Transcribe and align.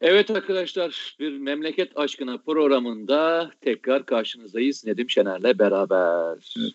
Evet 0.00 0.30
arkadaşlar 0.30 1.16
bir 1.20 1.38
memleket 1.38 1.96
aşkına 1.96 2.38
programında 2.38 3.50
tekrar 3.60 4.06
karşınızdayız 4.06 4.86
Nedim 4.86 5.10
Şener'le 5.10 5.58
beraber. 5.58 6.54
Evet. 6.58 6.72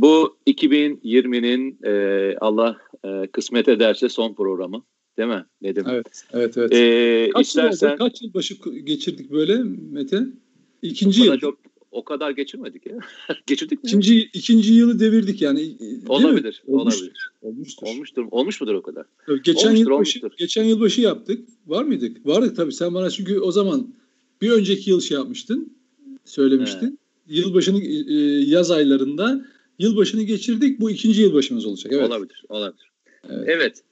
Bu 0.00 0.36
2020'nin 0.46 1.78
e, 1.84 2.36
Allah 2.40 2.76
e, 3.04 3.26
kısmet 3.26 3.68
ederse 3.68 4.08
son 4.08 4.34
programı 4.34 4.82
değil 5.18 5.28
mi 5.28 5.44
Nedim? 5.62 5.84
Evet, 5.88 6.24
evet, 6.32 6.56
evet. 6.56 6.72
Ee, 6.72 7.30
kaç, 7.34 7.46
istersen, 7.46 7.90
yıl 7.90 7.96
kaç 7.96 8.22
yıl 8.22 8.34
başı 8.34 8.54
geçirdik 8.84 9.30
böyle 9.30 9.62
Mete? 9.92 10.20
İkinci 10.82 11.22
yıl. 11.22 11.38
Çok, 11.38 11.58
o 11.92 12.04
kadar 12.04 12.30
geçirmedik 12.30 12.86
ya. 12.86 12.98
Geçirdik 13.46 13.84
mi? 13.84 13.88
İkinci, 13.88 14.18
ikinci 14.20 14.72
yılı 14.72 15.00
devirdik 15.00 15.42
yani. 15.42 15.76
Olabilir. 16.08 16.62
Olabilir. 16.66 17.30
Olmuştur. 17.42 17.88
Olmuştur. 17.88 18.26
Olmuş 18.30 18.60
mudur 18.60 18.74
o 18.74 18.82
kadar? 18.82 19.06
Tabii 19.26 19.42
geçen 19.42 19.68
olmuştur, 19.68 19.90
yıl 19.90 19.98
başı, 19.98 20.18
olmuştur. 20.18 20.30
geçen 20.38 20.64
yıl 20.64 20.80
başı 20.80 21.00
yaptık. 21.00 21.48
Var 21.66 21.84
mıydık? 21.84 22.26
Vardık 22.26 22.56
tabii. 22.56 22.72
Sen 22.72 22.94
bana 22.94 23.10
çünkü 23.10 23.40
o 23.40 23.52
zaman 23.52 23.94
bir 24.42 24.50
önceki 24.50 24.90
yıl 24.90 25.00
şey 25.00 25.16
yapmıştın. 25.16 25.76
Söylemiştin. 26.24 26.86
Evet. 27.28 27.44
Yılbaşını 27.44 27.84
e, 27.84 28.14
yaz 28.50 28.70
aylarında 28.70 29.46
yılbaşını 29.78 30.22
geçirdik. 30.22 30.80
Bu 30.80 30.90
ikinci 30.90 31.22
yılbaşımız 31.22 31.66
olacak. 31.66 31.92
Evet. 31.92 32.08
Olabilir. 32.08 32.44
Olabilir. 32.48 32.90
Evet. 33.28 33.44
evet. 33.46 33.82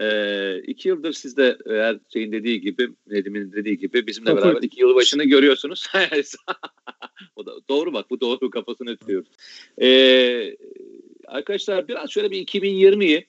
Ee, 0.00 0.58
iki 0.66 0.88
yıldır 0.88 1.12
siz 1.12 1.36
de 1.36 1.58
eğer 1.66 1.98
şeyin 2.12 2.32
dediği 2.32 2.60
gibi, 2.60 2.90
Nedim'in 3.06 3.52
dediği 3.52 3.78
gibi 3.78 4.06
bizimle 4.06 4.30
Kafa. 4.30 4.44
beraber 4.44 4.62
iki 4.62 4.80
yıl 4.80 4.94
başını 4.94 5.24
görüyorsunuz. 5.24 5.86
o 7.36 7.46
da, 7.46 7.52
doğru 7.68 7.92
bak 7.92 8.10
bu 8.10 8.20
doğru 8.20 8.50
kafasını 8.50 8.96
tutuyoruz. 8.96 9.28
Ee, 9.82 10.56
arkadaşlar 11.26 11.88
biraz 11.88 12.10
şöyle 12.10 12.30
bir 12.30 12.46
2020'yi 12.46 13.26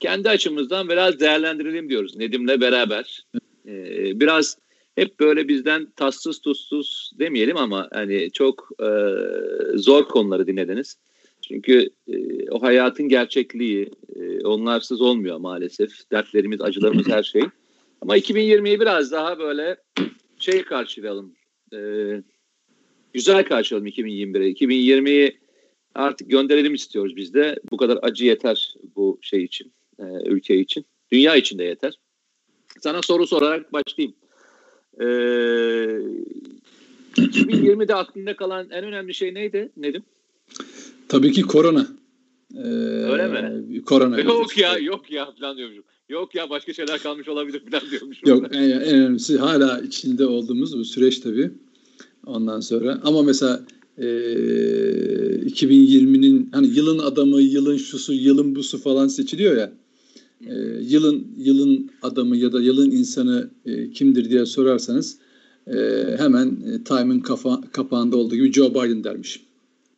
kendi 0.00 0.28
açımızdan 0.28 0.88
biraz 0.88 1.20
değerlendirelim 1.20 1.88
diyoruz 1.88 2.16
Nedim'le 2.16 2.60
beraber. 2.60 3.26
Ee, 3.66 4.20
biraz 4.20 4.58
hep 4.94 5.20
böyle 5.20 5.48
bizden 5.48 5.86
tatsız 5.96 6.40
tuzsuz 6.40 7.12
demeyelim 7.18 7.56
ama 7.56 7.88
hani 7.92 8.30
çok 8.32 8.68
e, 8.80 8.88
zor 9.74 10.04
konuları 10.04 10.46
dinlediniz. 10.46 10.96
Çünkü 11.50 11.90
e, 12.08 12.50
o 12.50 12.62
hayatın 12.62 13.08
gerçekliği 13.08 13.90
e, 14.16 14.46
onlarsız 14.46 15.00
olmuyor 15.00 15.38
maalesef. 15.38 16.10
Dertlerimiz, 16.12 16.60
acılarımız 16.60 17.08
her 17.08 17.22
şey. 17.22 17.42
Ama 18.00 18.18
2020'yi 18.18 18.80
biraz 18.80 19.12
daha 19.12 19.38
böyle 19.38 19.76
şey 20.38 20.62
karşılayalım. 20.62 21.34
E, 21.74 21.78
güzel 23.12 23.44
karşılayalım 23.44 23.88
2021'i. 23.88 24.54
2020'yi 24.54 25.38
artık 25.94 26.30
gönderelim 26.30 26.74
istiyoruz 26.74 27.16
biz 27.16 27.34
de. 27.34 27.56
Bu 27.70 27.76
kadar 27.76 27.98
acı 28.02 28.24
yeter 28.24 28.74
bu 28.96 29.18
şey 29.22 29.44
için, 29.44 29.72
e, 29.98 30.04
ülke 30.26 30.56
için. 30.56 30.86
Dünya 31.12 31.36
için 31.36 31.58
de 31.58 31.64
yeter. 31.64 31.98
Sana 32.80 33.02
soru 33.02 33.26
sorarak 33.26 33.72
başlayayım. 33.72 34.14
Ee, 35.00 35.04
2020'de 37.16 37.94
aklında 37.94 38.36
kalan 38.36 38.70
en 38.70 38.84
önemli 38.84 39.14
şey 39.14 39.34
neydi 39.34 39.72
Nedim? 39.76 40.02
Tabii 41.10 41.32
ki 41.32 41.42
korona. 41.42 41.86
Ee, 42.54 42.58
Öyle 43.12 43.28
mi? 43.28 43.82
Korona. 43.82 44.20
Yok 44.20 44.58
ya 44.58 44.78
yok 44.78 45.10
ya 45.10 45.32
falan 45.40 45.56
diyormuşum. 45.56 45.84
Yok 46.08 46.34
ya 46.34 46.50
başka 46.50 46.72
şeyler 46.72 47.02
kalmış 47.02 47.28
olabilir 47.28 47.62
falan 47.70 47.90
diyormuşum. 47.90 48.28
Yok 48.28 48.46
en, 48.52 48.62
en 48.62 48.80
önemlisi 48.80 49.38
hala 49.38 49.80
içinde 49.80 50.26
olduğumuz 50.26 50.78
bu 50.78 50.84
süreç 50.84 51.18
tabii. 51.18 51.50
Ondan 52.26 52.60
sonra 52.60 53.00
ama 53.04 53.22
mesela 53.22 53.60
e, 53.98 54.04
2020'nin 54.04 56.48
hani 56.52 56.66
yılın 56.66 56.98
adamı, 56.98 57.40
yılın 57.40 57.76
şusu, 57.76 58.12
yılın 58.12 58.56
busu 58.56 58.78
falan 58.78 59.08
seçiliyor 59.08 59.56
ya. 59.56 59.72
E, 60.46 60.54
yılın 60.80 61.26
yılın 61.36 61.90
adamı 62.02 62.36
ya 62.36 62.52
da 62.52 62.60
yılın 62.60 62.90
insanı 62.90 63.50
e, 63.66 63.90
kimdir 63.90 64.30
diye 64.30 64.46
sorarsanız 64.46 65.18
e, 65.66 65.76
hemen 66.18 66.48
e, 66.48 66.84
Time'ın 66.84 67.20
kafa, 67.20 67.60
kapağında 67.72 68.16
olduğu 68.16 68.36
gibi 68.36 68.52
Joe 68.52 68.70
Biden 68.70 69.04
dermişim. 69.04 69.42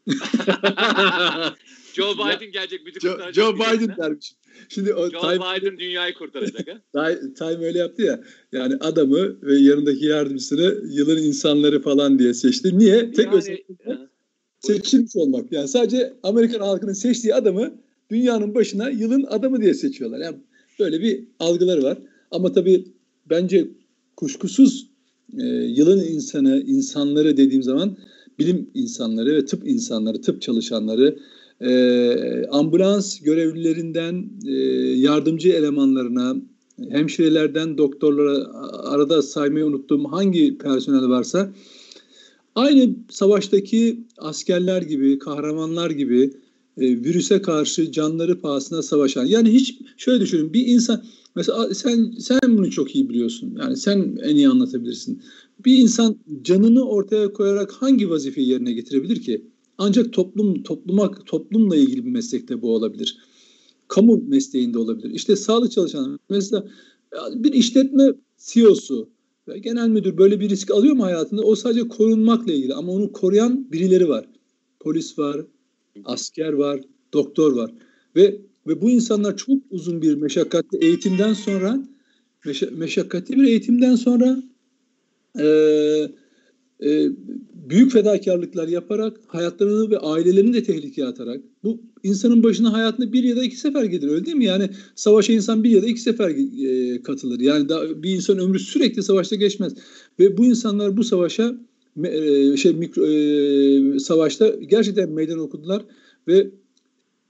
Joe 1.95 2.15
Biden 2.15 2.53
gelecek 2.53 2.87
bizi 2.87 3.01
Joe, 3.01 3.13
kurtaracak. 3.13 3.35
Joe 3.35 3.55
Biden 3.55 3.97
dermiş. 3.97 4.35
Şimdi 4.69 4.95
o 4.95 5.11
Joe 5.11 5.21
Time, 5.21 5.35
Biden 5.35 5.79
dünyayı 5.79 6.15
kurtaracak 6.15 6.69
ha. 6.95 7.11
Time 7.39 7.67
öyle 7.67 7.79
yaptı 7.79 8.03
ya. 8.03 8.21
Yani 8.53 8.77
adamı 8.81 9.43
ve 9.43 9.57
yanındaki 9.57 10.07
yardımcısını 10.07 10.83
yılın 10.91 11.23
insanları 11.23 11.83
falan 11.83 12.19
diye 12.19 12.35
seçti. 12.35 12.79
Niye? 12.79 13.13
Tek 13.13 13.27
yani, 13.27 13.59
seçilmiş 14.61 15.17
olmak. 15.17 15.53
Yani 15.53 15.69
sadece 15.69 16.15
Amerikan 16.23 16.61
halkının 16.61 16.93
seçtiği 16.93 17.35
adamı 17.35 17.75
dünyanın 18.11 18.55
başına 18.55 18.91
yılın 18.91 19.23
adamı 19.23 19.61
diye 19.63 19.75
seçiyorlar. 19.75 20.19
Yani 20.19 20.37
böyle 20.79 21.01
bir 21.01 21.25
algıları 21.39 21.83
var. 21.83 21.99
Ama 22.31 22.53
tabii 22.53 22.85
bence 23.31 23.69
kuşkusuz 24.17 24.87
e, 25.39 25.45
yılın 25.47 26.01
insanı, 26.01 26.61
insanları 26.67 27.37
dediğim 27.37 27.63
zaman 27.63 27.97
bilim 28.39 28.71
insanları 28.75 29.35
ve 29.35 29.45
tıp 29.45 29.69
insanları, 29.69 30.21
tıp 30.21 30.43
çalışanları, 30.43 31.19
e, 31.61 32.47
ambulans 32.51 33.21
görevlilerinden 33.21 34.31
e, 34.47 34.53
yardımcı 34.99 35.49
elemanlarına, 35.49 36.37
hemşirelerden 36.91 37.79
doktorlara 37.79 38.47
arada 38.73 39.23
saymayı 39.23 39.67
unuttuğum 39.67 40.05
hangi 40.05 40.59
personel 40.59 41.09
varsa 41.09 41.53
aynı 42.55 42.95
savaştaki 43.09 44.05
askerler 44.19 44.83
gibi, 44.83 45.19
kahramanlar 45.19 45.91
gibi 45.91 46.33
e, 46.79 46.83
virüse 46.83 47.43
karşı 47.43 47.93
canları 47.93 48.41
pahasına 48.41 48.83
savaşan. 48.83 49.25
Yani 49.25 49.53
hiç 49.53 49.79
şöyle 49.97 50.21
düşünün 50.21 50.53
bir 50.53 50.67
insan 50.67 51.03
mesela 51.37 51.75
sen 51.75 52.15
sen 52.19 52.41
bunu 52.49 52.71
çok 52.71 52.95
iyi 52.95 53.09
biliyorsun. 53.09 53.57
Yani 53.61 53.77
sen 53.77 54.19
en 54.23 54.37
iyi 54.37 54.49
anlatabilirsin. 54.49 55.23
Bir 55.65 55.79
insan 55.79 56.19
canını 56.43 56.89
ortaya 56.89 57.33
koyarak 57.33 57.73
hangi 57.73 58.11
vazifeyi 58.11 58.49
yerine 58.49 58.73
getirebilir 58.73 59.23
ki? 59.23 59.47
Ancak 59.79 60.13
toplum 60.13 60.63
topluma 60.63 61.11
toplumla 61.11 61.77
ilgili 61.77 62.05
bir 62.05 62.11
meslekte 62.11 62.63
bu 62.63 62.75
olabilir. 62.75 63.19
Kamu 63.89 64.23
mesleğinde 64.29 64.79
olabilir. 64.79 65.11
İşte 65.11 65.37
sağlık 65.37 65.73
çalışanları 65.73 66.19
mesela 66.31 66.69
bir 67.35 67.53
işletme 67.53 68.13
CEO'su 68.39 69.09
ve 69.49 69.59
genel 69.59 69.89
müdür 69.89 70.19
böyle 70.19 70.41
bir 70.41 70.49
risk 70.49 70.71
alıyor 70.71 70.95
mu 70.95 71.05
hayatında? 71.05 71.43
O 71.43 71.55
sadece 71.55 71.89
korunmakla 71.89 72.53
ilgili 72.53 72.75
ama 72.75 72.93
onu 72.93 73.13
koruyan 73.13 73.73
birileri 73.73 74.09
var. 74.09 74.29
Polis 74.81 75.19
var, 75.19 75.47
asker 76.05 76.53
var, 76.53 76.81
doktor 77.13 77.53
var 77.53 77.73
ve 78.17 78.41
ve 78.67 78.83
bu 78.83 78.91
insanlar 78.91 79.37
çok 79.37 79.59
uzun 79.71 80.03
bir 80.03 80.15
meşakkatli 80.15 80.79
eğitimden 80.79 81.33
sonra 81.33 81.89
meşakkatli 82.73 83.37
bir 83.37 83.45
eğitimden 83.45 83.95
sonra 83.95 84.43
e, 85.39 85.47
e, 86.85 87.09
büyük 87.69 87.93
fedakarlıklar 87.93 88.69
yaparak 88.69 89.21
hayatlarını 89.27 89.91
ve 89.91 89.99
ailelerini 89.99 90.55
de 90.55 90.63
tehlikeye 90.63 91.07
atarak 91.07 91.41
bu 91.65 91.81
insanın 92.03 92.43
başına 92.43 92.73
hayatında 92.73 93.13
bir 93.13 93.25
ya 93.25 93.37
da 93.37 93.45
iki 93.45 93.57
sefer 93.57 93.85
gelir 93.85 94.09
öyle 94.09 94.27
değil 94.27 94.37
mi? 94.37 94.45
Yani 94.45 94.71
savaşa 94.95 95.33
insan 95.33 95.65
bir 95.65 95.71
ya 95.71 95.83
da 95.83 95.87
iki 95.87 96.01
sefer 96.01 96.29
e, 96.29 97.03
katılır. 97.03 97.41
Yani 97.41 97.69
da, 97.69 98.03
bir 98.03 98.11
insan 98.11 98.39
ömrü 98.39 98.59
sürekli 98.59 99.03
savaşta 99.03 99.37
geçmez 99.37 99.75
ve 100.19 100.39
bu 100.39 100.45
insanlar 100.45 100.97
bu 100.97 101.05
savaşa 101.05 101.55
e, 102.05 102.57
şey 102.57 102.73
mikro, 102.73 103.07
e, 103.07 103.99
savaşta 103.99 104.49
gerçekten 104.49 105.11
meydan 105.11 105.39
okudular 105.39 105.83
ve 106.29 106.51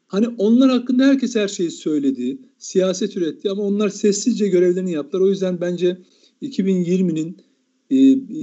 hani 0.07 0.29
onlar 0.39 0.71
hakkında 0.71 1.05
herkes 1.05 1.37
her 1.37 1.49
şeyi 1.49 1.71
söyledi, 1.71 2.39
siyaset 2.59 3.17
üretti 3.17 3.51
ama 3.51 3.63
onlar 3.63 3.89
sessizce 3.89 4.49
görevlerini 4.49 4.93
yaptılar. 4.93 5.23
O 5.23 5.29
yüzden 5.29 5.61
bence 5.61 5.99
2020'nin 6.43 7.37
e, 7.93 7.97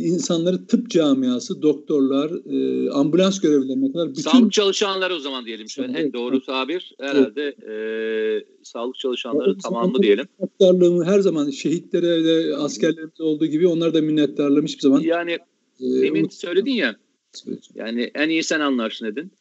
insanları 0.08 0.68
tıp 0.68 0.90
camiası, 0.90 1.62
doktorlar, 1.62 2.32
e, 2.32 2.90
ambulans 2.90 3.40
görevlilerine 3.40 3.92
kadar 3.92 4.10
bütün... 4.10 4.22
Sağlık 4.22 4.52
çalışanları 4.52 5.16
o 5.16 5.20
zaman 5.20 5.46
diyelim. 5.46 5.70
Şöyle 5.70 5.92
evet, 5.92 6.06
en 6.06 6.14
doğru 6.14 6.42
tabir 6.42 6.94
herhalde 7.00 7.56
evet. 7.62 8.44
e, 8.44 8.64
sağlık 8.64 8.96
çalışanları 8.96 9.50
evet, 9.50 9.64
tamamı 9.64 10.04
diyelim. 10.04 10.26
Minnettarlığımı 10.40 11.06
her 11.06 11.20
zaman 11.20 11.50
şehitlere 11.50 12.24
ve 12.24 12.56
askerlerimiz 12.56 13.22
olduğu 13.22 13.46
gibi 13.46 13.68
onlar 13.68 13.94
da 13.94 14.02
minnettarlığım 14.02 14.66
hiçbir 14.66 14.82
zaman. 14.82 15.00
Yani 15.00 15.32
e, 15.80 16.02
demin 16.02 16.22
unut... 16.22 16.34
söyledin 16.34 16.72
ya 16.72 16.96
yani 17.76 18.12
en 18.16 18.30
iyi 18.30 18.44
sen 18.44 18.60
anlarsın 18.60 19.06
dedin. 19.06 19.32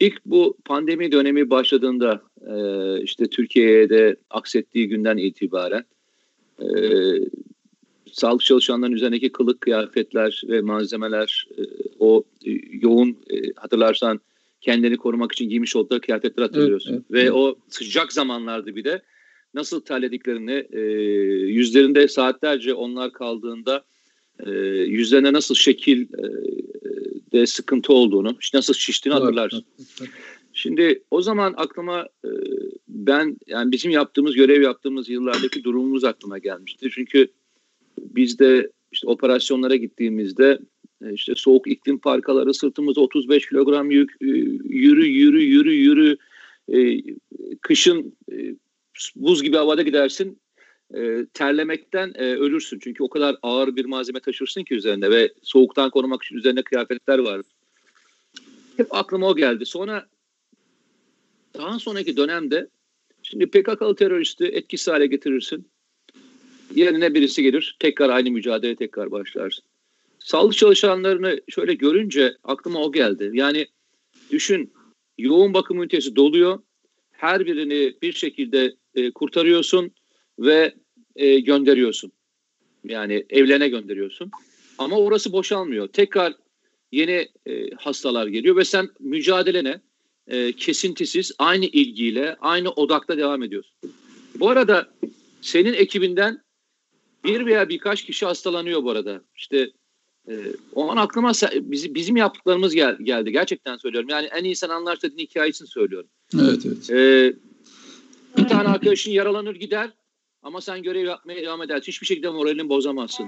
İlk 0.00 0.26
bu 0.26 0.56
pandemi 0.64 1.12
dönemi 1.12 1.50
başladığında 1.50 2.22
e, 2.46 2.56
işte 3.02 3.26
Türkiye'de 3.26 4.16
aksettiği 4.30 4.88
günden 4.88 5.16
itibaren 5.16 5.84
e, 6.60 6.66
sağlık 8.14 8.40
çalışanlarının 8.40 8.96
üzerindeki 8.96 9.32
kılık 9.32 9.60
kıyafetler 9.60 10.42
ve 10.48 10.60
malzemeler 10.60 11.48
e, 11.58 11.62
o 11.98 12.24
e, 12.46 12.50
yoğun 12.70 13.08
e, 13.08 13.52
hatırlarsan 13.56 14.20
kendini 14.60 14.96
korumak 14.96 15.32
için 15.32 15.48
giymiş 15.48 15.76
oldukları 15.76 16.00
kıyafetler 16.00 16.42
hatırlıyorsun. 16.42 16.92
Evet, 16.92 17.02
evet, 17.10 17.12
ve 17.12 17.20
evet. 17.20 17.32
o 17.32 17.58
sıcak 17.68 18.12
zamanlarda 18.12 18.76
bir 18.76 18.84
de 18.84 19.02
nasıl 19.54 19.80
terlediklerini 19.80 20.66
e, 20.72 20.80
yüzlerinde 21.46 22.08
saatlerce 22.08 22.74
onlar 22.74 23.12
kaldığında 23.12 23.84
e, 24.46 24.50
yüzlerine 24.70 25.32
nasıl 25.32 25.54
şekil 25.54 26.02
e, 26.02 26.24
de 27.32 27.46
sıkıntı 27.46 27.92
olduğunu, 27.92 28.36
nasıl 28.54 28.74
şiştiğini 28.74 29.18
hatırlarsın. 29.18 29.64
Şimdi 30.52 31.02
o 31.10 31.22
zaman 31.22 31.54
aklıma 31.56 32.06
e, 32.24 32.30
ben 32.88 33.36
yani 33.46 33.72
bizim 33.72 33.90
yaptığımız 33.90 34.34
görev 34.34 34.62
yaptığımız 34.62 35.08
yıllardaki 35.08 35.64
durumumuz 35.64 36.04
aklıma 36.04 36.38
gelmişti. 36.38 36.88
Çünkü 36.92 37.28
biz 37.98 38.38
de 38.38 38.70
işte 38.92 39.06
operasyonlara 39.06 39.76
gittiğimizde 39.76 40.58
e, 41.04 41.12
işte 41.12 41.32
soğuk 41.36 41.66
iklim 41.70 41.98
parkaları 41.98 42.54
sırtımıza 42.54 43.00
35 43.00 43.48
kilogram 43.48 43.90
yük 43.90 44.10
e, 44.20 44.26
yürü 44.26 45.06
yürü 45.06 45.42
yürü 45.42 45.72
yürü 45.72 46.16
e, 46.68 47.02
kışın 47.60 48.16
buz 49.16 49.42
gibi 49.42 49.56
havada 49.56 49.82
gidersin 49.82 50.38
terlemekten 51.34 52.20
ölürsün. 52.20 52.78
Çünkü 52.78 53.02
o 53.02 53.08
kadar 53.08 53.36
ağır 53.42 53.76
bir 53.76 53.84
malzeme 53.84 54.20
taşırsın 54.20 54.64
ki 54.64 54.74
üzerinde 54.74 55.10
ve 55.10 55.32
soğuktan 55.42 55.90
korumak 55.90 56.22
için 56.22 56.36
üzerinde 56.36 56.62
kıyafetler 56.62 57.18
var. 57.18 57.40
Hep 58.76 58.94
aklıma 58.94 59.28
o 59.28 59.36
geldi. 59.36 59.66
Sonra 59.66 60.06
daha 61.54 61.78
sonraki 61.78 62.16
dönemde 62.16 62.68
şimdi 63.22 63.46
PKK'lı 63.46 63.96
teröristi 63.96 64.44
etkisiz 64.44 64.88
hale 64.88 65.06
getirirsin. 65.06 65.66
Yerine 66.74 67.14
birisi 67.14 67.42
gelir. 67.42 67.76
Tekrar 67.78 68.08
aynı 68.08 68.30
mücadele 68.30 68.76
tekrar 68.76 69.10
başlarsın. 69.10 69.64
Sağlık 70.18 70.56
çalışanlarını 70.56 71.40
şöyle 71.48 71.74
görünce 71.74 72.36
aklıma 72.44 72.78
o 72.78 72.92
geldi. 72.92 73.30
Yani 73.32 73.66
düşün 74.30 74.72
yoğun 75.18 75.54
bakım 75.54 75.82
ünitesi 75.82 76.16
doluyor. 76.16 76.58
Her 77.12 77.46
birini 77.46 77.94
bir 78.02 78.12
şekilde 78.12 78.74
e, 78.94 79.10
kurtarıyorsun 79.10 79.92
ve 80.38 80.74
e, 81.16 81.40
gönderiyorsun. 81.40 82.12
Yani 82.84 83.24
evlerine 83.30 83.68
gönderiyorsun. 83.68 84.30
Ama 84.78 84.98
orası 84.98 85.32
boşalmıyor. 85.32 85.88
Tekrar 85.88 86.34
yeni 86.92 87.28
e, 87.46 87.70
hastalar 87.70 88.26
geliyor 88.26 88.56
ve 88.56 88.64
sen 88.64 88.88
mücadelene 89.00 89.80
e, 90.28 90.52
kesintisiz 90.52 91.32
aynı 91.38 91.64
ilgiyle 91.64 92.36
aynı 92.40 92.70
odakta 92.70 93.18
devam 93.18 93.42
ediyorsun. 93.42 93.74
Bu 94.34 94.48
arada 94.50 94.88
senin 95.40 95.74
ekibinden 95.74 96.44
bir 97.24 97.46
veya 97.46 97.68
birkaç 97.68 98.02
kişi 98.02 98.26
hastalanıyor 98.26 98.82
bu 98.82 98.90
arada. 98.90 99.22
İşte 99.36 99.70
e, 100.28 100.34
o 100.74 100.90
an 100.90 100.96
aklıma 100.96 101.32
bizi, 101.60 101.94
bizim 101.94 102.16
yaptıklarımız 102.16 102.74
gel, 102.74 102.96
geldi. 103.02 103.32
Gerçekten 103.32 103.76
söylüyorum. 103.76 104.08
Yani 104.08 104.26
en 104.26 104.44
iyi 104.44 104.56
sen 104.56 104.68
anlar 104.68 105.02
dediğin 105.02 105.28
hikayesini 105.28 105.68
söylüyorum. 105.68 106.08
Evet 106.34 106.66
evet. 106.66 106.90
E, 106.90 107.32
bir 108.36 108.48
tane 108.48 108.68
arkadaşın 108.68 109.10
yaralanır 109.10 109.54
gider 109.54 109.90
ama 110.42 110.60
sen 110.60 110.82
görev 110.82 111.04
yapmaya 111.04 111.42
devam 111.42 111.62
edersin. 111.62 111.86
Hiçbir 111.92 112.06
şekilde 112.06 112.30
moralini 112.30 112.68
bozamazsın. 112.68 113.26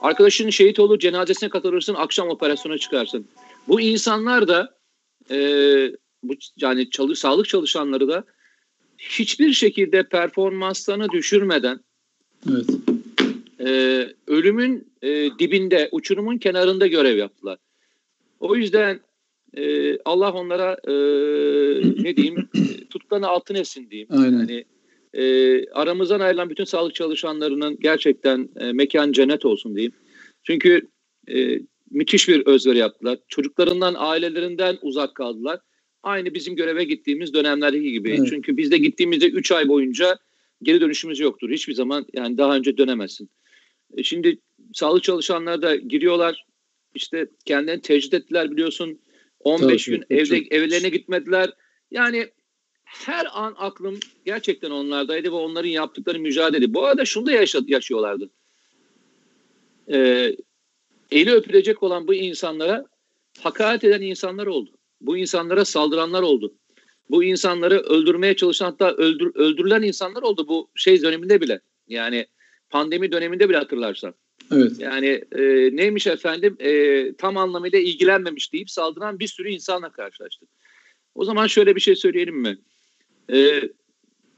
Arkadaşının 0.00 0.50
şehit 0.50 0.78
olur 0.80 0.98
cenazesine 0.98 1.48
katılırsın 1.48 1.94
akşam 1.94 2.28
operasyona 2.28 2.78
çıkarsın. 2.78 3.28
Bu 3.68 3.80
insanlar 3.80 4.48
da 4.48 4.78
e, 5.30 5.38
bu 6.22 6.34
yani 6.56 6.90
çalı, 6.90 7.16
sağlık 7.16 7.48
çalışanları 7.48 8.08
da 8.08 8.24
hiçbir 8.98 9.52
şekilde 9.52 10.02
performanslarını 10.02 11.08
düşürmeden 11.10 11.80
evet. 12.50 12.66
E, 13.60 14.06
ölümün 14.26 14.92
e, 15.02 15.08
dibinde, 15.38 15.88
uçurumun 15.92 16.38
kenarında 16.38 16.86
görev 16.86 17.16
yaptılar. 17.16 17.58
O 18.40 18.56
yüzden 18.56 19.00
e, 19.56 19.98
Allah 20.04 20.32
onlara 20.32 20.76
e, 20.84 20.92
ne 22.02 22.16
diyeyim 22.16 22.48
tutkanı 22.90 23.28
altın 23.28 23.54
etsin 23.54 23.90
diyeyim. 23.90 24.08
Aynen. 24.10 24.38
Yani 24.38 24.64
e, 25.14 25.64
aramızdan 25.70 26.20
ayrılan 26.20 26.50
bütün 26.50 26.64
sağlık 26.64 26.94
çalışanlarının 26.94 27.78
gerçekten 27.80 28.48
e, 28.60 28.72
mekan 28.72 29.12
cennet 29.12 29.44
olsun 29.44 29.76
diyeyim. 29.76 29.92
Çünkü 30.42 30.88
e, 31.28 31.60
müthiş 31.90 32.28
bir 32.28 32.46
özveri 32.46 32.78
yaptılar. 32.78 33.18
Çocuklarından, 33.28 33.94
ailelerinden 33.98 34.78
uzak 34.82 35.14
kaldılar. 35.14 35.60
Aynı 36.02 36.34
bizim 36.34 36.56
göreve 36.56 36.84
gittiğimiz 36.84 37.34
dönemlerdeki 37.34 37.92
gibi. 37.92 38.10
Evet. 38.10 38.28
Çünkü 38.30 38.56
biz 38.56 38.70
de 38.70 38.78
gittiğimizde 38.78 39.26
3 39.28 39.52
ay 39.52 39.68
boyunca 39.68 40.18
geri 40.62 40.80
dönüşümüz 40.80 41.20
yoktur. 41.20 41.50
Hiçbir 41.50 41.74
zaman 41.74 42.06
yani 42.14 42.38
daha 42.38 42.56
önce 42.56 42.76
dönemezsin. 42.76 43.30
E, 43.96 44.02
şimdi 44.02 44.38
sağlık 44.72 45.02
çalışanları 45.02 45.62
da 45.62 45.76
giriyorlar. 45.76 46.44
İşte 46.94 47.28
kendilerini 47.44 47.82
tecrit 47.82 48.14
ettiler 48.14 48.50
biliyorsun. 48.50 49.00
15 49.40 49.84
Tabii, 49.84 49.96
gün 49.96 50.06
evde 50.10 50.42
çok. 50.42 50.52
evlerine 50.52 50.88
gitmediler. 50.88 51.50
Yani 51.90 52.28
her 52.84 53.26
an 53.32 53.54
aklım 53.58 54.00
gerçekten 54.24 54.70
onlardaydı 54.70 55.28
ve 55.28 55.34
onların 55.34 55.68
yaptıkları 55.68 56.20
mücadele. 56.20 56.74
Bu 56.74 56.84
arada 56.84 57.04
şunu 57.04 57.26
da 57.26 57.32
yaşa 57.32 57.60
yaşıyorlardı. 57.66 58.30
Ee, 59.92 60.36
eli 61.10 61.32
öpülecek 61.32 61.82
olan 61.82 62.08
bu 62.08 62.14
insanlara 62.14 62.86
hakaret 63.40 63.84
eden 63.84 64.02
insanlar 64.02 64.46
oldu. 64.46 64.70
Bu 65.00 65.16
insanlara 65.16 65.64
saldıranlar 65.64 66.22
oldu. 66.22 66.54
Bu 67.10 67.24
insanları 67.24 67.78
öldürmeye 67.78 68.36
çalışan 68.36 68.66
hatta 68.66 68.92
öldür, 68.92 69.32
öldürülen 69.34 69.82
insanlar 69.82 70.22
oldu 70.22 70.48
bu 70.48 70.70
şey 70.74 71.02
döneminde 71.02 71.40
bile. 71.40 71.60
Yani 71.88 72.26
pandemi 72.70 73.12
döneminde 73.12 73.48
bile 73.48 73.56
hatırlarsan. 73.56 74.14
Evet. 74.52 74.72
Yani 74.78 75.24
e, 75.32 75.42
neymiş 75.76 76.06
efendim 76.06 76.56
e, 76.60 77.12
tam 77.14 77.36
anlamıyla 77.36 77.78
ilgilenmemiş 77.78 78.52
deyip 78.52 78.70
saldıran 78.70 79.18
bir 79.18 79.26
sürü 79.26 79.50
insanla 79.50 79.92
karşılaştık. 79.92 80.48
O 81.14 81.24
zaman 81.24 81.46
şöyle 81.46 81.76
bir 81.76 81.80
şey 81.80 81.96
söyleyelim 81.96 82.36
mi? 82.36 82.58
E, 83.32 83.62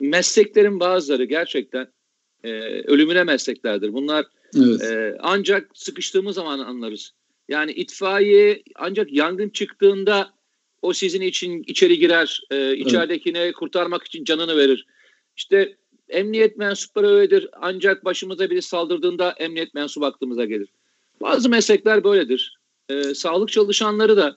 mesleklerin 0.01 0.81
bazıları 0.81 1.25
gerçekten 1.25 1.89
e, 2.45 2.51
ölümüne 2.83 3.25
mesleklerdir. 3.25 3.93
Bunlar 3.93 4.27
evet. 4.57 4.83
e, 4.83 5.17
ancak 5.21 5.71
sıkıştığımız 5.75 6.35
zaman 6.35 6.59
anlarız. 6.59 7.13
Yani 7.49 7.73
itfaiye 7.73 8.63
ancak 8.75 9.13
yangın 9.13 9.49
çıktığında 9.49 10.33
o 10.83 10.93
sizin 10.93 11.21
için 11.21 11.65
içeri 11.67 11.99
girer, 11.99 12.41
e, 12.51 12.77
içeridekine 12.77 13.39
evet. 13.39 13.55
kurtarmak 13.55 14.05
için 14.05 14.25
canını 14.25 14.57
verir. 14.57 14.87
İşte 15.37 15.77
emniyet 16.11 16.57
mensupları 16.57 17.09
öyledir. 17.09 17.49
Ancak 17.53 18.05
başımıza 18.05 18.51
biri 18.51 18.63
saldırdığında 18.63 19.35
emniyet 19.39 19.75
mensubu 19.75 20.07
aklımıza 20.07 20.45
gelir. 20.45 20.69
Bazı 21.23 21.49
meslekler 21.49 22.05
böyledir. 22.05 22.59
E, 22.89 23.15
sağlık 23.15 23.53
çalışanları 23.53 24.17
da 24.17 24.37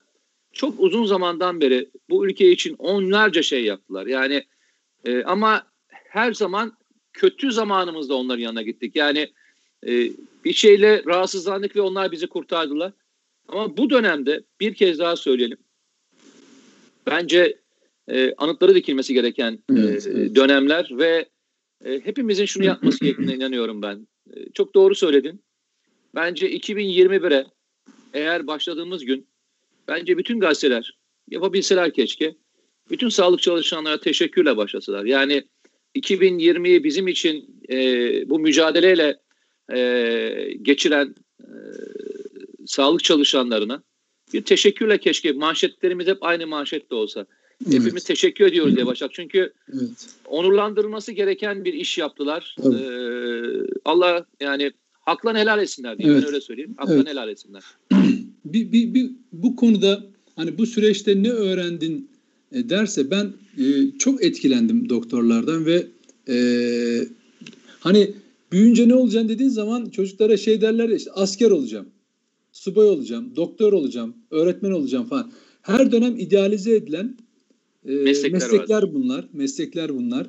çok 0.54 0.80
uzun 0.80 1.06
zamandan 1.06 1.62
beri 1.62 1.90
bu 2.10 2.28
ülke 2.28 2.52
için 2.52 2.76
onlarca 2.80 3.42
şey 3.42 3.64
yaptılar. 3.64 4.06
Yani 4.06 4.44
e, 5.06 5.24
ama 5.24 5.68
her 5.90 6.34
zaman 6.34 6.78
kötü 7.14 7.52
zamanımızda 7.52 8.16
onların 8.16 8.42
yanına 8.42 8.62
gittik. 8.62 8.96
Yani 8.96 9.34
e, 9.88 10.12
bir 10.46 10.54
şeyle 10.54 11.04
rahatsızlandık 11.06 11.76
ve 11.76 11.82
onlar 11.82 12.12
bizi 12.12 12.28
kurtardılar. 12.28 12.92
Ama 13.48 13.78
bu 13.78 13.90
dönemde 13.90 14.44
bir 14.60 14.74
kez 14.74 15.00
daha 15.00 15.16
söyleyelim. 15.16 15.58
Bence 17.08 17.58
e, 18.08 18.34
anıtları 18.38 18.76
dikilmesi 18.76 19.14
gereken 19.14 19.54
e, 19.54 19.80
evet, 19.80 20.08
evet. 20.08 20.36
dönemler 20.36 20.90
ve 20.92 21.26
e, 21.86 22.00
hepimizin 22.06 22.46
şunu 22.46 22.66
yapması 22.66 23.00
gerektiğine 23.00 23.34
inanıyorum 23.34 23.82
ben. 23.82 24.08
E, 24.34 24.52
çok 24.54 24.76
doğru 24.76 24.96
söyledin. 24.96 25.44
Bence 26.16 26.52
2021'e 26.52 27.46
eğer 28.14 28.48
başladığımız 28.48 29.06
gün 29.06 29.28
bence 29.88 30.18
bütün 30.18 30.40
gazeteler 30.40 30.98
yapabilseler 31.30 31.94
keşke 31.94 32.36
bütün 32.90 33.10
sağlık 33.10 33.42
çalışanlara 33.42 34.00
teşekkürle 34.00 34.58
başlasalar. 34.58 35.06
Yani 35.06 35.44
2020'yi 35.96 36.84
bizim 36.84 37.08
için 37.08 37.62
e, 37.70 37.78
bu 38.30 38.40
mücadeleyle 38.40 39.20
e, 39.74 40.54
geçiren 40.62 41.16
e, 41.42 41.50
sağlık 42.66 43.04
çalışanlarına 43.04 43.84
bir 44.34 44.42
teşekkürle 44.42 44.98
keşke 44.98 45.32
manşetlerimiz 45.32 46.08
hep 46.08 46.18
aynı 46.22 46.48
manşette 46.48 46.96
olsa. 46.96 47.26
Evet. 47.66 47.80
Hepimiz 47.80 48.04
teşekkür 48.04 48.46
ediyoruz 48.46 48.76
diye 48.76 48.86
Başak. 48.86 49.14
Çünkü 49.14 49.54
evet. 49.74 50.08
onurlandırılması 50.26 51.12
gereken 51.12 51.66
bir 51.66 51.74
iş 51.74 51.98
yaptılar. 51.98 52.56
Ee, 52.60 52.70
Allah 53.86 54.26
yani 54.40 54.72
haklan 55.02 55.36
helal 55.36 55.60
etsinler 55.60 55.98
diye 55.98 56.10
evet. 56.10 56.22
ben 56.22 56.28
öyle 56.28 56.42
söyleyeyim. 56.42 56.74
Haklan 56.78 56.96
evet. 56.96 57.08
helal 57.08 57.30
etsinler. 57.30 57.64
bir, 58.46 58.72
bir, 58.72 58.94
bir, 58.94 59.12
bu 59.34 59.56
konuda 59.56 60.04
hani 60.36 60.58
bu 60.58 60.66
süreçte 60.66 61.24
ne 61.24 61.30
öğrendin 61.30 62.10
e, 62.52 62.70
derse 62.70 63.12
ben 63.12 63.34
e, 63.58 63.98
çok 64.00 64.24
etkilendim 64.24 64.90
doktorlardan 64.90 65.66
ve 65.66 65.88
e, 66.30 66.38
hani 67.80 68.14
büyünce 68.52 68.88
ne 68.88 68.96
olacaksın 68.96 69.30
dediğin 69.30 69.50
zaman 69.50 69.90
çocuklara 69.90 70.38
şey 70.38 70.62
derler 70.62 70.90
işte 70.90 71.12
asker 71.12 71.52
olacağım, 71.52 71.86
subay 72.52 72.86
olacağım, 72.86 73.36
doktor 73.36 73.74
olacağım, 73.74 74.16
öğretmen 74.32 74.72
olacağım 74.72 75.06
falan. 75.06 75.32
Her 75.62 75.92
dönem 75.92 76.20
idealize 76.20 76.76
edilen 76.76 77.18
e, 77.86 77.92
meslekler, 77.92 78.42
meslekler 78.42 78.94
bunlar, 78.94 79.30
meslekler 79.34 79.96
bunlar. 79.96 80.28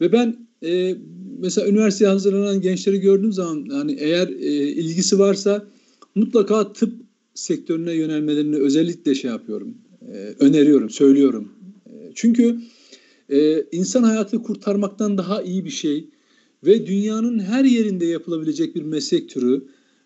Ve 0.00 0.12
ben 0.12 0.36
e, 0.64 0.96
mesela 1.38 1.68
üniversiteye 1.68 2.10
hazırlanan 2.10 2.60
gençleri 2.60 3.00
gördüğüm 3.00 3.32
zaman 3.32 3.68
hani 3.70 3.92
eğer 3.92 4.28
e, 4.28 4.68
ilgisi 4.68 5.18
varsa 5.18 5.66
mutlaka 6.14 6.72
tıp 6.72 6.92
sektörüne 7.34 7.92
yönelmelerini 7.92 8.56
özellikle 8.56 9.14
şey 9.14 9.30
yapıyorum, 9.30 9.74
e, 10.12 10.34
öneriyorum, 10.38 10.90
söylüyorum. 10.90 11.52
E, 11.86 12.12
çünkü 12.14 12.60
e, 13.28 13.62
insan 13.72 14.02
hayatı 14.02 14.42
kurtarmaktan 14.42 15.18
daha 15.18 15.42
iyi 15.42 15.64
bir 15.64 15.70
şey 15.70 16.08
ve 16.64 16.86
dünyanın 16.86 17.38
her 17.38 17.64
yerinde 17.64 18.06
yapılabilecek 18.06 18.74
bir 18.74 18.82
meslek 18.82 19.28
türü 19.28 19.64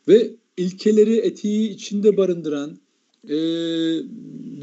ve 0.08 0.30
ilkeleri, 0.56 1.16
etiği 1.16 1.70
içinde 1.70 2.16
barındıran 2.16 2.78
e, 3.28 3.36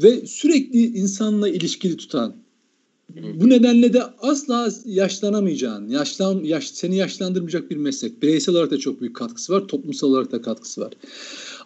ve 0.02 0.26
sürekli 0.26 0.86
insanla 0.86 1.48
ilişkili 1.48 1.96
tutan 1.96 2.34
Bu 3.34 3.48
nedenle 3.48 3.92
de 3.92 4.02
asla 4.02 4.68
yaşlanamayacağın, 4.84 5.88
yaşlan, 5.88 6.44
yaş, 6.44 6.70
seni 6.70 6.96
yaşlandırmayacak 6.96 7.70
bir 7.70 7.76
meslek. 7.76 8.22
Bireysel 8.22 8.54
olarak 8.54 8.70
da 8.70 8.78
çok 8.78 9.00
büyük 9.00 9.16
katkısı 9.16 9.52
var, 9.52 9.68
toplumsal 9.68 10.08
olarak 10.08 10.32
da 10.32 10.42
katkısı 10.42 10.80
var. 10.80 10.92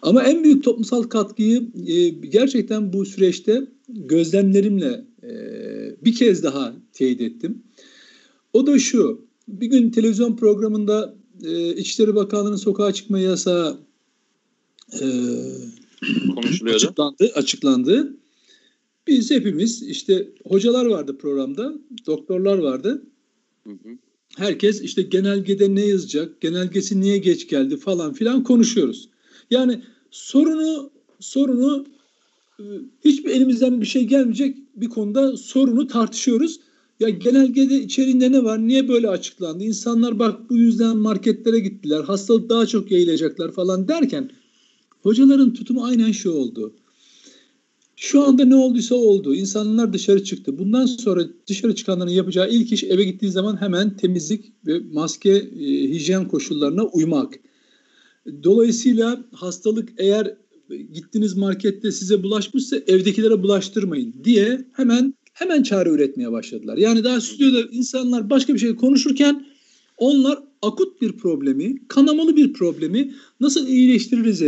Ama 0.01 0.23
en 0.23 0.43
büyük 0.43 0.63
toplumsal 0.63 1.03
katkıyı 1.03 1.67
e, 1.87 2.09
gerçekten 2.09 2.93
bu 2.93 3.05
süreçte 3.05 3.67
gözlemlerimle 3.89 5.05
e, 5.23 5.31
bir 6.05 6.15
kez 6.15 6.43
daha 6.43 6.73
teyit 6.93 7.21
ettim. 7.21 7.63
O 8.53 8.67
da 8.67 8.79
şu, 8.79 9.21
bir 9.47 9.67
gün 9.67 9.89
televizyon 9.89 10.35
programında 10.35 11.15
e, 11.43 11.75
İçişleri 11.75 12.15
Bakanlığı'nın 12.15 12.55
sokağa 12.55 12.93
çıkma 12.93 13.19
yasağı 13.19 13.77
e, 15.01 15.05
konuşuluyordu. 16.35 16.85
Açıklandı, 16.85 17.31
açıklandı. 17.35 18.17
Biz 19.07 19.31
hepimiz 19.31 19.83
işte 19.83 20.27
hocalar 20.47 20.85
vardı 20.85 21.17
programda, 21.17 21.73
doktorlar 22.05 22.57
vardı. 22.57 23.03
Herkes 24.37 24.81
işte 24.81 25.01
genelgede 25.01 25.75
ne 25.75 25.85
yazacak, 25.85 26.41
genelgesi 26.41 27.01
niye 27.01 27.17
geç 27.17 27.47
geldi 27.47 27.77
falan 27.77 28.13
filan 28.13 28.43
konuşuyoruz. 28.43 29.09
Yani 29.51 29.81
sorunu 30.11 30.91
sorunu 31.19 31.85
e, 32.59 32.63
hiçbir 33.05 33.29
elimizden 33.29 33.81
bir 33.81 33.85
şey 33.85 34.03
gelmeyecek 34.03 34.57
bir 34.75 34.89
konuda 34.89 35.37
sorunu 35.37 35.87
tartışıyoruz. 35.87 36.59
Ya 36.99 37.09
genelgede 37.09 37.81
içeriğinde 37.81 38.31
ne 38.31 38.43
var? 38.43 38.67
Niye 38.67 38.87
böyle 38.87 39.09
açıklandı? 39.09 39.63
İnsanlar 39.63 40.19
bak 40.19 40.49
bu 40.49 40.57
yüzden 40.57 40.97
marketlere 40.97 41.59
gittiler. 41.59 42.03
Hastalık 42.03 42.49
daha 42.49 42.65
çok 42.65 42.91
yayılacaklar 42.91 43.51
falan 43.51 43.87
derken 43.87 44.31
hocaların 45.03 45.53
tutumu 45.53 45.85
aynen 45.85 46.11
şu 46.11 46.31
oldu. 46.31 46.73
Şu 47.95 48.23
anda 48.23 48.45
ne 48.45 48.55
olduysa 48.55 48.95
oldu. 48.95 49.35
İnsanlar 49.35 49.93
dışarı 49.93 50.23
çıktı. 50.23 50.57
Bundan 50.57 50.85
sonra 50.85 51.23
dışarı 51.47 51.75
çıkanların 51.75 52.11
yapacağı 52.11 52.49
ilk 52.49 52.71
iş 52.71 52.83
eve 52.83 53.03
gittiği 53.03 53.31
zaman 53.31 53.61
hemen 53.61 53.97
temizlik 53.97 54.53
ve 54.67 54.79
maske, 54.91 55.31
e, 55.31 55.89
hijyen 55.89 56.27
koşullarına 56.27 56.83
uymak. 56.83 57.39
Dolayısıyla 58.43 59.25
hastalık 59.31 59.89
eğer 59.97 60.37
gittiniz 60.93 61.37
markette 61.37 61.91
size 61.91 62.23
bulaşmışsa 62.23 62.77
evdekilere 62.87 63.43
bulaştırmayın 63.43 64.13
diye 64.23 64.65
hemen 64.73 65.13
hemen 65.33 65.63
çare 65.63 65.89
üretmeye 65.89 66.31
başladılar. 66.31 66.77
Yani 66.77 67.03
daha 67.03 67.21
stüdyoda 67.21 67.61
insanlar 67.71 68.29
başka 68.29 68.53
bir 68.53 68.59
şey 68.59 68.75
konuşurken 68.75 69.45
onlar 69.97 70.39
akut 70.61 71.01
bir 71.01 71.11
problemi, 71.11 71.87
kanamalı 71.87 72.35
bir 72.37 72.53
problemi 72.53 73.13
nasıl 73.39 73.67
iyileştiririz 73.67 74.41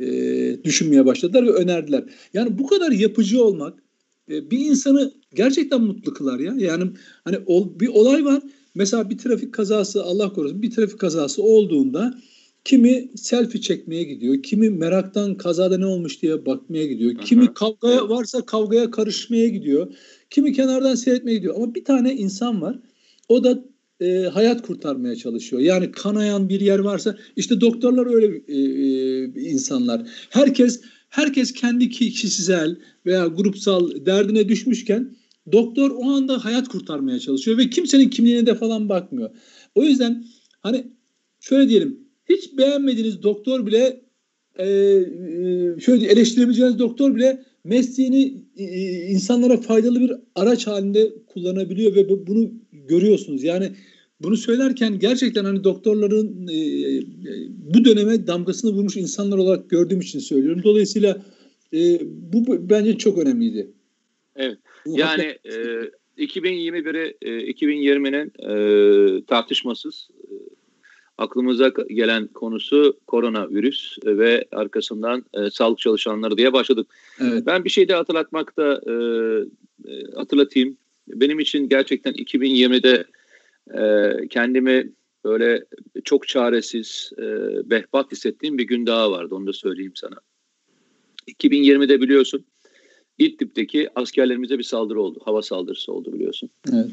e, 0.00 0.64
düşünmeye 0.64 1.06
başladılar 1.06 1.46
ve 1.46 1.50
önerdiler. 1.50 2.04
Yani 2.34 2.58
bu 2.58 2.66
kadar 2.66 2.90
yapıcı 2.92 3.44
olmak 3.44 3.82
e, 4.30 4.50
bir 4.50 4.58
insanı 4.58 5.12
gerçekten 5.34 5.80
mutlu 5.80 6.14
kılar 6.14 6.38
ya. 6.38 6.54
Yani 6.58 6.90
hani 7.24 7.38
ol, 7.46 7.80
bir 7.80 7.88
olay 7.88 8.24
var. 8.24 8.42
Mesela 8.74 9.10
bir 9.10 9.18
trafik 9.18 9.54
kazası 9.54 10.02
Allah 10.02 10.32
korusun 10.32 10.62
bir 10.62 10.70
trafik 10.70 10.98
kazası 10.98 11.42
olduğunda 11.42 12.14
kimi 12.64 13.08
selfie 13.16 13.60
çekmeye 13.60 14.02
gidiyor, 14.02 14.42
kimi 14.42 14.70
meraktan 14.70 15.34
kazada 15.34 15.78
ne 15.78 15.86
olmuş 15.86 16.22
diye 16.22 16.46
bakmaya 16.46 16.86
gidiyor, 16.86 17.14
kimi 17.14 17.54
kavgaya 17.54 18.08
varsa 18.08 18.46
kavgaya 18.46 18.90
karışmaya 18.90 19.48
gidiyor, 19.48 19.94
kimi 20.30 20.52
kenardan 20.52 20.94
seyretmeye 20.94 21.36
gidiyor. 21.36 21.54
Ama 21.56 21.74
bir 21.74 21.84
tane 21.84 22.14
insan 22.14 22.62
var. 22.62 22.78
O 23.28 23.44
da 23.44 23.64
e, 24.00 24.22
hayat 24.22 24.62
kurtarmaya 24.62 25.16
çalışıyor. 25.16 25.62
Yani 25.62 25.92
kanayan 25.92 26.48
bir 26.48 26.60
yer 26.60 26.78
varsa 26.78 27.16
işte 27.36 27.60
doktorlar 27.60 28.14
öyle 28.14 28.42
e, 28.48 28.58
e, 28.58 29.50
insanlar. 29.50 30.02
Herkes 30.30 30.80
herkes 31.08 31.52
kendi 31.52 31.88
kişisel 31.88 32.76
veya 33.06 33.26
grupsal 33.26 34.06
derdine 34.06 34.48
düşmüşken 34.48 35.16
doktor 35.52 35.90
o 35.90 36.04
anda 36.04 36.44
hayat 36.44 36.68
kurtarmaya 36.68 37.18
çalışıyor 37.18 37.58
ve 37.58 37.70
kimsenin 37.70 38.08
kimliğine 38.08 38.46
de 38.46 38.54
falan 38.54 38.88
bakmıyor. 38.88 39.30
O 39.74 39.84
yüzden 39.84 40.24
hani 40.60 40.86
şöyle 41.40 41.68
diyelim 41.68 42.00
hiç 42.28 42.58
beğenmediğiniz 42.58 43.22
doktor 43.22 43.66
bile 43.66 44.00
e, 44.58 44.66
e 44.66 45.80
şöyle 45.80 46.06
eleştirebileceğiniz 46.06 46.78
doktor 46.78 47.14
bile 47.14 47.44
mesleğini 47.64 48.44
e, 48.56 48.64
insanlara 49.06 49.56
faydalı 49.56 50.00
bir 50.00 50.12
araç 50.34 50.66
halinde 50.66 51.12
kullanabiliyor 51.26 51.94
ve 51.94 52.26
bunu 52.26 52.52
görüyorsunuz. 52.88 53.42
Yani 53.42 53.72
bunu 54.20 54.36
söylerken 54.36 54.98
gerçekten 54.98 55.44
hani 55.44 55.64
doktorların 55.64 56.48
e, 56.48 56.56
e, 56.56 57.02
bu 57.48 57.84
döneme 57.84 58.26
damgasını 58.26 58.72
vurmuş 58.72 58.96
insanlar 58.96 59.38
olarak 59.38 59.70
gördüğüm 59.70 60.00
için 60.00 60.18
söylüyorum. 60.18 60.62
Dolayısıyla 60.64 61.22
e, 61.72 62.00
bu, 62.02 62.70
bence 62.70 62.98
çok 62.98 63.18
önemliydi. 63.18 63.70
Evet. 64.36 64.58
Bu 64.86 64.98
yani 64.98 65.22
e, 65.44 66.24
2021'i 66.24 67.16
e, 67.22 67.52
2020'nin 67.52 68.32
e, 68.50 69.24
tartışmasız 69.24 70.08
e, 70.24 70.32
aklımıza 71.18 71.72
gelen 71.88 72.26
konusu 72.26 72.98
koronavirüs 73.06 73.98
ve 74.04 74.44
arkasından 74.52 75.24
e, 75.34 75.50
sağlık 75.50 75.78
çalışanları 75.78 76.36
diye 76.36 76.52
başladık. 76.52 76.86
Evet. 77.20 77.46
Ben 77.46 77.64
bir 77.64 77.70
şey 77.70 77.88
de 77.88 77.94
hatırlatmakta 77.94 78.80
e, 78.86 78.92
e, 79.90 79.92
hatırlatayım. 80.16 80.76
Benim 81.08 81.40
için 81.40 81.68
gerçekten 81.68 82.12
2020'de 82.12 83.04
e, 83.74 84.28
kendimi 84.28 84.92
böyle 85.24 85.64
çok 86.04 86.28
çaresiz, 86.28 87.12
e, 87.18 87.24
behbat 87.70 88.12
hissettiğim 88.12 88.58
bir 88.58 88.64
gün 88.64 88.86
daha 88.86 89.10
vardı. 89.10 89.34
Onu 89.34 89.46
da 89.46 89.52
söyleyeyim 89.52 89.92
sana. 89.94 90.16
2020'de 91.28 92.00
biliyorsun 92.00 92.44
İdlib'deki 93.18 93.88
askerlerimize 93.94 94.58
bir 94.58 94.62
saldırı 94.62 95.00
oldu. 95.00 95.20
Hava 95.24 95.42
saldırısı 95.42 95.92
oldu 95.92 96.12
biliyorsun. 96.12 96.50
Evet. 96.72 96.90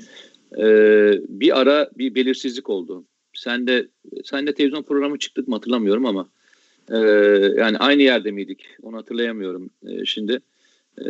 Ee, 0.58 1.22
bir 1.30 1.60
ara 1.60 1.90
bir 1.98 2.16
belirsizlik 2.16 2.70
oldu. 2.70 3.06
Sen 3.34 3.68
de 3.68 3.88
sen 4.24 4.48
de 4.48 4.54
televizyon 4.54 4.84
programı 4.84 5.20
çıktık 5.20 5.48
mı 5.48 5.56
hatırlamıyorum 5.56 6.06
ama 6.06 6.30
e, 6.92 6.98
yani 7.58 7.78
aynı 7.78 8.02
yerde 8.02 8.32
miydik? 8.32 8.66
Onu 8.82 8.98
hatırlayamıyorum 8.98 9.70
e, 9.88 10.06
şimdi. 10.06 10.40
E, 10.98 11.06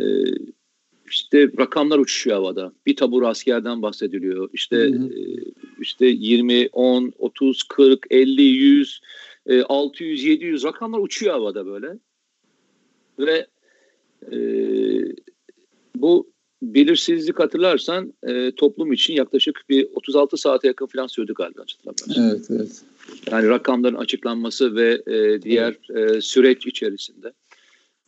işte 1.14 1.48
rakamlar 1.58 1.98
uçuşuyor 1.98 2.36
havada. 2.36 2.72
Bir 2.86 2.96
tabur 2.96 3.22
askerden 3.22 3.82
bahsediliyor. 3.82 4.50
İşte 4.52 4.76
hı 4.76 4.98
hı. 4.98 5.10
işte 5.80 6.06
20, 6.06 6.68
10, 6.72 7.12
30, 7.18 7.62
40, 7.62 8.06
50, 8.10 8.42
100, 8.42 9.00
600, 9.68 10.24
700 10.24 10.64
rakamlar 10.64 10.98
uçuyor 10.98 11.32
havada 11.32 11.66
böyle. 11.66 11.98
Ve 13.18 13.46
e, 14.32 14.38
bu 15.96 16.34
belirsizlik 16.62 17.38
hatırlarsan 17.38 18.14
e, 18.22 18.52
toplum 18.56 18.92
için 18.92 19.14
yaklaşık 19.14 19.64
bir 19.68 19.88
36 19.94 20.36
saate 20.36 20.68
yakın 20.68 20.86
falan 20.86 21.06
sürdü 21.06 21.34
galiba 21.34 21.60
hatırlamıyorsam. 21.60 22.30
Evet, 22.30 22.46
evet. 22.50 22.82
Yani 23.30 23.48
rakamların 23.48 23.94
açıklanması 23.94 24.76
ve 24.76 25.02
e, 25.06 25.42
diğer 25.42 25.78
evet. 25.90 26.16
e, 26.16 26.20
süreç 26.20 26.66
içerisinde. 26.66 27.32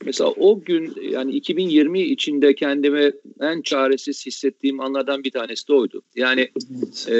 Mesela 0.04 0.30
o 0.30 0.60
gün 0.60 0.94
yani 1.10 1.32
2020 1.32 2.02
içinde 2.02 2.54
kendimi 2.54 3.12
en 3.40 3.62
çaresiz 3.62 4.26
hissettiğim 4.26 4.80
anlardan 4.80 5.24
bir 5.24 5.30
tanesi 5.30 5.68
de 5.68 5.72
oydu. 5.72 6.02
Yani 6.16 6.48
e, 7.10 7.18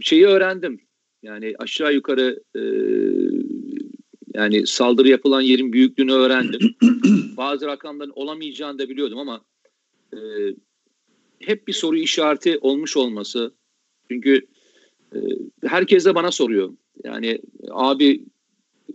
şeyi 0.00 0.26
öğrendim. 0.26 0.80
Yani 1.22 1.54
aşağı 1.58 1.94
yukarı 1.94 2.40
e, 2.56 2.62
yani 4.34 4.66
saldırı 4.66 5.08
yapılan 5.08 5.40
yerin 5.40 5.72
büyüklüğünü 5.72 6.12
öğrendim. 6.12 6.74
Bazı 7.36 7.66
rakamların 7.66 8.12
olamayacağını 8.14 8.78
da 8.78 8.88
biliyordum 8.88 9.18
ama 9.18 9.44
e, 10.12 10.18
hep 11.38 11.68
bir 11.68 11.72
soru 11.72 11.96
işareti 11.96 12.58
olmuş 12.58 12.96
olması. 12.96 13.54
Çünkü 14.10 14.46
e, 15.14 15.18
herkes 15.66 16.04
de 16.04 16.14
bana 16.14 16.30
soruyor. 16.30 16.72
Yani 17.04 17.40
abi 17.70 18.24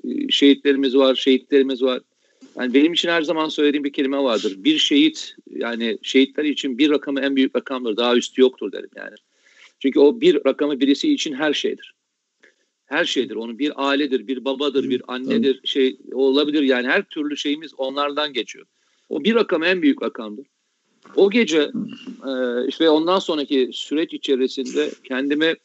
e, 0.03 0.29
şehitlerimiz 0.29 0.95
var, 0.95 1.15
şehitlerimiz 1.15 1.83
var. 1.83 2.01
Yani 2.59 2.73
benim 2.73 2.93
için 2.93 3.09
her 3.09 3.21
zaman 3.21 3.49
söylediğim 3.49 3.83
bir 3.83 3.93
kelime 3.93 4.17
vardır. 4.17 4.55
Bir 4.57 4.77
şehit 4.77 5.35
yani 5.49 5.97
şehitler 6.01 6.43
için 6.43 6.77
bir 6.77 6.89
rakamı 6.89 7.21
en 7.21 7.35
büyük 7.35 7.55
rakamdır. 7.55 7.97
Daha 7.97 8.15
üstü 8.15 8.41
yoktur 8.41 8.71
derim 8.71 8.89
yani. 8.95 9.15
Çünkü 9.79 9.99
o 9.99 10.21
bir 10.21 10.45
rakamı 10.45 10.79
birisi 10.79 11.13
için 11.13 11.33
her 11.33 11.53
şeydir. 11.53 11.93
Her 12.85 13.05
şeydir. 13.05 13.35
Onun 13.35 13.59
bir 13.59 13.71
ailedir, 13.75 14.27
bir 14.27 14.45
babadır, 14.45 14.89
bir 14.89 15.01
annedir. 15.07 15.61
Şey 15.63 15.97
olabilir 16.13 16.61
yani 16.61 16.87
her 16.87 17.03
türlü 17.03 17.37
şeyimiz 17.37 17.73
onlardan 17.77 18.33
geçiyor. 18.33 18.65
O 19.09 19.23
bir 19.23 19.35
rakam 19.35 19.63
en 19.63 19.81
büyük 19.81 20.03
rakamdır. 20.03 20.45
O 21.15 21.29
gece 21.29 21.71
e, 22.27 22.31
işte 22.67 22.89
ondan 22.89 23.19
sonraki 23.19 23.69
süreç 23.73 24.13
içerisinde 24.13 24.91
kendimi 25.03 25.55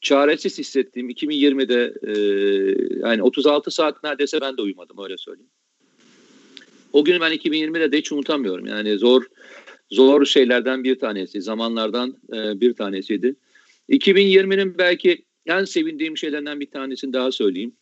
çaresiz 0.00 0.58
hissettiğim 0.58 1.10
2020'de 1.10 1.94
e, 2.02 2.12
yani 3.08 3.22
36 3.22 3.70
saat 3.70 4.04
neredeyse 4.04 4.40
ben 4.40 4.56
de 4.56 4.62
uyumadım 4.62 4.98
öyle 5.04 5.16
söyleyeyim. 5.18 5.50
O 6.96 7.04
günü 7.04 7.20
ben 7.20 7.32
2020'de 7.32 7.92
de 7.92 7.98
hiç 7.98 8.12
unutamıyorum. 8.12 8.66
Yani 8.66 8.98
zor 8.98 9.24
zor 9.90 10.24
şeylerden 10.24 10.84
bir 10.84 10.98
tanesi, 10.98 11.42
zamanlardan 11.42 12.16
e, 12.32 12.60
bir 12.60 12.72
tanesiydi. 12.74 13.36
2020'nin 13.90 14.78
belki 14.78 15.24
en 15.46 15.64
sevindiğim 15.64 16.16
şeylerden 16.16 16.60
bir 16.60 16.70
tanesini 16.70 17.12
daha 17.12 17.32
söyleyeyim. 17.32 17.72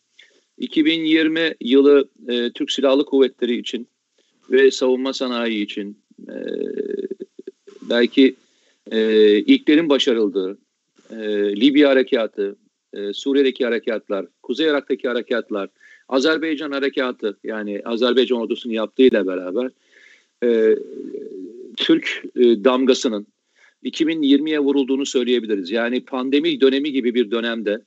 2020 0.59 1.55
yılı 1.61 2.09
e, 2.29 2.51
Türk 2.51 2.73
Silahlı 2.73 3.05
Kuvvetleri 3.05 3.57
için 3.57 3.89
ve 4.51 4.71
savunma 4.71 5.13
sanayi 5.13 5.65
için 5.65 5.99
e, 6.29 6.37
belki 7.83 8.35
e, 8.91 9.29
ilklerin 9.39 9.89
başarıldığı, 9.89 10.59
e, 11.11 11.17
Libya 11.61 11.91
harekatı, 11.91 12.57
e, 12.93 13.13
Suriye'deki 13.13 13.65
harekatlar, 13.65 14.27
Kuzey 14.43 14.67
Irak'taki 14.67 15.09
harekatlar, 15.09 15.69
Azerbaycan 16.09 16.73
harekatı 16.73 17.39
yani 17.45 17.83
Azerbaycan 17.85 18.41
ordusunun 18.41 18.75
yaptığıyla 18.75 19.27
beraber 19.27 19.71
e, 20.45 20.77
Türk 21.77 22.23
e, 22.37 22.65
damgasının 22.65 23.27
2020'ye 23.85 24.59
vurulduğunu 24.59 25.07
söyleyebiliriz. 25.07 25.71
Yani 25.71 26.05
pandemi 26.05 26.61
dönemi 26.61 26.93
gibi 26.93 27.15
bir 27.15 27.31
dönemde 27.31 27.81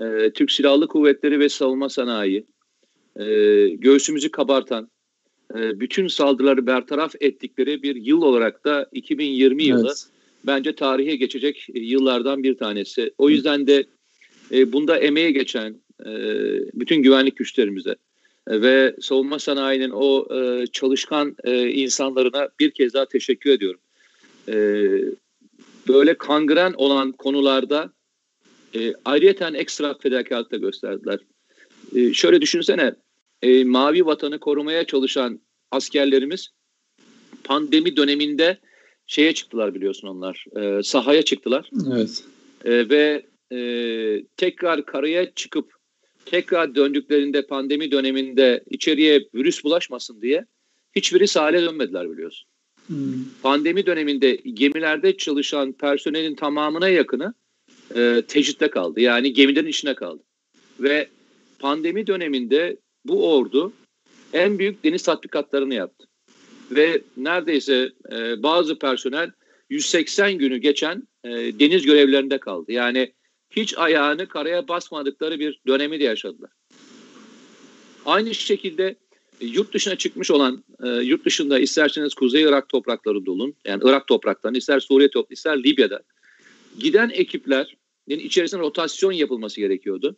e, 0.00 0.30
Türk 0.30 0.52
Silahlı 0.52 0.88
Kuvvetleri 0.88 1.40
ve 1.40 1.48
savunma 1.48 1.88
sanayi 1.88 2.46
e, 3.16 3.24
göğsümüzü 3.68 4.30
kabartan, 4.30 4.90
e, 5.54 5.80
bütün 5.80 6.08
saldırıları 6.08 6.66
bertaraf 6.66 7.14
ettikleri 7.20 7.82
bir 7.82 7.96
yıl 7.96 8.22
olarak 8.22 8.64
da 8.64 8.88
2020 8.92 9.64
yılı 9.64 9.86
evet. 9.86 10.06
bence 10.46 10.74
tarihe 10.74 11.16
geçecek 11.16 11.66
yıllardan 11.74 12.42
bir 12.42 12.56
tanesi. 12.56 13.14
O 13.18 13.30
yüzden 13.30 13.66
de 13.66 13.84
e, 14.52 14.72
bunda 14.72 14.98
emeğe 14.98 15.30
geçen 15.30 15.80
e, 16.00 16.10
bütün 16.74 17.02
güvenlik 17.02 17.36
güçlerimize 17.36 17.96
e, 18.48 18.62
ve 18.62 18.96
savunma 19.00 19.38
sanayinin 19.38 19.90
o 19.90 20.26
e, 20.34 20.66
çalışkan 20.66 21.36
e, 21.44 21.68
insanlarına 21.68 22.48
bir 22.60 22.70
kez 22.70 22.94
daha 22.94 23.06
teşekkür 23.06 23.50
ediyorum. 23.50 23.80
E, 24.48 24.54
böyle 25.88 26.14
kangren 26.14 26.74
olan 26.76 27.12
konularda 27.12 27.92
e, 28.74 28.92
ayrıyeten 29.04 29.54
ekstra 29.54 29.94
fedakarlık 29.98 30.52
da 30.52 30.56
gösterdiler. 30.56 31.18
E, 31.94 32.12
şöyle 32.12 32.40
düşünsene, 32.40 32.94
e, 33.42 33.64
mavi 33.64 34.06
vatanı 34.06 34.38
korumaya 34.38 34.84
çalışan 34.84 35.40
askerlerimiz 35.70 36.48
pandemi 37.44 37.96
döneminde 37.96 38.58
şeye 39.06 39.34
çıktılar 39.34 39.74
biliyorsun 39.74 40.08
onlar, 40.08 40.44
e, 40.56 40.82
sahaya 40.82 41.22
çıktılar. 41.22 41.70
Evet. 41.92 42.24
E, 42.64 42.88
ve 42.88 43.26
e, 43.52 43.58
tekrar 44.36 44.86
karaya 44.86 45.32
çıkıp 45.34 45.75
tekrar 46.26 46.74
döndüklerinde 46.74 47.46
pandemi 47.46 47.90
döneminde 47.90 48.64
içeriye 48.70 49.28
virüs 49.34 49.64
bulaşmasın 49.64 50.22
diye 50.22 50.46
hiçbiri 50.96 51.28
sahile 51.28 51.62
dönmediler 51.62 52.10
biliyorsun. 52.10 52.48
Hmm. 52.86 53.24
Pandemi 53.42 53.86
döneminde 53.86 54.34
gemilerde 54.34 55.16
çalışan 55.16 55.72
personelin 55.72 56.34
tamamına 56.34 56.88
yakını 56.88 57.34
e, 57.96 58.22
tecritte 58.28 58.70
kaldı. 58.70 59.00
Yani 59.00 59.32
gemilerin 59.32 59.66
içine 59.66 59.94
kaldı. 59.94 60.22
Ve 60.80 61.08
pandemi 61.58 62.06
döneminde 62.06 62.76
bu 63.04 63.34
ordu 63.34 63.72
en 64.32 64.58
büyük 64.58 64.84
deniz 64.84 65.02
tatbikatlarını 65.02 65.74
yaptı. 65.74 66.06
Ve 66.70 67.02
neredeyse 67.16 67.92
e, 68.12 68.42
bazı 68.42 68.78
personel 68.78 69.30
180 69.70 70.38
günü 70.38 70.56
geçen 70.56 71.02
e, 71.24 71.30
deniz 71.30 71.86
görevlerinde 71.86 72.38
kaldı. 72.38 72.72
Yani 72.72 73.12
hiç 73.56 73.78
ayağını 73.78 74.28
karaya 74.28 74.68
basmadıkları 74.68 75.38
bir 75.38 75.60
dönemi 75.66 76.00
de 76.00 76.04
yaşadılar. 76.04 76.50
Aynı 78.06 78.34
şekilde 78.34 78.96
e, 79.40 79.46
yurt 79.46 79.74
dışına 79.74 79.96
çıkmış 79.96 80.30
olan, 80.30 80.64
e, 80.82 80.88
yurt 80.88 81.24
dışında 81.24 81.58
isterseniz 81.58 82.14
Kuzey 82.14 82.42
Irak 82.42 82.68
toprakları 82.68 83.26
dolun, 83.26 83.54
yani 83.64 83.82
Irak 83.84 84.06
topraklarında, 84.06 84.58
ister 84.58 84.80
Suriye 84.80 85.10
toprakları, 85.10 85.34
ister 85.34 85.64
Libya'da 85.64 86.02
giden 86.78 87.10
ekipler 87.10 87.76
yani 88.06 88.22
içerisinde 88.22 88.60
rotasyon 88.60 89.12
yapılması 89.12 89.60
gerekiyordu. 89.60 90.16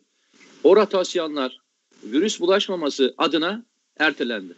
O 0.63 0.75
rotasyonlar 0.75 1.57
virüs 2.03 2.39
bulaşmaması 2.39 3.13
adına 3.17 3.65
ertelendi. 3.99 4.53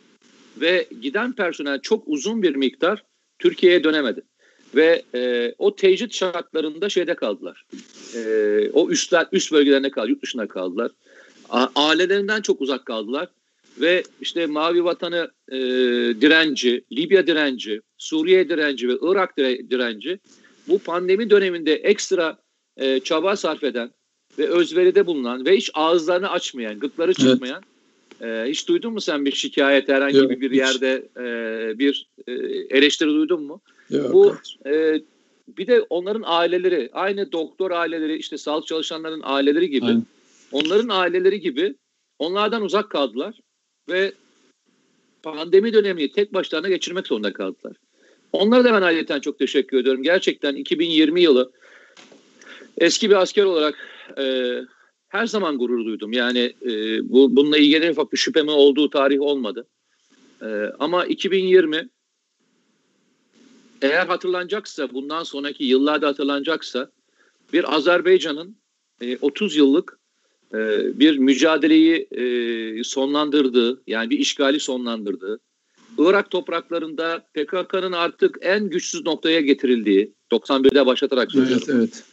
Ve 0.58 0.88
giden 1.02 1.34
personel 1.34 1.82
çok 1.82 2.04
uzun 2.08 2.44
bir 2.44 2.56
miktar 2.56 3.04
Türkiye'ye 3.39 3.84
dönemedi. 3.84 4.22
Ve 4.76 5.04
e, 5.16 5.54
o 5.58 5.76
tecrit 5.76 6.14
şartlarında 6.14 6.90
şeyde 6.90 7.16
kaldılar. 7.16 7.66
E, 8.16 8.70
o 8.74 8.90
üstler, 8.90 9.28
üst 9.32 9.52
bölgelerine 9.52 9.92
kaldı, 9.92 10.10
yurt 10.10 10.24
dışına 10.24 10.48
kaldılar. 10.48 10.92
A, 11.50 11.68
ailelerinden 11.76 12.42
çok 12.42 12.62
uzak 12.62 12.86
kaldılar. 12.86 13.28
Ve 13.82 14.04
işte 14.22 14.46
Mavi 14.46 14.84
Vatanı 14.84 15.32
e, 15.52 15.58
direnci, 16.22 16.84
Libya 16.92 17.28
direnci, 17.28 17.82
Suriye 17.98 18.50
direnci 18.50 18.88
ve 18.90 18.94
Irak 19.02 19.38
direnci 19.38 20.20
bu 20.68 20.80
pandemi 20.80 21.30
döneminde 21.30 21.74
ekstra 21.74 22.38
e, 22.78 23.00
çaba 23.00 23.36
sarf 23.36 23.64
eden 23.64 23.92
ve 24.38 24.48
özveride 24.48 25.06
bulunan 25.06 25.46
ve 25.46 25.58
hiç 25.58 25.72
ağızlarını 25.74 26.30
açmayan, 26.30 26.80
gıkları 26.80 27.14
çıkmayan 27.14 27.64
evet. 28.22 28.48
e, 28.48 28.52
hiç 28.52 28.68
duydun 28.68 28.94
mu 28.94 29.02
sen 29.02 29.26
bir 29.26 29.32
şikayet 29.32 29.90
herhangi 29.90 30.18
Yok, 30.18 30.32
bir 30.32 30.52
yerde 30.52 31.10
e, 31.18 31.80
bir 31.80 32.08
e, 32.28 32.32
eleştiri 32.78 33.10
duydun 33.10 33.44
mu? 33.44 33.62
Yok, 33.91 34.13
Bu 34.13 34.36
e, 34.69 35.01
bir 35.47 35.67
de 35.67 35.82
onların 35.89 36.23
aileleri, 36.25 36.89
aynı 36.93 37.32
doktor 37.32 37.71
aileleri, 37.71 38.17
işte 38.17 38.38
sağlık 38.38 38.67
çalışanların 38.67 39.21
aileleri 39.23 39.69
gibi, 39.69 39.86
Aynen. 39.86 40.06
onların 40.51 40.89
aileleri 40.89 41.39
gibi 41.39 41.75
onlardan 42.19 42.62
uzak 42.62 42.89
kaldılar 42.89 43.39
ve 43.89 44.13
pandemi 45.23 45.73
dönemini 45.73 46.12
tek 46.12 46.34
başlarına 46.34 46.69
geçirmek 46.69 47.08
zorunda 47.08 47.34
kaldılar. 47.34 47.77
Onlara 48.34 48.63
da 48.63 48.73
ben 48.73 48.82
ayrıca 48.82 49.19
çok 49.19 49.39
teşekkür 49.39 49.77
ediyorum. 49.77 50.04
Gerçekten 50.04 50.56
2020 50.56 51.21
yılı 51.21 51.51
eski 52.77 53.10
bir 53.10 53.15
asker 53.15 53.43
olarak 53.43 53.75
e, 54.17 54.56
her 55.10 55.25
zaman 55.25 55.58
gurur 55.58 55.86
duydum. 55.86 56.13
Yani 56.13 56.54
e, 56.65 56.69
bu 57.10 57.36
bununla 57.36 57.58
ilgili 57.58 57.91
ufak 57.91 58.13
bir 58.13 58.17
şüpheme 58.17 58.51
olduğu 58.51 58.89
tarih 58.89 59.21
olmadı. 59.21 59.67
E, 60.41 60.47
ama 60.80 61.06
2020 61.06 61.89
eğer 63.82 64.08
hatırlanacaksa, 64.08 64.94
bundan 64.94 65.24
sonraki 65.24 65.63
yıllarda 65.63 66.08
hatırlanacaksa 66.08 66.91
bir 67.54 67.76
Azerbaycan'ın 67.76 68.56
e, 69.02 69.17
30 69.17 69.56
yıllık 69.56 70.00
e, 70.54 70.60
bir 71.00 71.17
mücadeleyi 71.17 72.08
e, 72.12 72.84
sonlandırdığı, 72.84 73.82
yani 73.88 74.10
bir 74.10 74.20
işgali 74.20 74.60
sonlandırdığı, 74.60 75.39
Irak 75.98 76.32
topraklarında 76.32 77.28
PKK'nın 77.34 77.91
artık 77.91 78.38
en 78.41 78.70
güçsüz 78.70 79.06
noktaya 79.06 79.41
getirildiği, 79.41 80.13
91'de 80.32 80.86
başlatarak 80.86 81.32
söylüyorum. 81.32 81.67
Evet, 81.70 82.04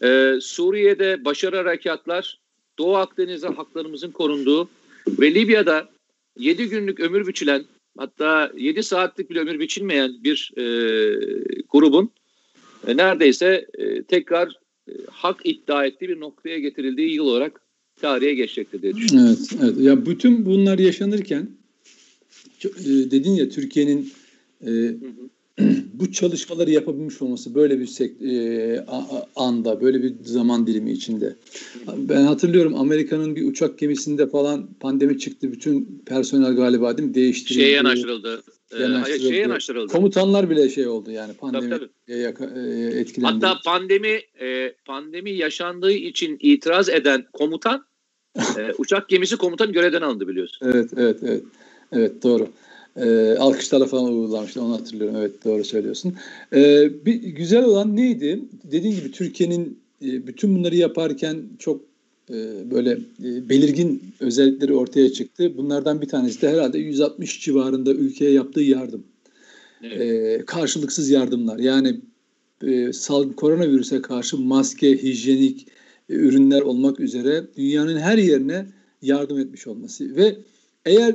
evet. 0.00 0.34
Ee, 0.36 0.40
Suriye'de 0.40 1.24
başarı 1.24 1.56
harekatlar, 1.56 2.40
Doğu 2.78 2.96
Akdeniz'de 2.96 3.48
haklarımızın 3.48 4.10
korunduğu 4.10 4.68
ve 5.08 5.34
Libya'da 5.34 5.88
7 6.38 6.68
günlük 6.68 7.00
ömür 7.00 7.26
biçilen 7.26 7.64
hatta 7.98 8.52
7 8.56 8.82
saatlik 8.82 9.30
bile 9.30 9.40
ömür 9.40 9.60
biçilmeyen 9.60 10.24
bir 10.24 10.52
e, 10.56 10.62
grubun 11.70 12.10
e, 12.86 12.96
neredeyse 12.96 13.66
e, 13.78 14.02
tekrar 14.02 14.60
e, 14.88 14.92
hak 15.10 15.40
iddia 15.44 15.86
ettiği 15.86 16.08
bir 16.08 16.20
noktaya 16.20 16.58
getirildiği 16.58 17.14
yıl 17.14 17.26
olarak 17.26 17.60
tarihe 18.00 18.34
geçecektir 18.34 18.82
diye 18.82 18.94
düşünüyorum. 18.94 19.36
Evet, 19.38 19.60
evet. 19.62 19.84
Ya 19.86 20.06
bütün 20.06 20.46
bunlar 20.46 20.78
yaşanırken 20.78 21.50
e, 22.64 22.70
dedin 22.86 23.32
ya 23.32 23.48
Türkiye'nin 23.48 24.12
e, 24.60 24.70
hı 24.70 24.88
hı 24.88 25.28
bu 25.92 26.12
çalışmaları 26.12 26.70
yapabilmiş 26.70 27.22
olması 27.22 27.54
böyle 27.54 27.80
bir 27.80 27.88
e, 28.30 28.84
anda, 29.36 29.80
böyle 29.80 30.02
bir 30.02 30.14
zaman 30.24 30.66
dilimi 30.66 30.92
içinde. 30.92 31.36
Ben 31.96 32.22
hatırlıyorum 32.22 32.74
Amerika'nın 32.74 33.36
bir 33.36 33.50
uçak 33.50 33.78
gemisinde 33.78 34.26
falan 34.26 34.74
pandemi 34.80 35.18
çıktı. 35.18 35.52
Bütün 35.52 36.02
personel 36.06 36.56
galiba 36.56 36.98
değil 36.98 37.08
mi 37.08 37.14
değiştirildi. 37.14 37.62
Şeye 37.62 37.72
yanaştırıldı. 37.72 38.42
Ee, 38.72 38.82
yanaştırıldı. 38.82 39.28
Şeye 39.28 39.40
yanaştırıldı. 39.40 39.92
Komutanlar 39.92 40.50
bile 40.50 40.68
şey 40.68 40.86
oldu 40.86 41.10
yani 41.10 41.32
pandemi 41.34 41.70
tabii, 41.70 41.88
tabii. 42.06 42.14
E, 42.14 43.00
etkilendi. 43.00 43.46
Hatta 43.46 43.60
pandemi 43.64 44.20
e, 44.40 44.72
pandemi 44.84 45.30
yaşandığı 45.30 45.92
için 45.92 46.38
itiraz 46.40 46.88
eden 46.88 47.26
komutan 47.32 47.84
e, 48.36 48.72
uçak 48.78 49.08
gemisi 49.08 49.36
komutan 49.36 49.72
görevden 49.72 50.02
alındı 50.02 50.28
biliyorsun. 50.28 50.66
Evet, 50.72 50.90
evet, 50.96 51.18
evet. 51.22 51.42
Evet 51.92 52.22
doğru. 52.22 52.48
E, 52.96 53.36
alkışlarla 53.38 53.86
falan 53.86 54.12
uğurlamıştı 54.12 54.62
onu 54.62 54.74
hatırlıyorum. 54.74 55.16
Evet 55.16 55.44
doğru 55.44 55.64
söylüyorsun. 55.64 56.14
E, 56.52 56.90
bir 57.06 57.14
güzel 57.14 57.64
olan 57.64 57.96
neydi? 57.96 58.40
Dediğin 58.64 58.94
gibi 58.94 59.10
Türkiye'nin 59.10 59.78
e, 60.04 60.26
bütün 60.26 60.56
bunları 60.58 60.76
yaparken 60.76 61.42
çok 61.58 61.80
e, 62.30 62.70
böyle 62.70 62.90
e, 63.24 63.48
belirgin 63.48 64.02
özellikleri 64.20 64.74
ortaya 64.74 65.12
çıktı. 65.12 65.56
Bunlardan 65.56 66.00
bir 66.00 66.08
tanesi 66.08 66.42
de 66.42 66.48
herhalde 66.48 66.78
160 66.78 67.40
civarında 67.40 67.92
ülkeye 67.92 68.30
yaptığı 68.30 68.60
yardım. 68.60 69.04
Evet. 69.82 70.00
E, 70.00 70.44
karşılıksız 70.46 71.10
yardımlar. 71.10 71.58
Yani 71.58 72.00
e, 72.62 72.92
sal, 72.92 73.32
koronavirüse 73.32 74.02
karşı 74.02 74.38
maske, 74.38 75.02
hijyenik 75.02 75.68
e, 76.08 76.14
ürünler 76.14 76.60
olmak 76.60 77.00
üzere 77.00 77.44
dünyanın 77.56 77.98
her 77.98 78.18
yerine 78.18 78.66
yardım 79.02 79.38
etmiş 79.38 79.66
olması. 79.66 80.16
Ve 80.16 80.36
eğer 80.84 81.14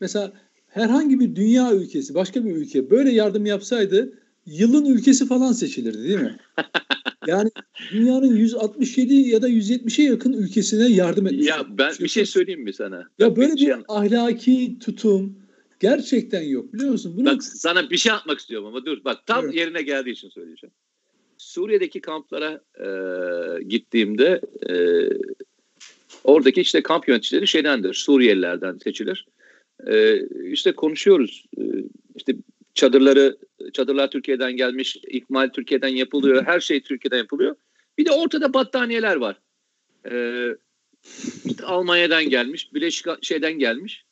mesela 0.00 0.32
herhangi 0.72 1.20
bir 1.20 1.36
dünya 1.36 1.74
ülkesi, 1.74 2.14
başka 2.14 2.44
bir 2.44 2.56
ülke 2.56 2.90
böyle 2.90 3.10
yardım 3.10 3.46
yapsaydı 3.46 4.12
yılın 4.46 4.84
ülkesi 4.84 5.26
falan 5.26 5.52
seçilirdi 5.52 6.08
değil 6.08 6.20
mi? 6.20 6.36
Yani 7.26 7.50
dünyanın 7.92 8.36
167 8.36 9.14
ya 9.14 9.42
da 9.42 9.48
170'e 9.48 10.04
yakın 10.04 10.32
ülkesine 10.32 10.88
yardım 10.88 11.26
etmiş. 11.26 11.46
Ya 11.46 11.66
ben 11.68 11.92
bir 12.00 12.08
şey 12.08 12.26
söyleyeyim 12.26 12.62
mi 12.62 12.72
sana? 12.72 13.08
Ya 13.18 13.36
böyle 13.36 13.52
bir, 13.52 13.58
şey 13.58 13.72
ahlaki 13.88 14.78
tutum 14.78 15.38
gerçekten 15.80 16.42
yok 16.42 16.72
biliyor 16.72 16.90
musun? 16.90 17.14
Bunu... 17.16 17.26
Bak 17.26 17.44
sana 17.44 17.90
bir 17.90 17.96
şey 17.96 18.12
atmak 18.12 18.38
istiyorum 18.38 18.66
ama 18.66 18.86
dur 18.86 19.04
bak 19.04 19.26
tam 19.26 19.44
evet. 19.44 19.54
yerine 19.54 19.82
geldiği 19.82 20.10
için 20.10 20.28
söyleyeceğim. 20.28 20.72
Suriye'deki 21.38 22.00
kamplara 22.00 22.60
e, 22.78 22.88
gittiğimde 23.62 24.40
e, 24.70 24.74
oradaki 26.24 26.60
işte 26.60 26.82
kamp 26.82 27.08
yöneticileri 27.08 27.48
şeydendir, 27.48 27.94
Suriyelilerden 27.94 28.78
seçilir. 28.84 29.26
E, 29.86 30.20
işte 30.50 30.72
konuşuyoruz. 30.72 31.46
E, 31.58 31.62
işte 32.16 32.34
çadırları, 32.74 33.36
çadırlar 33.72 34.10
Türkiye'den 34.10 34.52
gelmiş, 34.52 34.96
ikmal 35.08 35.48
Türkiye'den 35.48 35.88
yapılıyor, 35.88 36.46
her 36.46 36.60
şey 36.60 36.80
Türkiye'den 36.80 37.18
yapılıyor. 37.18 37.56
Bir 37.98 38.04
de 38.06 38.10
ortada 38.10 38.54
battaniyeler 38.54 39.16
var. 39.16 39.36
E, 40.10 40.46
işte 41.44 41.64
Almanya'dan 41.64 42.28
gelmiş, 42.28 42.74
Bileşik 42.74 43.06
şeyden 43.22 43.52
gelmiş. 43.52 44.04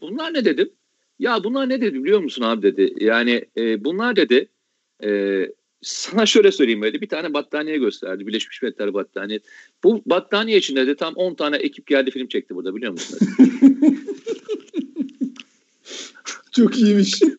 Bunlar 0.00 0.34
ne 0.34 0.44
dedim? 0.44 0.70
Ya 1.18 1.44
bunlar 1.44 1.68
ne 1.68 1.80
dedi 1.80 2.04
biliyor 2.04 2.20
musun 2.20 2.42
abi 2.42 2.62
dedi. 2.62 3.04
Yani 3.04 3.44
e, 3.56 3.84
bunlar 3.84 4.16
dedi 4.16 4.48
e, 5.04 5.42
sana 5.82 6.26
şöyle 6.26 6.52
söyleyeyim 6.52 6.82
dedi. 6.82 7.00
Bir 7.00 7.08
tane 7.08 7.34
battaniye 7.34 7.78
gösterdi. 7.78 8.26
Birleşmiş 8.26 8.62
Milletler 8.62 8.94
battaniye. 8.94 9.40
Bu 9.84 10.02
battaniye 10.06 10.58
içinde 10.58 10.86
de 10.86 10.96
tam 10.96 11.14
10 11.14 11.34
tane 11.34 11.56
ekip 11.56 11.86
geldi 11.86 12.10
film 12.10 12.28
çekti 12.28 12.54
burada 12.54 12.76
biliyor 12.76 12.92
musun? 12.92 13.18
Çok 16.52 16.78
iyiymiş. 16.78 17.22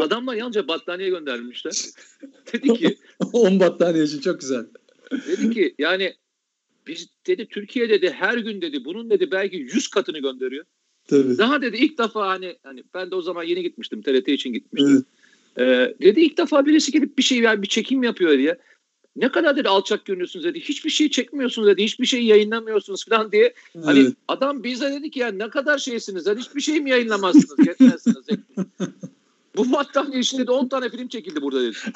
Adamlar 0.00 0.34
yalnızca 0.34 0.68
battaniye 0.68 1.08
göndermişler. 1.08 1.72
Dedi 2.52 2.74
ki 2.74 2.98
10 3.32 3.60
battaniye 3.60 4.04
için 4.04 4.20
çok 4.20 4.40
güzel. 4.40 4.66
Dedi 5.12 5.50
ki 5.50 5.74
yani 5.78 6.14
biz 6.86 7.08
dedi 7.26 7.46
Türkiye 7.46 7.88
dedi 7.88 8.10
her 8.10 8.38
gün 8.38 8.60
dedi 8.62 8.84
bunun 8.84 9.10
dedi 9.10 9.30
belki 9.30 9.56
100 9.56 9.88
katını 9.88 10.18
gönderiyor. 10.18 10.64
Tabii. 11.08 11.38
Daha 11.38 11.62
dedi 11.62 11.76
ilk 11.76 11.98
defa 11.98 12.28
hani 12.28 12.56
hani 12.62 12.84
ben 12.94 13.10
de 13.10 13.14
o 13.14 13.22
zaman 13.22 13.44
yeni 13.44 13.62
gitmiştim 13.62 14.02
TRT 14.02 14.28
için 14.28 14.52
gitmiştim. 14.52 15.04
Evet. 15.58 15.94
Ee, 16.00 16.06
dedi 16.06 16.20
ilk 16.20 16.38
defa 16.38 16.66
birisi 16.66 16.92
gelip 16.92 17.18
bir 17.18 17.22
şey 17.22 17.38
yani 17.38 17.62
bir 17.62 17.68
çekim 17.68 18.02
yapıyor 18.02 18.38
diye. 18.38 18.58
Ne 19.16 19.28
kadar 19.32 19.56
dedi 19.56 19.68
alçak 19.68 20.04
görünüyorsunuz 20.04 20.44
dedi. 20.44 20.60
Hiçbir 20.60 20.90
şey 20.90 21.10
çekmiyorsunuz 21.10 21.68
dedi. 21.68 21.84
Hiçbir 21.84 22.06
şey 22.06 22.24
yayınlamıyorsunuz 22.24 23.04
falan 23.08 23.32
diye. 23.32 23.54
Hani 23.84 23.98
evet. 23.98 24.06
Hani 24.06 24.14
adam 24.28 24.64
bize 24.64 24.92
dedi 24.92 25.10
ki 25.10 25.20
ya 25.20 25.28
ne 25.28 25.50
kadar 25.50 25.78
şeysiniz 25.78 26.26
dedi. 26.26 26.40
Hiçbir 26.40 26.60
şey 26.60 26.80
mi 26.80 26.90
yayınlamazsınız? 26.90 27.66
Yetmezsiniz. 27.66 28.24
Bu 29.56 29.72
battaniye 29.72 30.20
işinde 30.20 30.46
de 30.46 30.50
10 30.50 30.68
tane 30.68 30.90
film 30.90 31.08
çekildi 31.08 31.42
burada 31.42 31.62
dedi. 31.62 31.76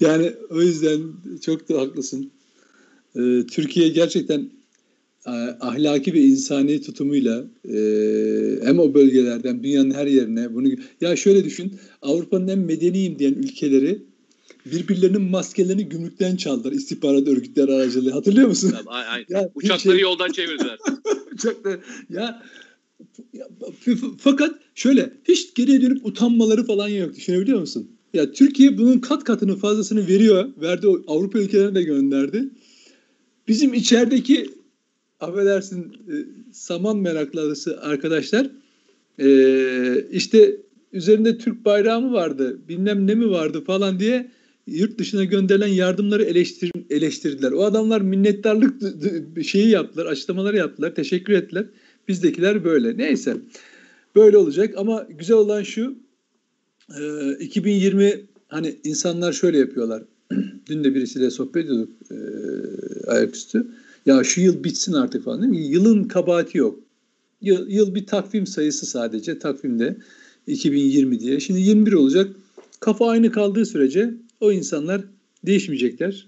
yani 0.00 0.32
o 0.50 0.60
yüzden 0.62 1.00
çok 1.44 1.68
da 1.68 1.80
haklısın. 1.80 2.30
Ee, 3.16 3.44
Türkiye 3.50 3.88
gerçekten 3.88 4.50
e, 5.26 5.30
ahlaki 5.60 6.14
ve 6.14 6.20
insani 6.20 6.82
tutumuyla 6.82 7.44
e, 7.68 7.76
hem 8.62 8.78
o 8.78 8.94
bölgelerden 8.94 9.62
dünyanın 9.62 9.90
her 9.90 10.06
yerine 10.06 10.54
bunu 10.54 10.68
ya 11.00 11.16
şöyle 11.16 11.44
düşün 11.44 11.72
Avrupa'nın 12.02 12.48
en 12.48 12.58
medeniyim 12.58 13.18
diyen 13.18 13.34
ülkeleri 13.34 14.02
birbirlerinin 14.66 15.22
maskelerini 15.22 15.88
gümrükten 15.88 16.36
çaldılar 16.36 16.72
istihbarat 16.72 17.28
örgütleri 17.28 17.72
aracılığıyla. 17.72 18.16
Hatırlıyor 18.16 18.48
musun? 18.48 18.74
Aynen. 18.86 19.08
aynen. 19.08 19.26
Ya, 19.28 19.50
Uçakları 19.54 19.94
şey... 19.94 20.00
yoldan 20.02 20.32
çevirdiler. 20.32 20.78
Uçakları 21.32 21.80
ya, 22.10 22.42
ya 23.32 23.48
fakat 24.18 24.54
şöyle 24.74 25.12
hiç 25.28 25.54
geriye 25.54 25.82
dönüp 25.82 26.06
utanmaları 26.06 26.64
falan 26.64 26.88
yok. 26.88 27.16
Düşünebiliyor 27.16 27.60
musun? 27.60 27.90
Ya 28.14 28.32
Türkiye 28.32 28.78
bunun 28.78 28.98
kat 28.98 29.24
katını 29.24 29.56
fazlasını 29.56 30.08
veriyor. 30.08 30.52
Verdi 30.60 30.86
Avrupa 31.06 31.38
ülkelerine 31.38 31.74
de 31.74 31.82
gönderdi. 31.82 32.48
Bizim 33.48 33.74
içerideki 33.74 34.50
affedersin 35.20 35.82
e, 35.82 36.14
saman 36.52 36.96
meraklısı 36.96 37.80
arkadaşlar 37.80 38.50
e, 39.18 40.06
işte 40.10 40.56
üzerinde 40.92 41.38
Türk 41.38 41.64
bayrağı 41.64 42.00
mı 42.00 42.12
vardı 42.12 42.58
bilmem 42.68 43.06
ne 43.06 43.14
mi 43.14 43.30
vardı 43.30 43.64
falan 43.64 44.00
diye 44.00 44.30
yurt 44.66 44.98
dışına 44.98 45.24
gönderilen 45.24 45.66
yardımları 45.66 46.22
eleştir, 46.22 46.72
eleştirdiler. 46.90 47.52
O 47.52 47.64
adamlar 47.64 48.00
minnettarlık 48.00 48.82
şeyi 49.44 49.68
yaptılar, 49.68 50.06
açıklamaları 50.06 50.56
yaptılar, 50.56 50.94
teşekkür 50.94 51.32
ettiler. 51.32 51.66
Bizdekiler 52.08 52.64
böyle. 52.64 52.98
Neyse. 52.98 53.36
Böyle 54.16 54.36
olacak 54.36 54.74
ama 54.76 55.06
güzel 55.10 55.36
olan 55.36 55.62
şu 55.62 55.94
2020 57.40 58.20
hani 58.48 58.76
insanlar 58.84 59.32
şöyle 59.32 59.58
yapıyorlar. 59.58 60.02
Dün 60.66 60.84
de 60.84 60.94
birisiyle 60.94 61.30
sohbet 61.30 61.64
ediyorduk 61.64 61.90
e, 62.10 62.16
ayaküstü. 63.06 63.66
Ya 64.06 64.24
şu 64.24 64.40
yıl 64.40 64.64
bitsin 64.64 64.92
artık 64.92 65.24
falan 65.24 65.42
değil 65.42 65.50
mi? 65.50 65.66
Yılın 65.66 66.04
kabahati 66.04 66.58
yok. 66.58 66.80
Yıl, 67.40 67.68
yıl 67.68 67.94
bir 67.94 68.06
takvim 68.06 68.46
sayısı 68.46 68.86
sadece 68.86 69.38
takvimde 69.38 69.96
2020 70.46 71.20
diye. 71.20 71.40
Şimdi 71.40 71.60
21 71.60 71.92
olacak. 71.92 72.30
Kafa 72.80 73.08
aynı 73.08 73.32
kaldığı 73.32 73.66
sürece 73.66 74.14
o 74.44 74.52
insanlar 74.52 75.04
değişmeyecekler. 75.46 76.26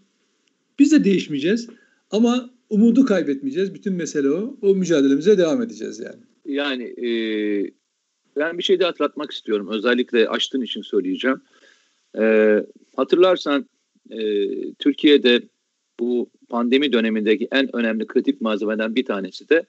Biz 0.78 0.92
de 0.92 1.04
değişmeyeceğiz 1.04 1.68
ama 2.10 2.50
umudu 2.70 3.04
kaybetmeyeceğiz. 3.04 3.74
Bütün 3.74 3.92
mesele 3.92 4.30
o. 4.30 4.56
O 4.62 4.74
mücadelemize 4.74 5.38
devam 5.38 5.62
edeceğiz 5.62 6.00
yani. 6.00 6.22
Yani 6.44 6.84
e, 6.84 7.10
ben 8.36 8.58
bir 8.58 8.62
şey 8.62 8.80
de 8.80 8.84
hatırlatmak 8.84 9.30
istiyorum. 9.30 9.68
Özellikle 9.70 10.28
açtığın 10.28 10.60
için 10.60 10.82
söyleyeceğim. 10.82 11.40
E, 12.18 12.56
hatırlarsan 12.96 13.66
e, 14.10 14.18
Türkiye'de 14.72 15.42
bu 16.00 16.30
pandemi 16.48 16.92
dönemindeki 16.92 17.48
en 17.52 17.76
önemli 17.76 18.06
kritik 18.06 18.40
malzemeden 18.40 18.94
bir 18.94 19.04
tanesi 19.04 19.48
de 19.48 19.66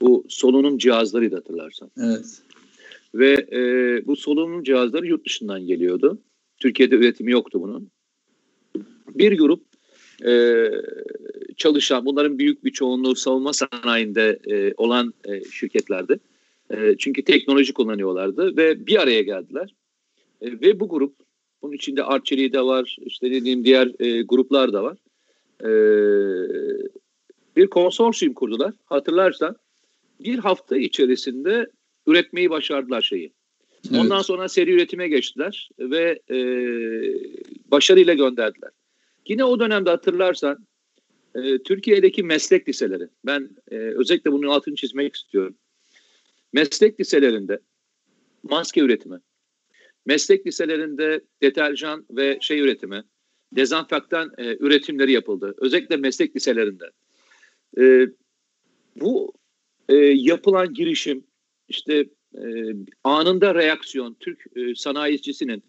bu 0.00 0.24
solunum 0.28 0.78
cihazlarıydı 0.78 1.34
hatırlarsan. 1.34 1.90
Evet. 2.02 2.42
Ve 3.14 3.46
e, 3.52 3.60
bu 4.06 4.16
solunum 4.16 4.62
cihazları 4.62 5.06
yurt 5.06 5.26
dışından 5.26 5.66
geliyordu. 5.66 6.18
Türkiye'de 6.58 6.94
üretimi 6.94 7.32
yoktu 7.32 7.60
bunun. 7.62 7.90
Bir 9.08 9.38
grup 9.38 9.62
e, 10.26 10.64
çalışan, 11.56 12.06
bunların 12.06 12.38
büyük 12.38 12.64
bir 12.64 12.70
çoğunluğu 12.70 13.14
savunma 13.14 13.52
sanayinde 13.52 14.38
e, 14.46 14.74
olan 14.76 15.14
e, 15.24 15.44
şirketlerdi. 15.44 16.18
E, 16.70 16.94
çünkü 16.98 17.22
teknoloji 17.22 17.72
kullanıyorlardı 17.72 18.56
ve 18.56 18.86
bir 18.86 19.02
araya 19.02 19.22
geldiler. 19.22 19.74
E, 20.40 20.46
ve 20.46 20.80
bu 20.80 20.88
grup, 20.88 21.14
bunun 21.62 21.72
içinde 21.72 22.04
Arçelik'i 22.04 22.52
de 22.52 22.62
var, 22.62 22.96
işte 23.00 23.30
dediğim 23.30 23.64
diğer 23.64 23.92
e, 23.98 24.22
gruplar 24.22 24.72
da 24.72 24.82
var. 24.82 24.98
E, 25.64 25.70
bir 27.56 27.66
konsorsiyum 27.66 28.34
kurdular. 28.34 28.74
Hatırlarsan 28.84 29.56
bir 30.20 30.38
hafta 30.38 30.76
içerisinde 30.76 31.70
üretmeyi 32.06 32.50
başardılar 32.50 33.02
şeyi. 33.02 33.32
Evet. 33.90 34.00
Ondan 34.00 34.22
sonra 34.22 34.48
seri 34.48 34.72
üretime 34.72 35.08
geçtiler 35.08 35.68
ve 35.78 36.20
e, 36.30 36.38
başarıyla 37.70 38.14
gönderdiler. 38.14 38.70
Yine 39.26 39.44
o 39.44 39.60
dönemde 39.60 39.90
hatırlarsan 39.90 40.66
e, 41.34 41.58
Türkiye'deki 41.58 42.22
meslek 42.22 42.68
liseleri, 42.68 43.08
ben 43.26 43.50
e, 43.70 43.76
özellikle 43.76 44.32
bunun 44.32 44.48
altını 44.48 44.74
çizmek 44.74 45.14
istiyorum. 45.14 45.54
Meslek 46.52 47.00
liselerinde 47.00 47.58
maske 48.42 48.80
üretimi, 48.80 49.20
meslek 50.06 50.46
liselerinde 50.46 51.20
deterjan 51.42 52.06
ve 52.10 52.38
şey 52.40 52.60
üretimi, 52.60 53.04
dezenfektan 53.52 54.32
e, 54.38 54.56
üretimleri 54.56 55.12
yapıldı. 55.12 55.54
Özellikle 55.58 55.96
meslek 55.96 56.36
liselerinde. 56.36 56.90
E, 57.78 58.08
bu 58.96 59.32
e, 59.88 59.94
yapılan 59.96 60.74
girişim 60.74 61.24
işte 61.68 62.06
e, 62.34 62.42
anında 63.04 63.54
reaksiyon, 63.54 64.16
Türk 64.20 64.44
e, 64.56 64.74
sanayicisinin, 64.74 65.62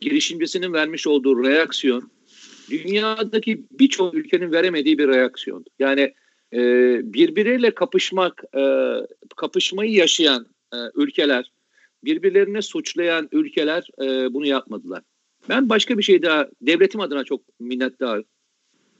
girişimcisinin 0.00 0.72
vermiş 0.72 1.06
olduğu 1.06 1.44
reaksiyon 1.44 2.10
dünyadaki 2.70 3.64
birçok 3.70 4.14
ülkenin 4.14 4.52
veremediği 4.52 4.98
bir 4.98 5.08
reaksiyon. 5.08 5.64
Yani 5.78 6.14
e, 6.52 6.60
birbiriyle 7.14 7.70
kapışmak, 7.74 8.44
e, 8.56 8.62
kapışmayı 9.36 9.92
yaşayan 9.92 10.46
e, 10.74 10.76
ülkeler, 10.94 11.52
birbirlerini 12.04 12.62
suçlayan 12.62 13.28
ülkeler 13.32 13.88
e, 14.02 14.34
bunu 14.34 14.46
yapmadılar. 14.46 15.02
Ben 15.48 15.68
başka 15.68 15.98
bir 15.98 16.02
şey 16.02 16.22
daha, 16.22 16.48
devletim 16.62 17.00
adına 17.00 17.24
çok 17.24 17.60
minnettar. 17.60 18.22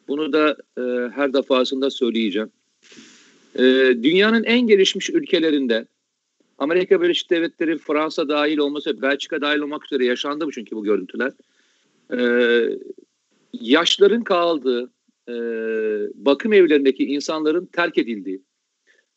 Bunu 0.09 0.33
da 0.33 0.57
e, 0.79 1.11
her 1.15 1.33
defasında 1.33 1.91
söyleyeceğim. 1.91 2.51
E, 3.59 3.63
dünyanın 4.03 4.45
en 4.45 4.61
gelişmiş 4.61 5.11
ülkelerinde 5.11 5.87
Amerika 6.59 7.03
Birleşik 7.03 7.31
Devletleri, 7.31 7.79
Fransa 7.79 8.29
dahil 8.29 8.59
olması, 8.59 9.03
Belçika 9.03 9.41
dahil 9.41 9.59
olmak 9.59 9.85
üzere 9.85 10.05
yaşandı 10.05 10.47
bu 10.47 10.53
çünkü 10.53 10.77
bu 10.77 10.85
görüntüler. 10.85 11.33
Ee, 12.19 12.79
yaşların 13.53 14.25
kaldığı, 14.25 14.91
e, 15.29 15.35
bakım 16.15 16.53
evlerindeki 16.53 17.05
insanların 17.05 17.67
terk 17.67 17.99
edildiği 17.99 18.43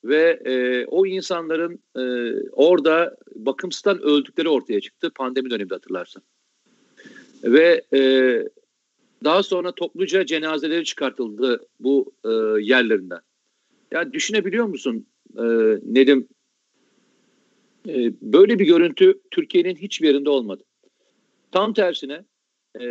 ve 0.03 0.41
e, 0.45 0.85
o 0.85 1.05
insanların 1.05 1.79
e, 1.95 2.03
orada 2.51 3.17
bakımsızdan 3.35 4.01
öldükleri 4.01 4.49
ortaya 4.49 4.81
çıktı 4.81 5.11
pandemi 5.15 5.49
döneminde 5.49 5.73
hatırlarsan. 5.73 6.23
Ve 7.43 7.81
e, 7.93 8.01
daha 9.23 9.43
sonra 9.43 9.71
topluca 9.71 10.25
cenazeleri 10.25 10.83
çıkartıldı 10.83 11.67
bu 11.79 12.11
e, 12.25 12.29
yerlerinden. 12.61 13.19
Yani 13.91 14.13
düşünebiliyor 14.13 14.65
musun 14.65 15.05
e, 15.37 15.43
Nedim 15.83 16.27
ee, 17.87 18.11
böyle 18.21 18.59
bir 18.59 18.65
görüntü 18.65 19.19
Türkiye'nin 19.31 19.75
hiçbir 19.75 20.07
yerinde 20.07 20.29
olmadı. 20.29 20.63
Tam 21.51 21.73
tersine 21.73 22.25
e, 22.81 22.85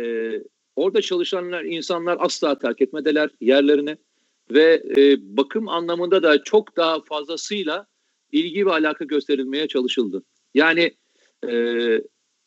orada 0.75 1.01
çalışanlar 1.01 1.63
insanlar 1.63 2.17
asla 2.19 2.59
terk 2.59 2.81
etmediler 2.81 3.29
yerlerini 3.41 3.97
ve 4.51 4.83
e, 4.97 5.17
bakım 5.37 5.69
anlamında 5.69 6.23
da 6.23 6.43
çok 6.43 6.77
daha 6.77 7.01
fazlasıyla 7.03 7.87
ilgi 8.31 8.65
ve 8.65 8.71
alaka 8.71 9.05
gösterilmeye 9.05 9.67
çalışıldı. 9.67 10.23
Yani 10.53 10.91
e, 11.47 11.51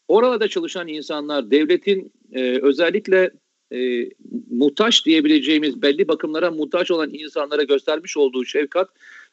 orada 0.09 0.48
çalışan 0.48 0.88
insanlar 0.88 1.50
devletin 1.50 2.12
e, 2.33 2.61
özellikle 2.62 3.31
e, 3.72 4.09
muhtaç 4.50 5.07
diyebileceğimiz 5.07 5.83
belli 5.83 6.09
bakımlara 6.09 6.50
muhtaç 6.50 6.90
olan 6.90 7.14
insanlara 7.14 7.62
göstermiş 7.62 8.16
olduğu 8.16 8.44
şefkat 8.44 8.90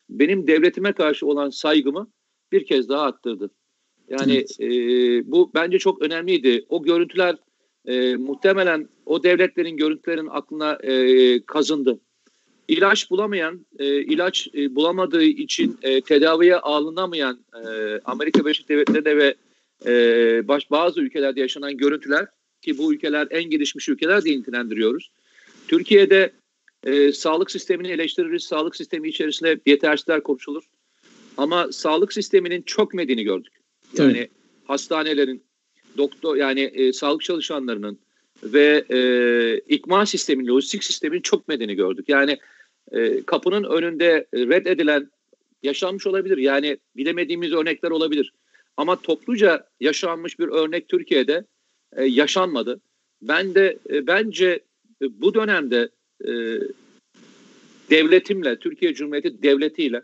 benim 0.10 0.48
devletime 0.48 0.94
karşı 0.94 1.26
olan 1.26 1.50
saygımı 1.50 2.08
bir 2.52 2.66
kez 2.66 2.90
daha 2.90 3.02
arttırdı. 3.02 3.50
Yani 4.10 4.34
evet. 4.34 4.62
e, 4.62 5.32
bu 5.32 5.52
bence 5.54 5.80
çok 5.80 6.02
önemliydi. 6.02 6.66
O 6.70 6.84
görüntüler 6.84 7.36
e, 7.86 8.16
muhtemelen 8.16 8.90
o 9.06 9.24
devletlerin 9.24 9.78
görüntülerin 9.78 10.28
aklına 10.28 10.74
e, 10.74 11.46
kazındı. 11.46 12.00
İlaç 12.68 13.12
bulamayan, 13.12 13.66
e, 13.80 14.02
ilaç 14.02 14.48
e, 14.56 14.76
bulamadığı 14.76 15.24
için 15.24 15.78
e, 15.82 16.02
tedaviye 16.02 16.56
alınamayan 16.56 17.40
e, 17.56 18.00
Amerika 18.06 18.46
Birleşik 18.46 18.70
Devletleri'nde 18.70 19.18
ve 19.18 19.36
e, 19.86 20.48
baş, 20.48 20.72
bazı 20.72 21.02
ülkelerde 21.02 21.40
yaşanan 21.40 21.78
görüntüler 21.78 22.28
ki 22.62 22.78
bu 22.78 22.94
ülkeler 22.94 23.28
en 23.32 23.44
gelişmiş 23.44 23.90
ülkeler 23.90 24.24
diye 24.24 24.40
nitelendiriyoruz. 24.40 25.12
Türkiye'de 25.68 26.32
e, 26.84 27.12
sağlık 27.12 27.52
sistemini 27.52 27.88
eleştiririz. 27.88 28.44
Sağlık 28.44 28.76
sistemi 28.76 29.10
içerisinde 29.10 29.60
yetersizler 29.66 30.24
konuşulur. 30.24 30.64
Ama 31.38 31.72
sağlık 31.72 32.14
sisteminin 32.14 32.62
çok 32.62 32.94
medeni 32.94 33.24
gördük. 33.24 33.54
Yani 33.98 34.18
evet. 34.18 34.32
hastanelerin, 34.66 35.44
doktor 35.98 36.36
yani 36.36 36.62
e, 36.62 36.94
sağlık 36.94 37.22
çalışanlarının 37.22 38.00
ve 38.44 38.86
e, 38.90 39.00
ikmal 39.76 40.06
sistemin, 40.06 40.48
lojistik 40.48 40.84
sistemin 40.84 41.22
çok 41.22 41.48
medeni 41.48 41.76
gördük. 41.76 42.10
Yani 42.10 42.38
e, 42.92 43.24
kapının 43.24 43.64
önünde 43.64 44.28
reddedilen 44.34 45.12
yaşanmış 45.64 46.08
olabilir. 46.08 46.38
Yani 46.38 46.78
bilemediğimiz 46.96 47.54
örnekler 47.54 47.92
olabilir. 47.92 48.34
Ama 48.78 49.02
topluca 49.02 49.68
yaşanmış 49.80 50.40
bir 50.40 50.48
örnek 50.48 50.90
Türkiye'de 50.90 51.46
e, 51.96 52.04
yaşanmadı. 52.06 52.80
Ben 53.22 53.56
de 53.56 53.78
e, 53.90 54.08
bence 54.08 54.60
e, 55.02 55.22
bu 55.22 55.34
dönemde 55.34 55.90
e, 56.26 56.32
devletimle, 57.90 58.60
Türkiye 58.60 58.94
Cumhuriyeti 58.94 59.44
devletiyle 59.44 60.02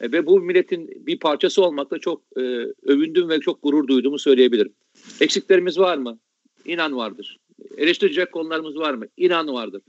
e, 0.00 0.12
ve 0.12 0.26
bu 0.26 0.40
milletin 0.40 1.06
bir 1.06 1.18
parçası 1.18 1.62
olmakla 1.62 1.98
çok 1.98 2.22
e, 2.36 2.40
övündüm 2.82 3.28
ve 3.28 3.40
çok 3.40 3.62
gurur 3.62 3.88
duyduğumu 3.88 4.18
söyleyebilirim. 4.18 4.72
Eksiklerimiz 5.20 5.78
var 5.78 5.96
mı? 5.96 6.18
İnan 6.64 6.96
vardır. 6.96 7.38
Eleştirecek 7.76 8.32
konularımız 8.32 8.76
var 8.76 8.94
mı? 8.94 9.04
İnan 9.16 9.48
vardır. 9.48 9.82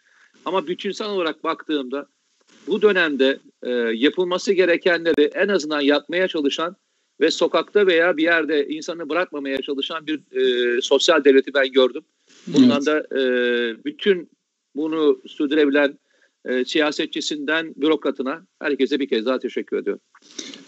Ama 0.46 0.68
bütünsel 0.68 1.08
olarak 1.08 1.44
baktığımda 1.44 2.08
bu 2.68 2.82
dönemde 2.82 3.40
e, 3.64 3.72
yapılması 3.94 4.54
gerekenleri 4.54 5.24
en 5.34 5.48
azından 5.48 5.82
yapmaya 5.82 6.28
çalışan 6.28 6.76
ve 7.22 7.32
sokakta 7.32 7.88
veya 7.88 8.18
bir 8.18 8.24
yerde 8.24 8.68
insanı 8.68 9.10
bırakmamaya 9.10 9.62
çalışan 9.62 10.08
bir 10.08 10.22
e, 10.32 10.82
sosyal 10.82 11.24
devleti 11.24 11.54
ben 11.54 11.72
gördüm. 11.72 12.04
Bundan 12.48 12.82
evet. 12.88 13.12
da 13.12 13.20
e, 13.20 13.24
bütün 13.86 14.30
bunu 14.76 15.22
sürdürebilen 15.28 15.98
e, 16.46 16.66
siyasetçisinden 16.66 17.74
bürokratına 17.76 18.48
herkese 18.62 19.00
bir 19.00 19.08
kez 19.08 19.26
daha 19.26 19.40
teşekkür 19.40 19.78
ediyorum. 19.78 20.02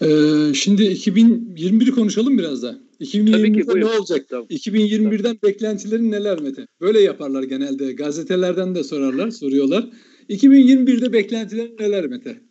Ee, 0.02 0.54
şimdi 0.54 0.82
2021'i 0.82 1.90
konuşalım 1.90 2.38
biraz 2.38 2.62
da. 2.62 2.78
2021'de 3.00 3.80
ne 3.80 3.86
olacak? 3.86 4.26
Tamam. 4.28 4.46
2021'den 4.46 5.38
beklentilerin 5.44 6.10
neler 6.10 6.40
Mete? 6.40 6.66
Böyle 6.80 7.00
yaparlar 7.00 7.42
genelde. 7.42 7.92
Gazetelerden 7.92 8.74
de 8.74 8.84
sorarlar, 8.84 9.30
soruyorlar. 9.30 9.88
2021'de 10.28 11.12
beklentilerin 11.12 11.76
neler 11.78 12.06
Mete? 12.06 12.47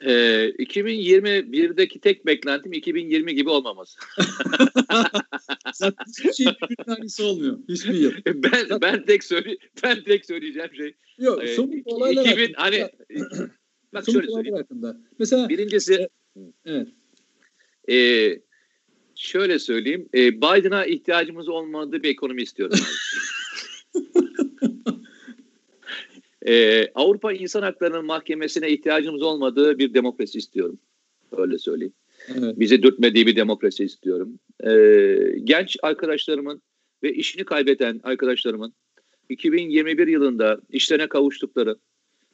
Ee, 0.00 0.52
2021'deki 0.58 2.00
tek 2.00 2.26
beklentim 2.26 2.72
2020 2.72 3.34
gibi 3.34 3.50
olmaması. 3.50 3.98
Zaten 5.74 6.04
hiçbir 6.08 6.32
şey 6.32 6.46
birbirinin 6.46 7.30
olmuyor. 7.30 7.58
Hiçbir 7.68 7.94
yıl. 7.94 8.12
Ben 8.26 8.80
ben 8.80 9.06
tek 9.06 9.24
söyle 9.24 9.56
ben 9.82 10.04
tek 10.04 10.26
söyleyeceğim 10.26 10.74
şey. 10.74 10.94
Yok, 11.18 11.44
e, 11.44 11.54
somut 11.54 11.86
olaylar 11.86 12.24
2000 12.24 12.52
hani 12.52 12.88
bak 13.94 14.04
şöyle 14.12 14.28
söyleyeyim. 14.28 14.56
Hakkında. 14.56 14.96
Mesela 15.18 15.48
birincisi 15.48 16.08
e, 16.36 16.40
evet. 16.64 16.88
E, 17.90 17.96
şöyle 19.14 19.58
söyleyeyim. 19.58 20.08
E, 20.14 20.36
Biden'a 20.36 20.84
ihtiyacımız 20.84 21.48
olmadığı 21.48 22.02
bir 22.02 22.10
ekonomi 22.10 22.42
istiyorum. 22.42 22.78
Ee, 26.48 26.88
Avrupa 26.94 27.32
İnsan 27.32 27.62
Hakları'nın 27.62 28.04
mahkemesine 28.04 28.70
ihtiyacımız 28.70 29.22
olmadığı 29.22 29.78
bir 29.78 29.94
demokrasi 29.94 30.38
istiyorum. 30.38 30.78
Öyle 31.36 31.58
söyleyeyim. 31.58 31.92
Evet. 32.28 32.58
Bize 32.58 32.82
dürtmediği 32.82 33.26
bir 33.26 33.36
demokrasi 33.36 33.84
istiyorum. 33.84 34.38
Ee, 34.66 35.18
genç 35.44 35.76
arkadaşlarımın 35.82 36.62
ve 37.02 37.14
işini 37.14 37.44
kaybeden 37.44 38.00
arkadaşlarımın 38.02 38.74
2021 39.28 40.06
yılında 40.08 40.60
işlerine 40.70 41.06
kavuştukları, 41.06 41.76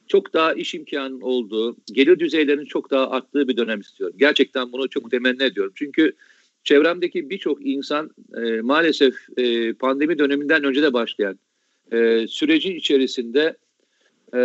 çok 0.07 0.33
daha 0.33 0.53
iş 0.53 0.75
imkanı 0.75 1.25
olduğu, 1.25 1.77
gelir 1.93 2.19
düzeylerinin 2.19 2.65
çok 2.65 2.91
daha 2.91 3.09
arttığı 3.09 3.47
bir 3.47 3.57
dönem 3.57 3.79
istiyorum. 3.79 4.15
Gerçekten 4.19 4.71
bunu 4.71 4.89
çok 4.89 5.11
temenni 5.11 5.43
ediyorum. 5.43 5.73
Çünkü 5.75 6.13
çevremdeki 6.63 7.29
birçok 7.29 7.65
insan 7.65 8.09
e, 8.37 8.61
maalesef 8.61 9.15
e, 9.37 9.73
pandemi 9.73 10.19
döneminden 10.19 10.63
önce 10.63 10.81
de 10.81 10.93
başlayan 10.93 11.39
e, 11.91 12.27
sürecin 12.27 12.75
içerisinde 12.75 13.57
e, 14.35 14.39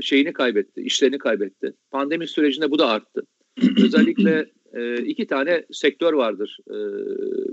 şeyini 0.00 0.32
kaybetti, 0.32 0.80
işlerini 0.80 1.18
kaybetti. 1.18 1.72
Pandemi 1.90 2.28
sürecinde 2.28 2.70
bu 2.70 2.78
da 2.78 2.88
arttı. 2.88 3.22
Özellikle 3.84 4.46
e, 4.72 4.96
iki 4.96 5.26
tane 5.26 5.64
sektör 5.72 6.12
vardır. 6.12 6.58
E, 6.70 6.76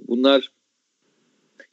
bunlar 0.08 0.52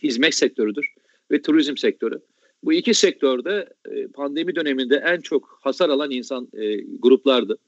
hizmet 0.02 0.34
sektörüdür 0.34 0.86
ve 1.30 1.42
turizm 1.42 1.76
sektörü. 1.76 2.20
Bu 2.64 2.72
iki 2.72 2.94
sektörde 2.94 3.68
e, 3.90 4.06
pandemi 4.06 4.56
döneminde 4.56 4.96
en 4.96 5.20
çok 5.20 5.58
hasar 5.62 5.88
alan 5.88 6.10
insan 6.10 6.48
e, 6.54 6.76
gruplardı. 6.76 7.58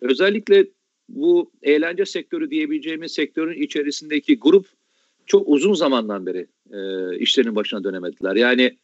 Özellikle 0.00 0.66
bu 1.08 1.50
eğlence 1.62 2.06
sektörü 2.06 2.50
diyebileceğimiz 2.50 3.12
sektörün 3.12 3.62
içerisindeki 3.62 4.38
grup 4.38 4.66
çok 5.26 5.48
uzun 5.48 5.74
zamandan 5.74 6.26
beri 6.26 6.46
e, 6.72 6.78
işlerinin 7.18 7.56
başına 7.56 7.84
dönemediler. 7.84 8.36
Yani 8.36 8.76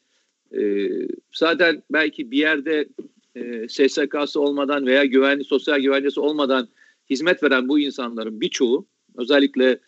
e, 0.58 0.88
zaten 1.32 1.82
belki 1.90 2.30
bir 2.30 2.38
yerde 2.38 2.88
e, 3.34 3.68
SSK'sı 3.68 4.40
olmadan 4.40 4.86
veya 4.86 5.04
güvenli 5.04 5.44
sosyal 5.44 5.80
güvencesi 5.80 6.20
olmadan 6.20 6.68
hizmet 7.10 7.42
veren 7.42 7.68
bu 7.68 7.78
insanların 7.78 8.40
birçoğu 8.40 8.86
özellikle 9.16 9.78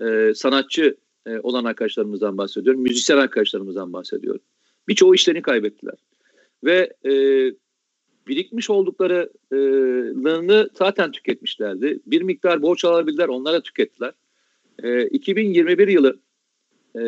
e, 0.00 0.32
sanatçı 0.34 0.96
e, 1.26 1.38
olan 1.38 1.64
arkadaşlarımızdan 1.64 2.38
bahsediyorum. 2.38 2.82
Müzisyen 2.82 3.16
arkadaşlarımızdan 3.16 3.92
bahsediyorum. 3.92 4.40
Birçoğu 4.88 5.14
işlerini 5.14 5.42
kaybettiler. 5.42 5.94
Ve 6.64 6.92
e, 7.04 7.12
birikmiş 8.28 8.70
olduklarını 8.70 10.68
zaten 10.74 11.12
tüketmişlerdi. 11.12 12.00
Bir 12.06 12.22
miktar 12.22 12.62
borç 12.62 12.84
alabildiler, 12.84 13.28
onlara 13.28 13.60
tükettiler. 13.60 14.12
E, 14.82 15.06
2021 15.06 15.88
yılı 15.88 16.18
e, 16.98 17.02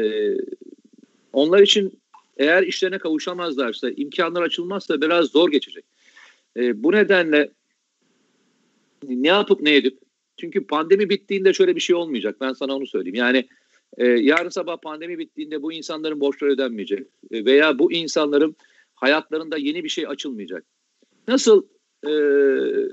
onlar 1.33 1.61
için 1.61 2.01
eğer 2.37 2.63
işlerine 2.63 2.99
kavuşamazlarsa, 2.99 3.91
imkanlar 3.91 4.43
açılmazsa 4.43 5.01
biraz 5.01 5.27
zor 5.27 5.51
geçecek. 5.51 5.85
E, 6.57 6.83
bu 6.83 6.93
nedenle 6.93 7.51
ne 9.09 9.29
yapıp 9.29 9.61
ne 9.61 9.77
edip 9.77 9.99
çünkü 10.37 10.67
pandemi 10.67 11.11
bittiğinde 11.11 11.53
şöyle 11.53 11.77
bir 11.77 11.81
şey 11.81 11.97
olmayacak. 11.97 12.37
Ben 12.41 12.53
sana 12.53 12.77
onu 12.77 12.87
söyleyeyim. 12.87 13.15
Yani 13.15 13.49
e, 13.97 14.07
yarın 14.07 14.49
sabah 14.49 14.77
pandemi 14.77 15.19
bittiğinde 15.19 15.63
bu 15.63 15.73
insanların 15.73 16.21
borçları 16.21 16.51
ödenmeyecek. 16.51 17.07
E, 17.31 17.45
veya 17.45 17.79
bu 17.79 17.93
insanların 17.93 18.57
hayatlarında 18.95 19.57
yeni 19.57 19.85
bir 19.85 19.89
şey 19.89 20.07
açılmayacak. 20.07 20.65
Nasıl 21.29 21.67
e, 22.07 22.13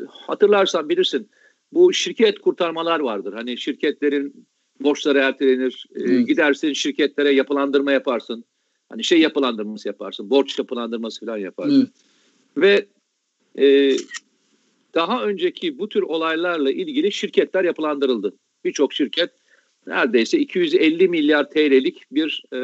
hatırlarsan 0.08 0.90
bilirsin 0.90 1.30
bu 1.72 1.94
şirket 1.94 2.40
kurtarmalar 2.40 3.00
vardır. 3.00 3.34
Hani 3.34 3.58
şirketlerin 3.58 4.48
borçları 4.80 5.18
ertelenir. 5.18 5.86
E, 5.96 6.22
gidersin 6.22 6.74
şirketlere 6.74 7.32
yapılandırma 7.32 7.92
yaparsın. 7.92 8.46
Hani 8.94 9.04
şey 9.04 9.20
yapılandırması 9.20 9.88
yaparsın, 9.88 10.30
borç 10.30 10.60
yapılandırması 10.60 11.26
falan 11.26 11.38
yaparsın. 11.38 11.92
Evet. 12.58 12.88
Ve 13.58 13.66
e, 13.66 13.98
daha 14.96 15.24
önceki 15.24 15.80
bu 15.80 15.90
tür 15.90 16.02
olaylarla 16.02 16.72
ilgili 16.72 17.12
şirketler 17.12 17.64
yapılandırıldı. 17.64 18.34
Birçok 18.66 18.94
şirket 18.94 19.30
neredeyse 19.88 20.40
250 20.40 21.08
milyar 21.08 21.50
TL'lik 21.50 22.02
bir 22.12 22.44
e, 22.54 22.60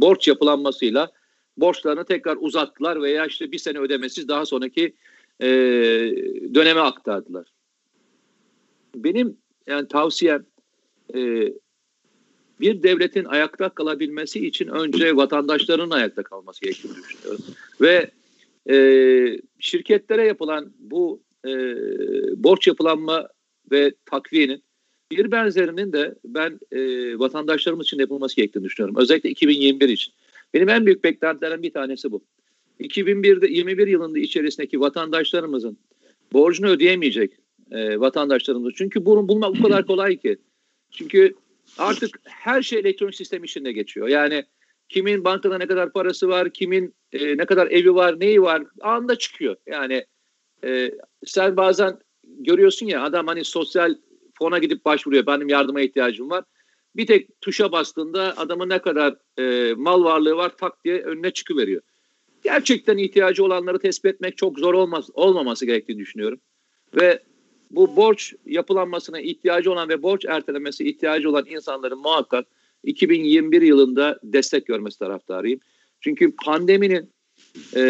borç 0.00 0.28
yapılanmasıyla 0.28 1.12
borçlarını 1.56 2.04
tekrar 2.04 2.36
uzattılar 2.40 3.02
veya 3.02 3.26
işte 3.26 3.52
bir 3.52 3.58
sene 3.58 3.78
ödemesiz 3.78 4.28
daha 4.28 4.46
sonraki 4.46 4.94
e, 5.40 5.48
döneme 6.54 6.80
aktardılar. 6.80 7.46
Benim 8.94 9.36
yani 9.66 9.88
tavsiyem 9.88 10.46
e, 11.14 11.52
bir 12.64 12.82
devletin 12.82 13.24
ayakta 13.24 13.68
kalabilmesi 13.68 14.46
için 14.46 14.68
önce 14.68 15.16
vatandaşların 15.16 15.90
ayakta 15.90 16.22
kalması 16.22 16.60
gerektiğini 16.60 16.94
düşünüyorum. 16.96 17.44
Ve 17.80 18.10
e, 18.70 18.76
şirketlere 19.58 20.26
yapılan 20.26 20.72
bu 20.78 21.22
e, 21.46 21.50
borç 22.36 22.66
yapılanma 22.66 23.28
ve 23.70 23.92
takviyenin 24.06 24.62
bir 25.10 25.30
benzerinin 25.30 25.92
de 25.92 26.14
ben 26.24 26.60
e, 26.72 26.78
vatandaşlarımız 27.18 27.86
için 27.86 27.98
yapılması 27.98 28.36
gerektiğini 28.36 28.64
düşünüyorum. 28.64 28.96
Özellikle 28.98 29.30
2021 29.30 29.88
için. 29.88 30.12
Benim 30.54 30.68
en 30.68 30.86
büyük 30.86 31.04
beklentilerim 31.04 31.62
bir 31.62 31.72
tanesi 31.72 32.12
bu. 32.12 32.24
2021'de 32.80 33.46
21 33.46 33.86
yılında 33.86 34.18
içerisindeki 34.18 34.80
vatandaşlarımızın 34.80 35.78
borcunu 36.32 36.68
ödeyemeyecek 36.68 37.32
e, 37.70 38.00
vatandaşlarımız. 38.00 38.72
Çünkü 38.76 39.06
bunu 39.06 39.28
bulmak 39.28 39.54
o 39.60 39.62
kadar 39.62 39.86
kolay 39.86 40.16
ki. 40.16 40.36
Çünkü 40.90 41.34
artık 41.78 42.20
her 42.24 42.62
şey 42.62 42.78
elektronik 42.78 43.14
sistem 43.14 43.44
içinde 43.44 43.72
geçiyor. 43.72 44.08
Yani 44.08 44.44
kimin 44.88 45.24
bankada 45.24 45.58
ne 45.58 45.66
kadar 45.66 45.92
parası 45.92 46.28
var, 46.28 46.50
kimin 46.50 46.94
e, 47.12 47.36
ne 47.36 47.44
kadar 47.46 47.66
evi 47.66 47.94
var, 47.94 48.20
neyi 48.20 48.42
var 48.42 48.62
anında 48.80 49.18
çıkıyor. 49.18 49.56
Yani 49.66 50.04
e, 50.64 50.90
sen 51.26 51.56
bazen 51.56 51.98
görüyorsun 52.24 52.86
ya 52.86 53.02
adam 53.02 53.26
hani 53.26 53.44
sosyal 53.44 53.94
fona 54.38 54.58
gidip 54.58 54.84
başvuruyor. 54.84 55.26
Benim 55.26 55.48
yardıma 55.48 55.80
ihtiyacım 55.80 56.30
var. 56.30 56.44
Bir 56.96 57.06
tek 57.06 57.40
tuşa 57.40 57.72
bastığında 57.72 58.34
adamın 58.36 58.68
ne 58.68 58.78
kadar 58.78 59.16
e, 59.38 59.74
mal 59.74 60.04
varlığı 60.04 60.36
var 60.36 60.56
tak 60.56 60.84
diye 60.84 61.02
önüne 61.02 61.30
çıkıveriyor. 61.30 61.82
Gerçekten 62.44 62.98
ihtiyacı 62.98 63.44
olanları 63.44 63.78
tespit 63.78 64.14
etmek 64.14 64.36
çok 64.36 64.58
zor 64.58 64.74
olmaz, 64.74 65.10
olmaması 65.14 65.66
gerektiğini 65.66 65.98
düşünüyorum. 65.98 66.40
Ve 66.94 67.22
bu 67.76 67.96
borç 67.96 68.34
yapılanmasına 68.46 69.20
ihtiyacı 69.20 69.72
olan 69.72 69.88
ve 69.88 70.02
borç 70.02 70.24
ertelemesi 70.24 70.88
ihtiyacı 70.88 71.30
olan 71.30 71.46
insanların 71.46 71.98
muhakkak 71.98 72.46
2021 72.84 73.62
yılında 73.62 74.18
destek 74.22 74.66
görmesi 74.66 74.98
taraftarıyım. 74.98 75.60
Çünkü 76.00 76.34
pandeminin 76.44 77.10
e, 77.76 77.82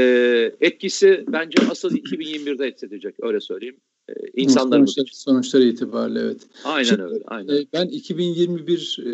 etkisi 0.61 1.25
bence 1.29 1.59
asıl 1.71 1.97
2021'de 1.97 2.71
hissedilecek 2.71 3.15
öyle 3.23 3.41
söyleyeyim. 3.41 3.77
E, 4.09 4.13
insanlarımız 4.35 4.91
sonuçlar, 4.91 5.05
için. 5.05 5.19
Sonuçları 5.19 5.65
itibariyle 5.65 6.21
evet. 6.21 6.41
Aynen 6.65 6.89
Şimdi, 6.89 7.03
öyle. 7.03 7.25
Aynen. 7.27 7.55
E, 7.55 7.67
ben 7.73 7.87
2021 7.87 8.99
e, 9.05 9.11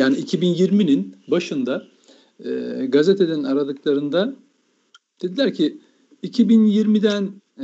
yani 0.00 0.16
2020'nin 0.16 1.16
başında 1.28 1.86
e, 2.44 2.50
gazeteden 2.88 3.42
aradıklarında 3.42 4.34
dediler 5.22 5.54
ki 5.54 5.78
2020'den 6.24 7.30
e, 7.58 7.62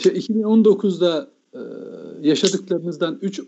şey 0.00 0.12
2019'da 0.12 1.30
e, 1.54 1.60
yaşadıklarınızdan 2.28 3.18
3 3.22 3.40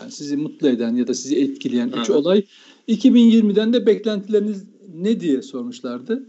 yani 0.00 0.12
sizi 0.12 0.36
mutlu 0.36 0.68
eden 0.68 0.96
ya 0.96 1.06
da 1.06 1.14
sizi 1.14 1.40
etkileyen 1.40 1.92
3 2.02 2.10
olay 2.10 2.44
2020'den 2.88 3.72
de 3.72 3.86
beklentileriniz 3.86 4.64
ne 4.94 5.20
diye 5.20 5.42
sormuşlardı. 5.42 6.26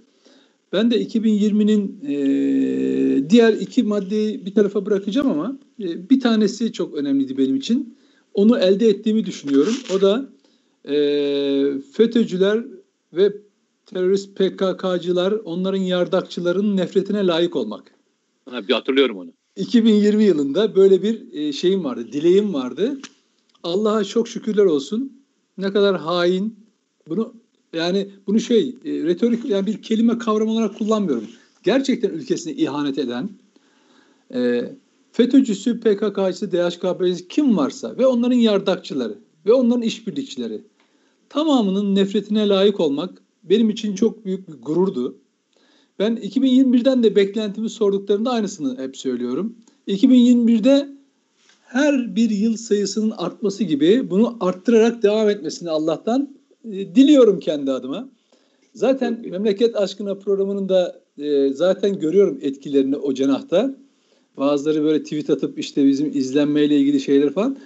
Ben 0.74 0.91
de 0.91 1.04
2020'nin 1.04 2.00
e, 2.08 3.30
diğer 3.30 3.54
iki 3.54 3.84
maddeyi 3.84 4.46
bir 4.46 4.56
tarafa 4.56 4.86
bırakacağım 4.86 5.30
ama 5.30 5.58
e, 5.80 6.10
bir 6.10 6.19
tanesi 6.19 6.74
çok 6.74 6.93
önemliydi 6.93 7.38
benim 7.38 7.56
için. 7.56 7.96
Onu 8.34 8.60
elde 8.60 8.88
ettiğimi 8.88 9.26
düşünüyorum. 9.26 9.74
O 9.96 10.02
da 10.02 10.30
e, 10.86 10.96
FETÖ'cüler 11.91 12.65
ve 13.13 13.34
terörist 13.86 14.36
PKK'cılar 14.36 15.32
onların 15.32 15.82
yardakçıların 15.82 16.78
nefretine 16.78 17.28
layık 17.28 17.56
olmak. 17.56 17.91
Ha, 18.49 18.67
bir 18.67 18.73
hatırlıyorum 18.73 19.17
onu. 19.17 19.34
2020 19.56 20.23
yılında 20.23 20.75
böyle 20.75 21.03
bir 21.03 21.34
e, 21.34 21.53
şeyim 21.53 21.84
vardı, 21.84 22.08
dileğim 22.12 22.53
vardı. 22.53 22.99
Allah'a 23.63 24.03
çok 24.03 24.27
şükürler 24.27 24.65
olsun. 24.65 25.21
Ne 25.58 25.73
kadar 25.73 25.97
hain. 25.97 26.56
Bunu 27.08 27.34
yani 27.73 28.10
bunu 28.27 28.39
şey 28.39 28.75
e, 28.86 28.91
retorik 28.91 29.45
yani 29.45 29.65
bir 29.65 29.82
kelime 29.82 30.17
kavram 30.17 30.47
olarak 30.47 30.77
kullanmıyorum. 30.77 31.27
Gerçekten 31.63 32.10
ülkesine 32.10 32.53
ihanet 32.53 32.97
eden 32.97 33.29
e, 34.34 34.71
FETÖ'cüsü, 35.12 35.79
PKK'cısı, 35.79 36.51
DHKP'cisi 36.51 37.27
kim 37.27 37.58
varsa 37.58 37.97
ve 37.97 38.06
onların 38.06 38.36
yardakçıları 38.36 39.17
ve 39.45 39.53
onların 39.53 39.82
işbirlikçileri 39.82 40.62
tamamının 41.29 41.95
nefretine 41.95 42.47
layık 42.47 42.79
olmak 42.79 43.21
benim 43.43 43.69
için 43.69 43.95
çok 43.95 44.25
büyük 44.25 44.47
bir 44.47 44.53
gururdu. 44.53 45.17
Ben 45.99 46.15
2021'den 46.17 47.03
de 47.03 47.15
beklentimi 47.15 47.69
sorduklarında 47.69 48.32
aynısını 48.32 48.77
hep 48.82 48.97
söylüyorum. 48.97 49.56
2021'de 49.88 50.89
her 51.63 52.15
bir 52.15 52.29
yıl 52.29 52.58
sayısının 52.58 53.12
artması 53.17 53.63
gibi 53.63 54.10
bunu 54.10 54.38
arttırarak 54.39 55.03
devam 55.03 55.29
etmesini 55.29 55.69
Allah'tan 55.69 56.36
e, 56.65 56.71
diliyorum 56.71 57.39
kendi 57.39 57.71
adıma. 57.71 58.10
Zaten 58.73 59.21
Memleket 59.29 59.75
Aşkına 59.75 60.15
programının 60.15 60.69
da 60.69 61.01
e, 61.17 61.49
zaten 61.53 61.99
görüyorum 61.99 62.39
etkilerini 62.41 62.97
o 62.97 63.13
cenahta. 63.13 63.75
Bazıları 64.38 64.84
böyle 64.84 65.03
tweet 65.03 65.29
atıp 65.29 65.60
işte 65.60 65.86
bizim 65.86 66.17
izlenmeyle 66.17 66.77
ilgili 66.77 66.99
şeyler 66.99 67.34
falan. 67.34 67.58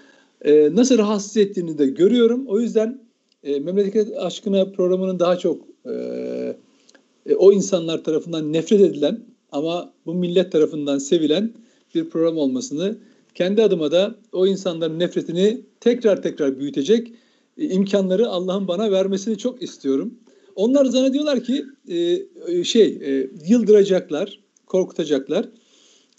E, 0.41 0.75
nasıl 0.75 0.97
rahatsız 0.97 1.37
ettiğini 1.37 1.77
de 1.77 1.85
görüyorum. 1.85 2.47
O 2.47 2.59
yüzden 2.59 3.01
e, 3.43 3.59
Memleket 3.59 4.17
Aşkına 4.17 4.71
programının 4.71 5.19
daha 5.19 5.37
çok 5.37 5.61
e, 5.85 5.91
e, 7.27 7.35
o 7.35 7.53
insanlar 7.53 8.03
tarafından 8.03 8.53
nefret 8.53 8.81
edilen 8.81 9.19
ama 9.51 9.93
bu 10.05 10.13
millet 10.13 10.51
tarafından 10.51 10.97
sevilen 10.97 11.53
bir 11.95 12.09
program 12.09 12.37
olmasını 12.37 12.97
kendi 13.35 13.63
adıma 13.63 13.91
da 13.91 14.15
o 14.31 14.47
insanların 14.47 14.99
nefretini 14.99 15.61
tekrar 15.79 16.21
tekrar 16.21 16.59
büyütecek 16.59 17.13
e, 17.57 17.65
imkanları 17.69 18.27
Allah'ın 18.27 18.67
bana 18.67 18.91
vermesini 18.91 19.37
çok 19.37 19.61
istiyorum. 19.61 20.13
Onlar 20.55 20.85
zannediyorlar 20.85 21.43
ki 21.43 21.65
e, 21.87 22.63
şey 22.63 22.99
yıldıracaklar, 23.47 24.39
korkutacaklar 24.65 25.45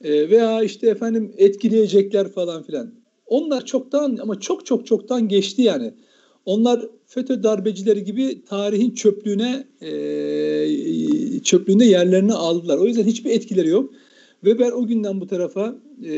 veya 0.05 0.63
işte 0.63 0.89
efendim 0.91 1.33
etkileyecekler 1.37 2.29
falan 2.29 2.63
filan. 2.63 2.95
Onlar 3.27 3.65
çoktan 3.65 4.19
ama 4.23 4.41
çok 4.41 4.67
çok 4.67 4.87
çoktan 4.87 5.29
geçti 5.29 5.63
yani. 5.63 5.95
Onlar 6.45 6.87
FETÖ 7.07 7.43
darbecileri 7.43 8.05
gibi 8.05 8.45
tarihin 8.45 8.91
çöplüğüne 8.91 9.65
e, 9.81 9.91
çöplüğünde 11.43 11.85
yerlerini 11.85 12.33
aldılar. 12.33 12.79
O 12.79 12.87
yüzden 12.87 13.05
hiçbir 13.05 13.31
etkileri 13.31 13.69
yok. 13.69 13.95
Ve 14.45 14.59
ben 14.59 14.71
o 14.71 14.87
günden 14.87 15.21
bu 15.21 15.27
tarafa 15.27 15.79
e, 16.05 16.13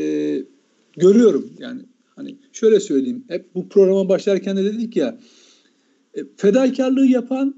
görüyorum 0.97 1.49
yani 1.59 1.81
hani 2.15 2.37
şöyle 2.51 2.79
söyleyeyim 2.79 3.23
hep 3.27 3.55
bu 3.55 3.69
programa 3.69 4.09
başlarken 4.09 4.57
de 4.57 4.65
dedik 4.65 4.95
ya 4.95 5.19
e, 6.13 6.19
fedakarlığı 6.37 7.05
yapan 7.05 7.55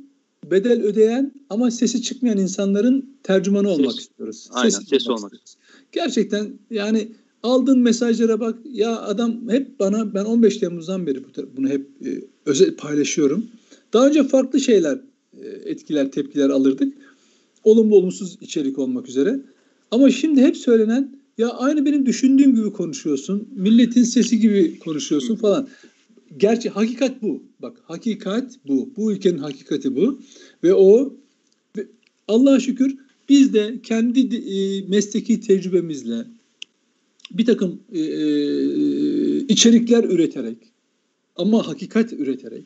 bedel 0.52 0.84
ödeyen 0.84 1.32
ama 1.50 1.72
sesi 1.72 2.02
çıkmayan 2.02 2.38
insanların 2.38 3.16
tercümanı 3.24 3.68
ses. 3.68 3.80
olmak 3.80 4.00
istiyoruz. 4.00 4.50
Aynen 4.52 4.70
sesi, 4.70 4.86
sesi 4.86 5.12
olmak, 5.12 5.20
olmak 5.20 5.34
istiyoruz. 5.34 5.56
Gerçekten 5.92 6.54
yani 6.72 7.12
aldığın 7.44 7.80
mesajlara 7.80 8.40
bak 8.40 8.58
ya 8.72 9.02
adam 9.02 9.50
hep 9.50 9.80
bana 9.80 10.14
ben 10.14 10.26
15 10.26 10.58
Temmuz'dan 10.58 11.08
beri 11.08 11.24
bunu 11.58 11.70
hep 11.70 11.88
e, 12.06 12.22
özel 12.46 12.76
paylaşıyorum. 12.76 13.48
Daha 13.94 14.08
önce 14.08 14.24
farklı 14.24 14.60
şeyler 14.60 14.96
e, 14.96 15.02
etkiler 15.66 16.12
tepkiler 16.12 16.50
alırdık. 16.50 16.94
Olumlu 17.64 17.96
olumsuz 17.96 18.38
içerik 18.42 18.80
olmak 18.80 19.10
üzere. 19.10 19.40
Ama 19.92 20.10
şimdi 20.10 20.42
hep 20.42 20.58
söylenen 20.58 21.16
ya 21.38 21.50
aynı 21.50 21.86
benim 21.86 22.06
düşündüğüm 22.06 22.56
gibi 22.56 22.72
konuşuyorsun. 22.72 23.48
Milletin 23.56 24.04
sesi 24.04 24.40
gibi 24.40 24.80
konuşuyorsun 24.80 25.36
falan. 25.36 25.68
Gerçi 26.38 26.70
hakikat 26.70 27.22
bu. 27.22 27.44
Bak 27.62 27.78
hakikat 27.84 28.54
bu. 28.68 28.90
Bu 28.98 29.12
ülkenin 29.12 29.38
hakikati 29.38 29.96
bu. 29.96 30.20
Ve 30.64 30.74
o 30.74 31.14
Allah'a 32.28 32.60
şükür 32.60 32.96
biz 33.30 33.54
de 33.54 33.80
kendi 33.84 34.36
e, 34.36 34.82
mesleki 34.88 35.40
tecrübemizle 35.40 36.26
bir 37.32 37.46
takım 37.46 37.80
e, 37.94 38.00
e, 38.00 38.28
içerikler 39.38 40.04
üreterek 40.04 40.58
ama 41.36 41.68
hakikat 41.68 42.14
üreterek 42.14 42.64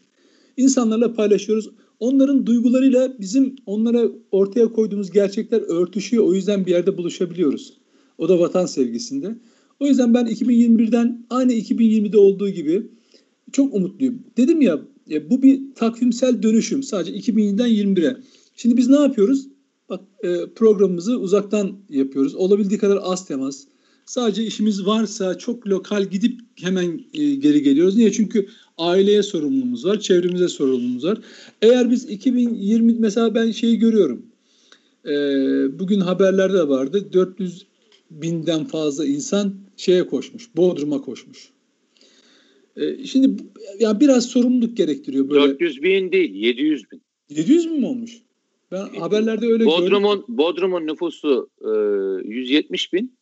insanlarla 0.58 1.14
paylaşıyoruz. 1.14 1.70
Onların 2.00 2.46
duygularıyla 2.46 3.14
bizim 3.20 3.56
onlara 3.66 4.10
ortaya 4.32 4.74
koyduğumuz 4.74 5.12
gerçekler 5.12 5.62
örtüşüyor. 5.62 6.24
O 6.24 6.34
yüzden 6.34 6.66
bir 6.66 6.72
yerde 6.72 6.98
buluşabiliyoruz. 6.98 7.74
O 8.18 8.30
da 8.30 8.40
vatan 8.40 8.66
sevgisinde. 8.66 9.36
O 9.80 9.88
yüzden 9.88 10.14
ben 10.14 10.26
2021'den 10.26 11.26
aynı 11.30 11.54
2020'de 11.54 12.18
olduğu 12.18 12.50
gibi 12.50 12.88
çok 13.52 13.74
umutluyum. 13.74 14.24
Dedim 14.38 14.62
ya 14.62 14.80
bu 15.30 15.44
bir 15.44 15.62
takvimsel 15.76 16.44
dönüşüm 16.44 16.84
sadece 16.84 17.32
2020'den 17.32 17.70
21'e. 17.70 18.18
Şimdi 18.56 18.78
biz 18.78 18.90
ne 18.90 19.00
yapıyoruz? 19.00 19.48
Bak 19.90 20.02
e, 20.24 20.38
programımızı 20.56 21.18
uzaktan 21.18 21.78
yapıyoruz. 21.90 22.36
Olabildiği 22.36 22.80
kadar 22.80 23.00
az 23.02 23.26
temas. 23.26 23.64
Sadece 24.06 24.44
işimiz 24.44 24.86
varsa 24.86 25.38
çok 25.38 25.68
lokal 25.68 26.04
gidip 26.04 26.40
hemen 26.56 27.02
e, 27.14 27.36
geri 27.36 27.62
geliyoruz. 27.62 27.96
Niye? 27.96 28.12
Çünkü 28.12 28.48
aileye 28.78 29.24
sorumluluğumuz 29.24 29.86
var, 29.86 30.00
çevremize 30.00 30.48
sorumluluğumuz 30.48 31.06
var. 31.06 31.18
Eğer 31.62 31.92
biz 31.92 32.10
2020 32.10 32.94
mesela 32.94 33.36
ben 33.36 33.52
şeyi 33.52 33.80
görüyorum. 33.80 34.26
E, 35.06 35.14
bugün 35.80 36.00
haberlerde 36.00 36.58
de 36.58 36.68
vardı. 36.68 37.14
400 37.14 37.66
binden 38.12 38.66
fazla 38.66 39.06
insan 39.06 39.56
şeye 39.78 40.08
koşmuş, 40.08 40.50
Bodrum'a 40.56 41.02
koşmuş. 41.02 41.50
E, 42.76 43.06
şimdi 43.06 43.44
ya 43.80 44.00
biraz 44.00 44.26
sorumluluk 44.26 44.78
gerektiriyor 44.78 45.30
böyle. 45.30 45.42
400 45.42 45.84
bin 45.84 46.12
değil 46.12 46.34
700 46.34 46.92
bin. 46.92 47.02
700 47.30 47.70
bin 47.70 47.80
mi 47.80 47.86
olmuş? 47.86 48.22
Ben 48.72 48.86
haberlerde 49.00 49.46
öyle 49.46 49.66
Bodrum'un, 49.66 50.16
gördüm. 50.16 50.24
Bodrum'un 50.28 50.88
nüfusu 50.88 51.50
e, 51.62 51.70
170 52.30 52.94
bin. 52.94 53.17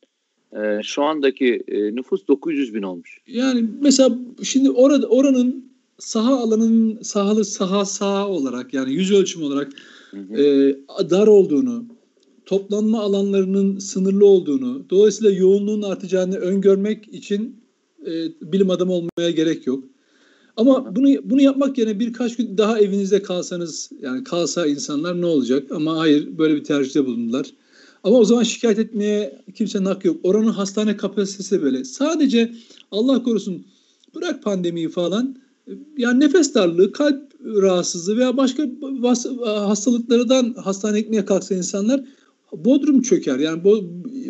E, 0.56 0.84
şu 0.84 1.04
andaki 1.04 1.64
e, 1.68 1.96
nüfus 1.96 2.28
900 2.28 2.74
bin 2.74 2.82
olmuş. 2.82 3.22
Yani 3.28 3.66
mesela 3.82 4.18
şimdi 4.44 4.72
orada 4.72 5.08
oranın 5.08 5.66
saha 6.00 6.38
alanının 6.38 7.02
sahalı 7.02 7.46
saha 7.46 7.86
saha 7.86 8.30
olarak 8.30 8.74
yani 8.74 8.94
yüz 8.94 9.12
ölçüm 9.12 9.44
olarak 9.44 9.72
hı 10.12 10.18
hı. 10.18 10.42
E, 10.42 10.76
dar 11.10 11.28
olduğunu, 11.28 11.86
toplanma 12.46 13.02
alanlarının 13.02 13.80
sınırlı 13.80 14.26
olduğunu, 14.26 14.86
dolayısıyla 14.90 15.32
yoğunluğun 15.32 15.82
artacağını 15.82 16.36
öngörmek 16.36 17.08
için 17.14 17.56
e, 18.06 18.12
bilim 18.42 18.70
adamı 18.70 18.94
olmaya 18.94 19.32
gerek 19.32 19.68
yok. 19.68 19.84
Ama 20.58 20.96
bunu 20.96 21.08
bunu 21.24 21.42
yapmak 21.42 21.78
yerine 21.78 22.00
birkaç 22.00 22.36
gün 22.36 22.58
daha 22.58 22.80
evinizde 22.80 23.22
kalsanız 23.22 23.92
yani 24.02 24.24
kalsa 24.24 24.68
insanlar 24.68 25.22
ne 25.22 25.26
olacak? 25.26 25.72
Ama 25.72 25.98
hayır 25.98 26.38
böyle 26.38 26.56
bir 26.56 26.64
tercihte 26.64 27.06
bulundular. 27.06 27.46
Ama 28.06 28.18
o 28.18 28.26
zaman 28.26 28.44
şikayet 28.44 28.80
etmeye 28.80 29.42
kimsenin 29.56 29.86
hakkı 29.86 30.08
yok. 30.08 30.18
Oranın 30.24 30.52
hastane 30.52 30.98
kapasitesi 30.98 31.62
böyle. 31.62 31.84
Sadece 31.84 32.54
Allah 32.92 33.24
korusun 33.24 33.66
bırak 34.16 34.44
pandemiyi 34.44 34.90
falan 34.90 35.36
yani 35.98 36.20
nefes 36.20 36.54
darlığı, 36.54 36.92
kalp 36.92 37.34
rahatsızlığı 37.46 38.18
veya 38.18 38.38
başka 38.38 38.64
hastalıklardan 39.44 40.54
hastane 40.54 41.02
gitmeye 41.02 41.26
kalksa 41.26 41.56
insanlar 41.56 42.04
Bodrum 42.52 43.02
çöker. 43.02 43.40
Yani 43.40 43.62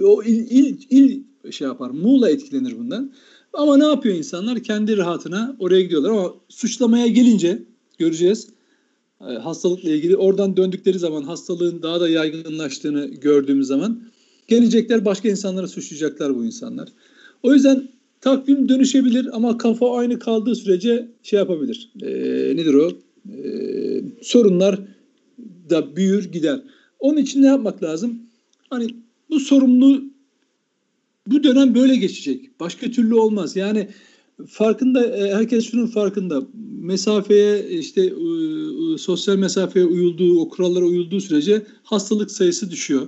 o 0.04 0.24
il, 0.24 0.48
il, 0.50 0.78
il 0.90 1.24
şey 1.52 1.68
yapar. 1.68 1.90
Muğla 1.90 2.30
etkilenir 2.30 2.78
bundan. 2.80 3.12
Ama 3.54 3.78
ne 3.78 3.86
yapıyor 3.86 4.16
insanlar? 4.16 4.64
Kendi 4.64 4.98
rahatına 4.98 5.56
oraya 5.60 5.82
gidiyorlar. 5.82 6.10
Ama 6.10 6.34
suçlamaya 6.50 7.08
gelince 7.08 7.64
göreceğiz 7.98 8.48
hastalıkla 9.20 9.90
ilgili 9.90 10.16
oradan 10.18 10.58
döndükleri 10.58 11.00
zaman 11.00 11.24
hastalığın 11.24 11.82
daha 11.82 12.02
da 12.02 12.10
yaygınlaştığını 12.10 13.06
gördüğümüz 13.06 13.68
zaman 13.68 14.04
gelecekler 14.48 15.06
başka 15.06 15.30
insanlara 15.30 15.68
suçlayacaklar 15.68 16.36
bu 16.36 16.46
insanlar. 16.46 16.90
O 17.44 17.54
yüzden 17.54 17.88
takvim 18.22 18.70
dönüşebilir 18.70 19.36
ama 19.36 19.58
kafa 19.58 19.98
aynı 19.98 20.20
kaldığı 20.20 20.56
sürece 20.56 21.08
şey 21.24 21.40
yapabilir. 21.40 21.92
E, 22.02 22.10
nedir 22.56 22.74
o? 22.74 22.92
E, 23.38 23.44
sorunlar 24.22 24.80
da 25.70 25.96
büyür 25.96 26.32
gider. 26.32 26.64
Onun 27.00 27.18
için 27.18 27.42
ne 27.42 27.48
yapmak 27.48 27.84
lazım? 27.84 28.20
Hani 28.70 28.88
bu 29.30 29.40
sorumlu 29.40 30.04
bu 31.28 31.44
dönem 31.44 31.76
böyle 31.76 31.96
geçecek. 31.96 32.60
Başka 32.60 32.92
türlü 32.92 33.14
olmaz. 33.14 33.56
Yani 33.56 33.88
farkında 34.48 35.06
e, 35.06 35.34
herkes 35.34 35.72
şunun 35.72 35.88
farkında. 35.88 36.48
Mesafeye 36.82 37.70
işte 37.70 38.14
sosyal 38.98 39.36
mesafeye 39.36 39.86
uyulduğu, 39.86 40.40
o 40.40 40.50
kurallara 40.50 40.86
uyulduğu 40.86 41.22
sürece 41.22 41.66
hastalık 41.84 42.32
sayısı 42.32 42.72
düşüyor. 42.72 43.08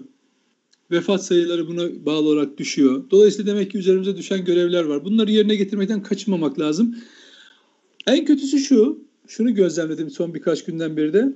Vefat 0.91 1.25
sayıları 1.25 1.67
buna 1.67 2.05
bağlı 2.05 2.27
olarak 2.27 2.57
düşüyor. 2.57 3.03
Dolayısıyla 3.11 3.53
demek 3.53 3.71
ki 3.71 3.77
üzerimize 3.77 4.17
düşen 4.17 4.45
görevler 4.45 4.83
var. 4.83 5.05
Bunları 5.05 5.31
yerine 5.31 5.55
getirmekten 5.55 6.03
kaçınmamak 6.03 6.59
lazım. 6.59 6.95
En 8.07 8.25
kötüsü 8.25 8.59
şu, 8.59 8.99
şunu 9.27 9.55
gözlemledim 9.55 10.09
son 10.09 10.33
birkaç 10.33 10.65
günden 10.65 10.97
beri 10.97 11.13
de. 11.13 11.33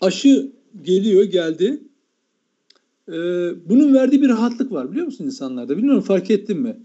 Aşı 0.00 0.52
geliyor, 0.82 1.24
geldi. 1.24 1.82
Ee, 3.08 3.12
bunun 3.68 3.94
verdiği 3.94 4.22
bir 4.22 4.28
rahatlık 4.28 4.72
var 4.72 4.90
biliyor 4.90 5.06
musun 5.06 5.24
insanlarda? 5.24 5.76
Bilmiyorum 5.76 6.02
fark 6.02 6.30
ettin 6.30 6.60
mi? 6.60 6.76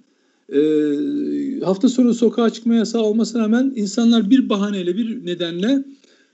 Ee, 0.54 1.60
hafta 1.64 1.90
sonu 1.90 2.14
sokağa 2.14 2.50
çıkma 2.50 2.76
yasağı 2.76 3.02
olmasına 3.02 3.42
rağmen 3.42 3.74
insanlar 3.76 4.30
bir 4.30 4.50
bahaneyle, 4.50 4.98
bir 4.98 5.26
nedenle 5.26 5.86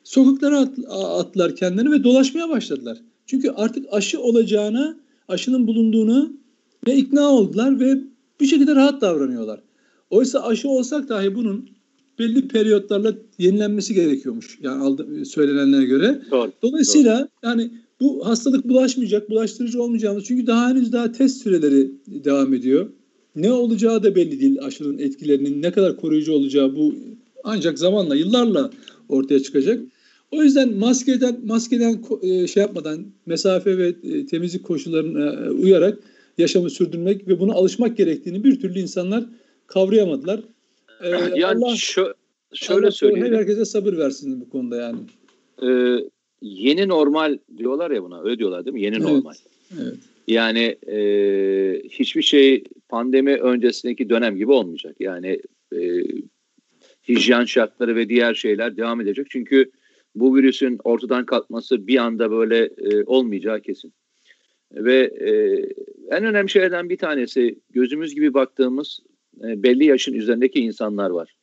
sokaklara 0.04 0.60
at, 0.60 0.74
attılar 0.90 1.56
kendilerini 1.56 1.92
ve 1.92 2.04
dolaşmaya 2.04 2.50
başladılar. 2.50 2.98
Çünkü 3.26 3.50
artık 3.50 3.86
aşı 3.92 4.22
olacağına, 4.22 4.98
aşının 5.28 5.68
bulunduğunu 5.68 6.34
ve 6.88 6.96
ikna 6.96 7.30
oldular 7.30 7.80
ve 7.80 7.98
bir 8.42 8.46
şekilde 8.46 8.76
rahat 8.76 9.02
davranıyorlar. 9.02 9.60
Oysa 10.10 10.44
aşı 10.44 10.70
olsak 10.70 11.10
dahi 11.10 11.36
bunun 11.36 11.70
belli 12.20 12.48
periyotlarla 12.48 13.14
yenilenmesi 13.38 13.94
gerekiyormuş. 13.94 14.60
Yani 14.62 14.84
aldı, 14.84 15.26
söylenenlere 15.26 15.86
göre. 15.86 16.22
Doğru, 16.32 16.52
Dolayısıyla 16.62 17.20
doğru. 17.20 17.28
yani 17.44 17.72
bu 18.02 18.28
hastalık 18.28 18.70
bulaşmayacak, 18.70 19.30
bulaştırıcı 19.30 19.84
olmayacağımız. 19.84 20.24
Çünkü 20.24 20.48
daha 20.48 20.70
henüz 20.70 20.92
daha 20.92 21.12
test 21.12 21.44
süreleri 21.44 21.92
devam 22.08 22.54
ediyor. 22.54 22.90
Ne 23.36 23.52
olacağı 23.52 24.04
da 24.04 24.16
belli 24.16 24.42
değil 24.42 24.58
aşının 24.62 24.98
etkilerinin 24.98 25.62
ne 25.62 25.72
kadar 25.72 25.98
koruyucu 25.98 26.34
olacağı 26.34 26.76
bu 26.76 26.96
ancak 27.44 27.80
zamanla, 27.80 28.16
yıllarla 28.16 28.72
ortaya 29.10 29.40
çıkacak. 29.40 29.82
O 30.32 30.44
yüzden 30.44 30.78
maskeden 30.78 31.40
maskeden 31.46 32.04
e, 32.22 32.48
şey 32.48 32.62
yapmadan 32.62 33.06
mesafe 33.26 33.78
ve 33.78 33.88
e, 34.04 34.26
temizlik 34.26 34.64
koşullarına 34.64 35.46
e, 35.46 35.50
uyarak 35.50 36.00
yaşamı 36.38 36.70
sürdürmek 36.70 37.28
ve 37.28 37.40
buna 37.40 37.54
alışmak 37.54 37.98
gerektiğini 37.98 38.44
bir 38.44 38.60
türlü 38.60 38.80
insanlar 38.80 39.26
kavrayamadılar. 39.68 40.40
yani 41.36 41.46
Allah, 41.46 41.76
şö 41.76 42.14
şöyle 42.54 42.86
Allah 42.86 42.92
söyleyeyim. 42.92 43.36
Herkese 43.36 43.66
sabır 43.66 43.98
versin 43.98 44.42
bu 44.42 44.50
konuda 44.50 44.76
yani. 44.76 45.00
Ee, 45.64 45.98
yeni 46.42 46.88
normal 46.88 47.38
diyorlar 47.58 47.92
ya 47.92 48.04
buna. 48.04 48.24
Öyle 48.24 48.40
diyorlar 48.40 48.66
değil 48.66 48.74
mi? 48.74 48.82
Yeni 48.82 48.96
evet. 48.96 49.06
normal. 49.06 49.34
Evet. 49.82 49.98
Yani 50.28 50.78
e, 50.88 51.00
hiçbir 51.90 52.22
şey 52.22 52.64
pandemi 52.94 53.36
öncesindeki 53.36 54.10
dönem 54.10 54.36
gibi 54.36 54.52
olmayacak. 54.52 54.96
Yani 55.00 55.40
e, 55.76 56.04
hijyen 57.08 57.46
şartları 57.46 57.96
ve 57.96 58.10
diğer 58.10 58.34
şeyler 58.34 58.78
devam 58.78 59.02
edecek. 59.02 59.28
Çünkü 59.30 59.72
bu 60.16 60.36
virüsün 60.36 60.80
ortadan 60.84 61.26
kalkması 61.26 61.88
bir 61.88 61.98
anda 61.98 62.32
böyle 62.32 62.58
e, 62.66 63.04
olmayacağı 63.06 63.62
kesin. 63.62 63.94
Ve 64.72 64.96
e, 65.04 65.32
en 66.16 66.24
önemli 66.24 66.50
şeylerden 66.50 66.90
bir 66.90 66.98
tanesi 66.98 67.60
gözümüz 67.70 68.16
gibi 68.16 68.34
baktığımız 68.34 69.00
e, 69.44 69.64
belli 69.64 69.86
yaşın 69.86 70.14
üzerindeki 70.14 70.60
insanlar 70.60 71.10
var. 71.10 71.36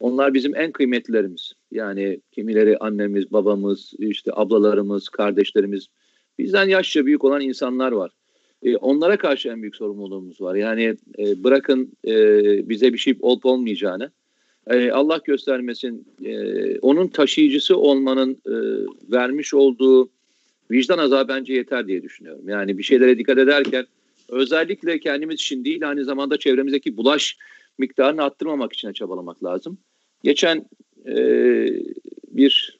Onlar 0.00 0.34
bizim 0.34 0.56
en 0.56 0.72
kıymetlilerimiz. 0.72 1.52
Yani 1.70 2.20
kimileri 2.32 2.78
annemiz, 2.78 3.32
babamız, 3.32 3.92
işte 3.98 4.30
ablalarımız, 4.34 5.08
kardeşlerimiz. 5.08 5.86
Bizden 6.38 6.68
yaşça 6.68 7.06
büyük 7.06 7.24
olan 7.24 7.40
insanlar 7.40 7.92
var. 7.92 8.10
E, 8.62 8.76
onlara 8.76 9.16
karşı 9.16 9.48
en 9.48 9.62
büyük 9.62 9.76
sorumluluğumuz 9.76 10.40
var. 10.40 10.54
Yani 10.54 10.96
e, 11.18 11.44
bırakın 11.44 11.92
e, 12.06 12.14
bize 12.68 12.92
bir 12.92 12.98
şey 12.98 13.16
olup 13.20 13.46
olmayacağını. 13.46 14.10
E, 14.66 14.90
Allah 14.90 15.20
göstermesin 15.24 16.06
e, 16.24 16.78
onun 16.78 17.08
taşıyıcısı 17.08 17.76
olmanın 17.76 18.32
e, 18.46 18.54
vermiş 19.12 19.54
olduğu 19.54 20.10
vicdan 20.70 20.98
azabı 20.98 21.28
bence 21.28 21.54
yeter 21.54 21.86
diye 21.86 22.02
düşünüyorum. 22.02 22.48
Yani 22.48 22.78
bir 22.78 22.82
şeylere 22.82 23.18
dikkat 23.18 23.38
ederken 23.38 23.86
özellikle 24.28 25.00
kendimiz 25.00 25.34
için 25.34 25.64
değil 25.64 25.88
aynı 25.88 26.04
zamanda 26.04 26.36
çevremizdeki 26.36 26.96
bulaş 26.96 27.36
miktarını 27.78 28.22
arttırmamak 28.22 28.72
için 28.72 28.92
çabalamak 28.92 29.44
lazım. 29.44 29.78
Geçen 30.24 30.66
e, 31.06 31.16
bir 32.30 32.78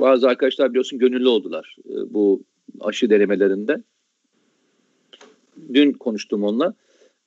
bazı 0.00 0.28
arkadaşlar 0.28 0.70
biliyorsun 0.70 0.98
gönüllü 0.98 1.28
oldular 1.28 1.76
e, 1.90 2.14
bu 2.14 2.42
aşı 2.80 3.10
denemelerinde. 3.10 3.82
Dün 5.74 5.92
konuştum 5.92 6.44
onunla. 6.44 6.74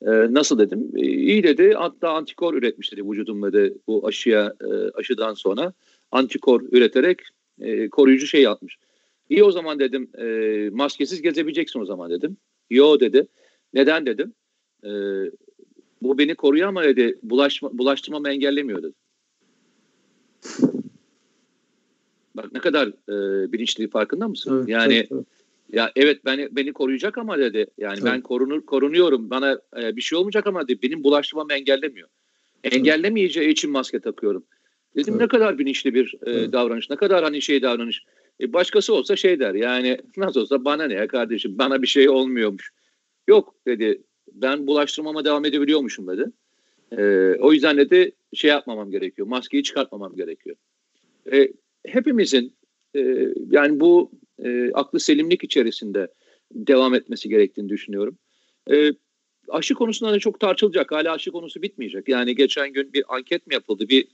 E, 0.02 0.10
nasıl 0.10 0.60
dedim? 0.60 0.92
E, 0.96 1.02
iyi 1.02 1.44
dedi. 1.44 1.74
Hatta 1.74 2.10
antikor 2.10 2.54
üretmiş 2.54 2.92
dedi 2.92 3.10
vücudum 3.10 3.44
dedi 3.44 3.74
bu 3.88 4.08
aşıya 4.08 4.54
e, 4.62 4.90
aşıdan 4.94 5.34
sonra 5.34 5.74
antikor 6.12 6.62
üreterek 6.72 7.20
e, 7.60 7.90
koruyucu 7.90 8.28
şey 8.28 8.42
yapmış. 8.42 8.78
İyi 9.30 9.44
o 9.44 9.52
zaman 9.52 9.80
dedim 9.80 10.10
e, 10.18 10.70
maskesiz 10.72 11.22
gezebileceksin 11.22 11.80
o 11.80 11.86
zaman 11.86 12.12
dedim. 12.12 12.38
Yo 12.70 13.00
dedi. 13.00 13.28
Neden 13.74 14.06
dedim. 14.06 14.34
E, 14.84 14.92
bu 16.02 16.18
beni 16.18 16.36
koruyor 16.36 16.68
ama 16.68 16.84
dedi 16.84 17.18
bulaşma, 17.24 17.78
bulaştırmamı 17.78 18.30
engellemiyor 18.30 18.84
dedi. 18.84 18.94
Bak 22.36 22.54
ne 22.54 22.60
kadar 22.60 22.88
e, 22.88 23.52
bilinçli 23.52 23.90
farkında 23.90 24.28
mısın? 24.28 24.58
Evet, 24.58 24.70
yani 24.70 24.94
evet, 24.94 25.08
evet. 25.12 25.26
Ya 25.72 25.92
evet 25.96 26.26
beni 26.26 26.56
beni 26.56 26.74
koruyacak 26.74 27.18
ama 27.18 27.40
dedi. 27.40 27.68
Yani 27.78 27.94
evet. 27.94 28.06
ben 28.06 28.22
korunur 28.22 28.66
korunuyorum. 28.66 29.30
Bana 29.30 29.60
e, 29.82 29.96
bir 29.96 30.02
şey 30.02 30.18
olmayacak 30.18 30.48
ama 30.48 30.68
dedi, 30.68 30.82
benim 30.82 31.04
bulaştırmamı 31.04 31.54
engellemiyor. 31.54 32.08
Engellemeyeceği 32.64 33.50
için 33.50 33.72
maske 33.72 34.00
takıyorum. 34.00 34.44
Dedim 34.96 35.14
evet. 35.14 35.22
ne 35.22 35.28
kadar 35.28 35.58
bilinçli 35.58 35.94
bir 35.94 36.16
e, 36.26 36.52
davranış, 36.52 36.90
ne 36.90 36.96
kadar 36.96 37.24
hani 37.24 37.42
şey 37.42 37.62
davranış. 37.62 38.04
E, 38.42 38.54
başkası 38.54 38.94
olsa 38.94 39.16
şey 39.16 39.40
der 39.40 39.54
yani 39.54 39.98
nasıl 40.18 40.42
olsa 40.42 40.66
bana 40.66 40.88
ne 40.88 40.94
ya 40.94 41.08
kardeşim 41.08 41.58
bana 41.58 41.82
bir 41.82 41.88
şey 41.88 42.10
olmuyormuş. 42.10 42.72
Yok 43.28 43.56
dedi 43.68 44.02
ben 44.34 44.68
bulaştırmama 44.68 45.26
devam 45.26 45.46
edebiliyormuşum 45.46 46.08
dedi. 46.08 46.26
E, 46.98 47.04
o 47.40 47.54
yüzden 47.54 47.78
dedi 47.78 48.12
şey 48.34 48.50
yapmamam 48.50 48.92
gerekiyor. 48.92 49.28
Maskeyi 49.28 49.64
çıkartmamam 49.64 50.16
gerekiyor. 50.16 50.56
E, 51.32 51.52
hepimizin 51.86 52.54
e, 52.96 53.28
yani 53.50 53.80
bu 53.80 54.12
e, 54.46 54.72
aklı 54.74 55.00
selimlik 55.00 55.44
içerisinde 55.44 56.08
devam 56.52 56.96
etmesi 56.96 57.30
gerektiğini 57.30 57.70
düşünüyorum. 57.70 58.18
E, 58.72 58.92
aşı 59.50 59.74
konusunda 59.74 60.14
da 60.14 60.20
çok 60.20 60.40
tartışılacak. 60.40 60.92
Hala 60.92 61.12
aşı 61.12 61.32
konusu 61.32 61.62
bitmeyecek. 61.62 62.10
Yani 62.10 62.36
geçen 62.36 62.74
gün 62.74 62.94
bir 62.94 63.04
anket 63.16 63.48
mi 63.48 63.54
yapıldı? 63.54 63.90
Bir 63.90 64.08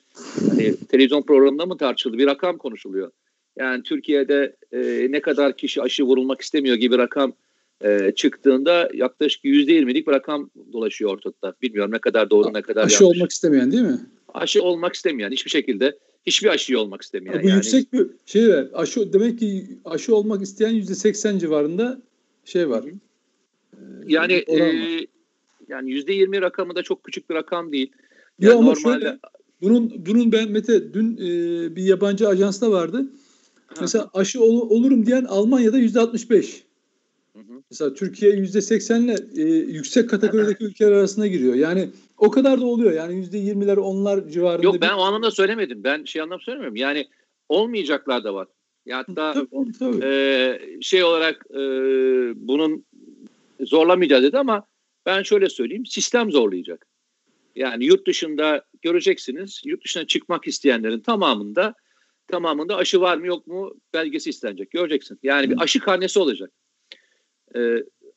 hani, 0.50 0.76
televizyon 0.76 1.22
programında 1.22 1.66
mı 1.66 1.78
tartışıldı? 1.78 2.18
Bir 2.18 2.28
rakam 2.28 2.58
konuşuluyor. 2.58 3.12
Yani 3.58 3.84
Türkiye'de 3.84 4.56
e, 4.72 5.08
ne 5.12 5.22
kadar 5.22 5.58
kişi 5.58 5.82
aşı 5.82 6.04
vurulmak 6.04 6.42
istemiyor 6.42 6.76
gibi 6.76 6.98
rakam 6.98 7.34
e, 7.84 8.12
çıktığında 8.16 8.90
yaklaşık 8.94 9.44
%20'lik 9.44 10.08
bir 10.08 10.12
rakam 10.12 10.50
dolaşıyor 10.74 11.12
ortada. 11.12 11.56
Bilmiyorum 11.62 11.92
ne 11.92 12.00
kadar 12.00 12.30
doğru 12.30 12.54
ne 12.54 12.62
kadar 12.62 12.86
aşı 12.86 13.04
yanlış. 13.04 13.18
olmak 13.18 13.32
istemeyen 13.32 13.72
değil 13.72 13.84
mi? 13.84 14.00
Aşı 14.34 14.64
olmak 14.64 14.96
istemeyen 14.96 15.32
hiçbir 15.32 15.52
şekilde 15.52 15.98
hiçbir 16.26 16.48
aşıyı 16.48 16.80
olmak 16.80 17.02
istemeyen. 17.02 17.44
Bu 17.44 17.48
yani. 17.48 17.56
yüksek 17.56 17.94
bir 17.94 18.08
şey 18.26 18.50
var. 18.50 18.68
Aşı 18.74 19.14
demek 19.14 19.40
ki 19.40 19.78
aşı 19.86 20.16
olmak 20.16 20.42
isteyen 20.42 20.76
%80 20.76 21.40
civarında 21.40 22.02
şey 22.46 22.70
var. 22.70 22.84
Ee, 22.84 23.78
yani 24.08 24.34
e, 24.34 24.58
yani 25.68 25.92
%20 25.92 26.42
rakamı 26.42 26.76
da 26.76 26.84
çok 26.84 27.04
küçük 27.04 27.30
bir 27.30 27.36
rakam 27.36 27.72
değil. 27.72 27.92
Yani 28.40 28.52
ya 28.52 28.58
ama 28.58 28.74
normalde... 28.74 29.06
şöyle 29.06 29.20
bunun 29.62 30.06
bunun 30.06 30.32
ben 30.32 30.52
Mete 30.52 30.94
dün 30.94 31.18
e, 31.18 31.76
bir 31.76 31.84
yabancı 31.84 32.28
ajansda 32.28 32.72
vardı. 32.72 33.06
Mesela 33.82 34.10
aşı 34.14 34.44
ol, 34.44 34.70
olurum 34.70 35.06
diyen 35.06 35.24
Almanya'da 35.24 35.78
yüzde 35.78 36.00
65. 36.00 36.64
Mesela 37.72 37.94
Türkiye 37.94 38.32
yüzde 38.32 38.60
80'le 38.60 39.42
e, 39.42 39.44
yüksek 39.72 40.10
kategorideki 40.10 40.64
ülkeler 40.66 40.92
arasına 40.92 41.28
giriyor. 41.28 41.56
Yani 41.56 41.90
o 42.18 42.32
kadar 42.32 42.62
da 42.62 42.66
oluyor. 42.66 42.94
Yani 42.94 43.16
yüzde 43.16 43.38
20'ler 43.38 43.78
onlar 43.78 44.28
civarında. 44.28 44.64
Yok 44.66 44.82
ben 44.82 44.90
bir... 44.90 44.96
o 44.96 45.02
anlamda 45.02 45.32
söylemedim. 45.32 45.84
Ben 45.84 46.04
şey 46.04 46.22
anlamda 46.22 46.44
söylemiyorum. 46.44 46.76
Yani 46.76 47.08
olmayacaklar 47.50 48.24
da 48.24 48.34
var. 48.34 48.48
Ya 48.86 48.98
hatta 48.98 49.34
tabii, 49.34 49.72
tabii. 49.80 50.06
E, 50.06 50.60
şey 50.82 51.04
olarak 51.04 51.46
e, 51.52 51.60
bunun 52.48 52.86
zorlamayacağız 53.60 54.24
dedi 54.24 54.38
ama 54.38 54.66
ben 55.06 55.24
şöyle 55.24 55.50
söyleyeyim. 55.50 55.86
Sistem 55.86 56.32
zorlayacak. 56.32 56.88
Yani 57.56 57.86
yurt 57.86 58.08
dışında 58.08 58.66
göreceksiniz. 58.82 59.62
Yurt 59.66 59.86
dışına 59.86 60.08
çıkmak 60.08 60.48
isteyenlerin 60.48 61.00
tamamında 61.00 61.74
tamamında 62.28 62.76
aşı 62.76 63.02
var 63.02 63.18
mı 63.18 63.28
yok 63.28 63.48
mu 63.48 63.74
belgesi 63.94 64.30
istenecek. 64.30 64.72
Göreceksin. 64.72 65.20
Yani 65.24 65.50
bir 65.50 65.62
aşı 65.62 65.80
karnesi 65.80 66.20
olacak. 66.20 66.52
E, 67.56 67.60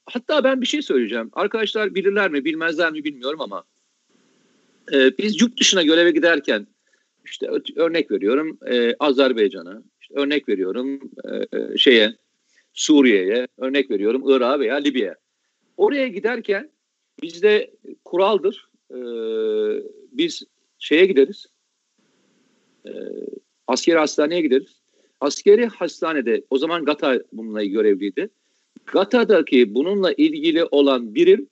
hatta 0.06 0.44
ben 0.44 0.60
bir 0.60 0.66
şey 0.66 0.82
söyleyeceğim. 0.82 1.30
Arkadaşlar 1.32 1.94
bilirler 1.94 2.30
mi 2.30 2.44
bilmezler 2.44 2.92
mi 2.92 3.04
bilmiyorum 3.04 3.40
ama 3.40 3.64
e, 4.92 5.18
biz 5.18 5.40
yurt 5.40 5.60
dışına 5.60 5.82
göreve 5.82 6.10
giderken 6.10 6.66
işte 7.24 7.48
örnek 7.76 8.10
veriyorum 8.10 8.58
e, 8.66 8.94
Azerbaycan'a, 8.98 9.82
işte 10.00 10.14
örnek 10.14 10.48
veriyorum 10.48 11.00
e, 11.52 11.78
şeye 11.78 12.14
Suriye'ye, 12.72 13.48
örnek 13.58 13.90
veriyorum 13.90 14.22
Irak'a 14.26 14.60
veya 14.60 14.76
Libya'ya. 14.76 15.16
Oraya 15.76 16.08
giderken 16.08 16.70
bizde 17.22 17.70
kuraldır. 18.04 18.68
E, 18.90 18.98
biz 20.12 20.42
şeye 20.78 21.06
gideriz. 21.06 21.46
E, 22.86 22.90
askeri 23.66 23.98
hastaneye 23.98 24.40
gideriz. 24.40 24.80
Askeri 25.20 25.66
hastanede 25.66 26.44
o 26.50 26.58
zaman 26.58 26.84
GATA 26.84 27.20
bununla 27.32 27.64
görevliydi. 27.64 28.30
GATA'daki 28.86 29.74
bununla 29.74 30.12
ilgili 30.12 30.64
olan 30.64 31.14
birim 31.14 31.48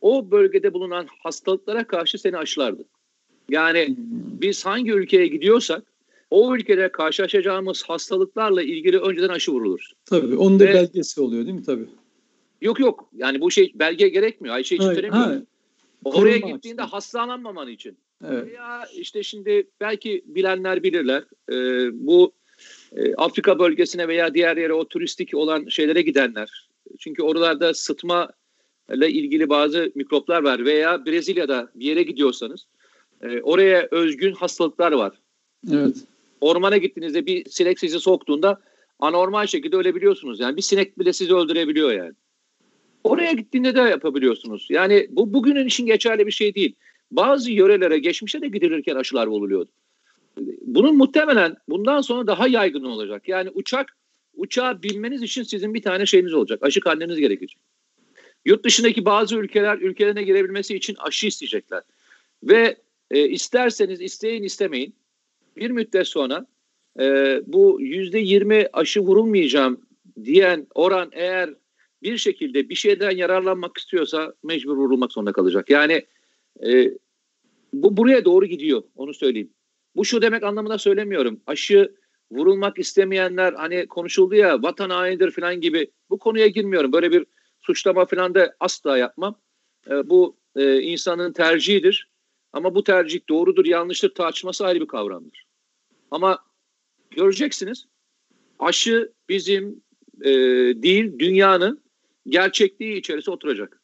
o 0.00 0.30
bölgede 0.30 0.74
bulunan 0.74 1.06
hastalıklara 1.18 1.86
karşı 1.86 2.18
seni 2.18 2.36
aşılardı. 2.36 2.84
Yani 3.48 3.86
hmm. 3.86 3.96
biz 4.40 4.66
hangi 4.66 4.92
ülkeye 4.92 5.26
gidiyorsak 5.26 5.82
o 6.30 6.56
ülkede 6.56 6.92
karşılaşacağımız 6.92 7.82
hastalıklarla 7.82 8.62
ilgili 8.62 8.98
önceden 8.98 9.28
aşı 9.28 9.52
vurulur. 9.52 9.90
Tabii 10.04 10.36
onun 10.36 10.60
da 10.60 10.64
Ve, 10.64 10.74
belgesi 10.74 11.20
oluyor 11.20 11.46
değil 11.46 11.56
mi 11.56 11.64
tabii? 11.64 11.86
Yok 12.60 12.80
yok 12.80 13.10
yani 13.16 13.40
bu 13.40 13.50
şey 13.50 13.72
belge 13.74 14.08
gerekmiyor. 14.08 14.54
Ayşe 14.54 14.76
için 14.76 14.88
veremiyor. 14.88 15.42
Oraya 16.04 16.36
gittiğinde 16.36 16.56
açısından. 16.56 16.86
hastalanmaman 16.86 17.68
için. 17.68 17.96
Evet. 18.28 18.46
Veya 18.46 18.86
işte 18.96 19.22
şimdi 19.22 19.66
belki 19.80 20.24
bilenler 20.26 20.82
bilirler. 20.82 21.24
E, 21.52 21.54
bu 22.06 22.32
e, 22.96 23.14
Afrika 23.14 23.58
bölgesine 23.58 24.08
veya 24.08 24.34
diğer 24.34 24.56
yere 24.56 24.72
o 24.72 24.88
turistik 24.88 25.34
olan 25.34 25.68
şeylere 25.68 26.02
gidenler. 26.02 26.68
Çünkü 26.98 27.22
oralarda 27.22 27.74
sıtma 27.74 28.28
ile 28.94 29.10
ilgili 29.10 29.48
bazı 29.48 29.92
mikroplar 29.94 30.42
var 30.42 30.64
veya 30.64 31.06
Brezilya'da 31.06 31.70
bir 31.74 31.84
yere 31.84 32.02
gidiyorsanız 32.02 32.66
e, 33.22 33.40
oraya 33.40 33.88
özgün 33.90 34.32
hastalıklar 34.32 34.92
var. 34.92 35.12
Evet. 35.72 35.96
Ormana 36.40 36.76
gittiğinizde 36.76 37.26
bir 37.26 37.50
sinek 37.50 37.78
sizi 37.78 38.00
soktuğunda 38.00 38.60
anormal 38.98 39.46
şekilde 39.46 39.76
ölebiliyorsunuz. 39.76 40.40
Yani 40.40 40.56
bir 40.56 40.62
sinek 40.62 40.98
bile 40.98 41.12
sizi 41.12 41.34
öldürebiliyor 41.34 41.92
yani. 41.92 42.12
Oraya 43.04 43.32
gittiğinde 43.32 43.74
de 43.74 43.80
yapabiliyorsunuz. 43.80 44.66
Yani 44.70 45.06
bu 45.10 45.32
bugünün 45.32 45.66
için 45.66 45.86
geçerli 45.86 46.26
bir 46.26 46.32
şey 46.32 46.54
değil. 46.54 46.74
Bazı 47.10 47.52
yörelere 47.52 47.98
geçmişte 47.98 48.40
de 48.40 48.48
gidilirken 48.48 48.96
aşılar 48.96 49.26
oluyordu. 49.26 49.70
Bunun 50.60 50.96
muhtemelen 50.96 51.56
bundan 51.68 52.00
sonra 52.00 52.26
daha 52.26 52.48
yaygın 52.48 52.84
olacak. 52.84 53.28
Yani 53.28 53.50
uçak 53.54 53.96
uçağa 54.36 54.82
binmeniz 54.82 55.22
için 55.22 55.42
sizin 55.42 55.74
bir 55.74 55.82
tane 55.82 56.06
şeyiniz 56.06 56.34
olacak. 56.34 56.62
Aşı 56.62 56.80
karneniz 56.80 57.16
gerekecek. 57.16 57.58
Yurt 58.44 58.64
dışındaki 58.64 59.04
bazı 59.04 59.36
ülkeler 59.36 59.78
ülkelerine 59.78 60.22
girebilmesi 60.22 60.76
için 60.76 60.96
aşı 60.98 61.26
isteyecekler. 61.26 61.82
Ve 62.42 62.76
e, 63.10 63.28
isterseniz 63.28 64.00
isteyin 64.00 64.42
istemeyin 64.42 64.94
bir 65.56 65.70
müddet 65.70 66.06
sonra 66.06 66.46
e, 67.00 67.04
bu 67.46 67.80
yüzde 67.80 68.18
yirmi 68.18 68.66
aşı 68.72 69.00
vurulmayacağım 69.00 69.80
diyen 70.24 70.66
oran 70.74 71.10
eğer 71.12 71.54
bir 72.02 72.16
şekilde 72.16 72.68
bir 72.68 72.74
şeyden 72.74 73.10
yararlanmak 73.10 73.78
istiyorsa 73.78 74.34
mecbur 74.42 74.76
vurulmak 74.76 75.12
zorunda 75.12 75.32
kalacak. 75.32 75.70
Yani 75.70 76.06
e, 76.66 76.90
bu 77.72 77.96
buraya 77.96 78.24
doğru 78.24 78.46
gidiyor 78.46 78.82
onu 78.96 79.14
söyleyeyim. 79.14 79.50
Bu 79.96 80.04
şu 80.04 80.22
demek 80.22 80.42
anlamında 80.42 80.78
söylemiyorum. 80.78 81.40
Aşı 81.46 81.94
vurulmak 82.30 82.78
istemeyenler 82.78 83.52
hani 83.52 83.86
konuşuldu 83.86 84.34
ya 84.34 84.62
vatan 84.62 84.90
hainidir 84.90 85.30
falan 85.30 85.60
gibi 85.60 85.90
bu 86.10 86.18
konuya 86.18 86.46
girmiyorum. 86.46 86.92
Böyle 86.92 87.12
bir 87.12 87.26
suçlama 87.70 88.06
falan 88.06 88.34
da 88.34 88.54
asla 88.60 88.98
yapmam. 88.98 89.34
E, 89.90 90.10
bu 90.10 90.36
e, 90.56 90.80
insanın 90.80 91.32
tercihidir. 91.32 92.10
Ama 92.52 92.74
bu 92.74 92.84
tercih 92.84 93.20
doğrudur 93.28 93.66
yanlıştır 93.66 94.14
tartışması 94.14 94.66
ayrı 94.66 94.80
bir 94.80 94.86
kavramdır. 94.86 95.46
Ama 96.10 96.38
göreceksiniz 97.10 97.86
aşı 98.58 99.12
bizim 99.28 99.82
e, 100.22 100.30
değil 100.82 101.18
dünyanın 101.18 101.80
gerçekliği 102.28 102.96
içerisine 102.96 103.34
oturacak. 103.34 103.80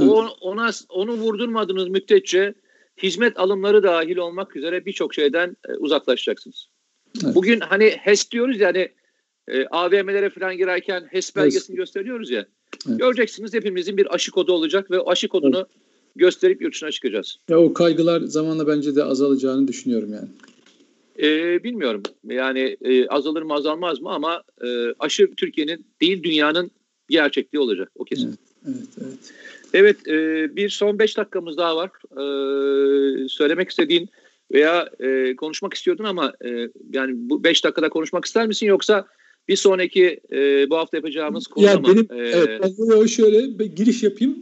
O, 0.00 0.26
ona 0.40 0.70
onu 0.88 1.12
vurdurmadığınız 1.12 1.88
müddetçe 1.88 2.54
hizmet 3.02 3.38
alımları 3.38 3.82
dahil 3.82 4.16
olmak 4.16 4.56
üzere 4.56 4.86
birçok 4.86 5.14
şeyden 5.14 5.56
e, 5.68 5.72
uzaklaşacaksınız. 5.72 6.68
Evet. 7.24 7.34
Bugün 7.34 7.60
hani 7.60 7.84
HES 7.84 8.30
diyoruz 8.30 8.60
ya 8.60 8.68
hani 8.68 8.92
e, 9.48 9.66
AVM'lere 9.66 10.30
falan 10.30 10.56
girerken 10.56 11.08
HES 11.10 11.36
belgesini 11.36 11.74
evet. 11.74 11.78
gösteriyoruz 11.78 12.30
ya. 12.30 12.46
Göreceksiniz 12.86 13.54
hepimizin 13.54 13.96
bir 13.96 14.14
aşı 14.14 14.30
kodu 14.30 14.52
olacak 14.52 14.90
ve 14.90 15.00
aşı 15.00 15.28
kodunu 15.28 15.56
evet. 15.56 15.66
gösterip 16.16 16.62
yurt 16.62 16.74
dışına 16.74 16.90
çıkacağız. 16.90 17.36
Ya 17.48 17.58
o 17.60 17.72
kaygılar 17.72 18.20
zamanla 18.20 18.66
bence 18.66 18.96
de 18.96 19.04
azalacağını 19.04 19.68
düşünüyorum 19.68 20.12
yani. 20.12 20.28
E, 21.18 21.64
bilmiyorum 21.64 22.02
yani 22.24 22.76
e, 22.80 23.06
azalır 23.06 23.42
mı 23.42 23.54
azalmaz 23.54 24.00
mı 24.00 24.10
ama 24.10 24.42
e, 24.64 24.94
aşı 24.98 25.34
Türkiye'nin 25.36 25.86
değil 26.00 26.22
dünyanın 26.22 26.70
gerçekliği 27.08 27.60
olacak 27.60 27.90
o 27.94 28.04
kesin. 28.04 28.38
Evet, 28.66 28.76
evet. 28.76 28.88
evet. 29.00 29.32
Evet 29.74 30.08
e, 30.08 30.56
bir 30.56 30.68
son 30.68 30.98
beş 30.98 31.16
dakikamız 31.16 31.56
daha 31.56 31.76
var. 31.76 31.90
E, 32.12 33.28
söylemek 33.28 33.70
istediğin 33.70 34.08
veya 34.52 34.88
e, 35.00 35.36
konuşmak 35.36 35.74
istiyordun 35.74 36.04
ama 36.04 36.32
e, 36.44 36.68
yani 36.92 37.12
bu 37.14 37.44
beş 37.44 37.64
dakikada 37.64 37.88
konuşmak 37.88 38.24
ister 38.24 38.46
misin 38.46 38.66
yoksa 38.66 39.06
bir 39.48 39.56
sonraki 39.56 40.20
e, 40.32 40.70
bu 40.70 40.76
hafta 40.76 40.96
yapacağımız 40.96 41.46
konu 41.46 41.64
ya 41.64 41.76
mı? 41.76 41.88
Benim, 41.88 42.08
ee, 42.10 42.32
evet 42.34 42.62
ben 42.90 43.06
şöyle 43.06 43.58
bir 43.58 43.66
giriş 43.66 44.02
yapayım. 44.02 44.36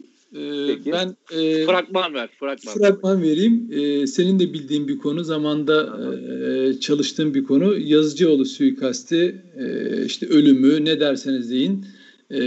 Peki. 0.66 0.92
Ben 0.92 1.16
e, 1.38 1.66
fragman 1.66 2.14
ver. 2.14 2.30
Fragman, 2.40 2.74
fragman 2.74 3.22
vereyim. 3.22 3.68
Ee, 3.72 4.06
senin 4.06 4.38
de 4.38 4.52
bildiğin 4.52 4.88
bir 4.88 4.98
konu. 4.98 5.24
Zamanda 5.24 6.00
e, 6.06 6.80
çalıştığım 6.80 7.34
bir 7.34 7.44
konu. 7.44 7.78
Yazıcıoğlu 7.78 8.44
suikasti, 8.44 9.42
e, 9.58 10.04
işte 10.04 10.26
ölümü 10.26 10.84
ne 10.84 11.00
derseniz 11.00 11.50
deyin. 11.50 11.86
E, 12.30 12.38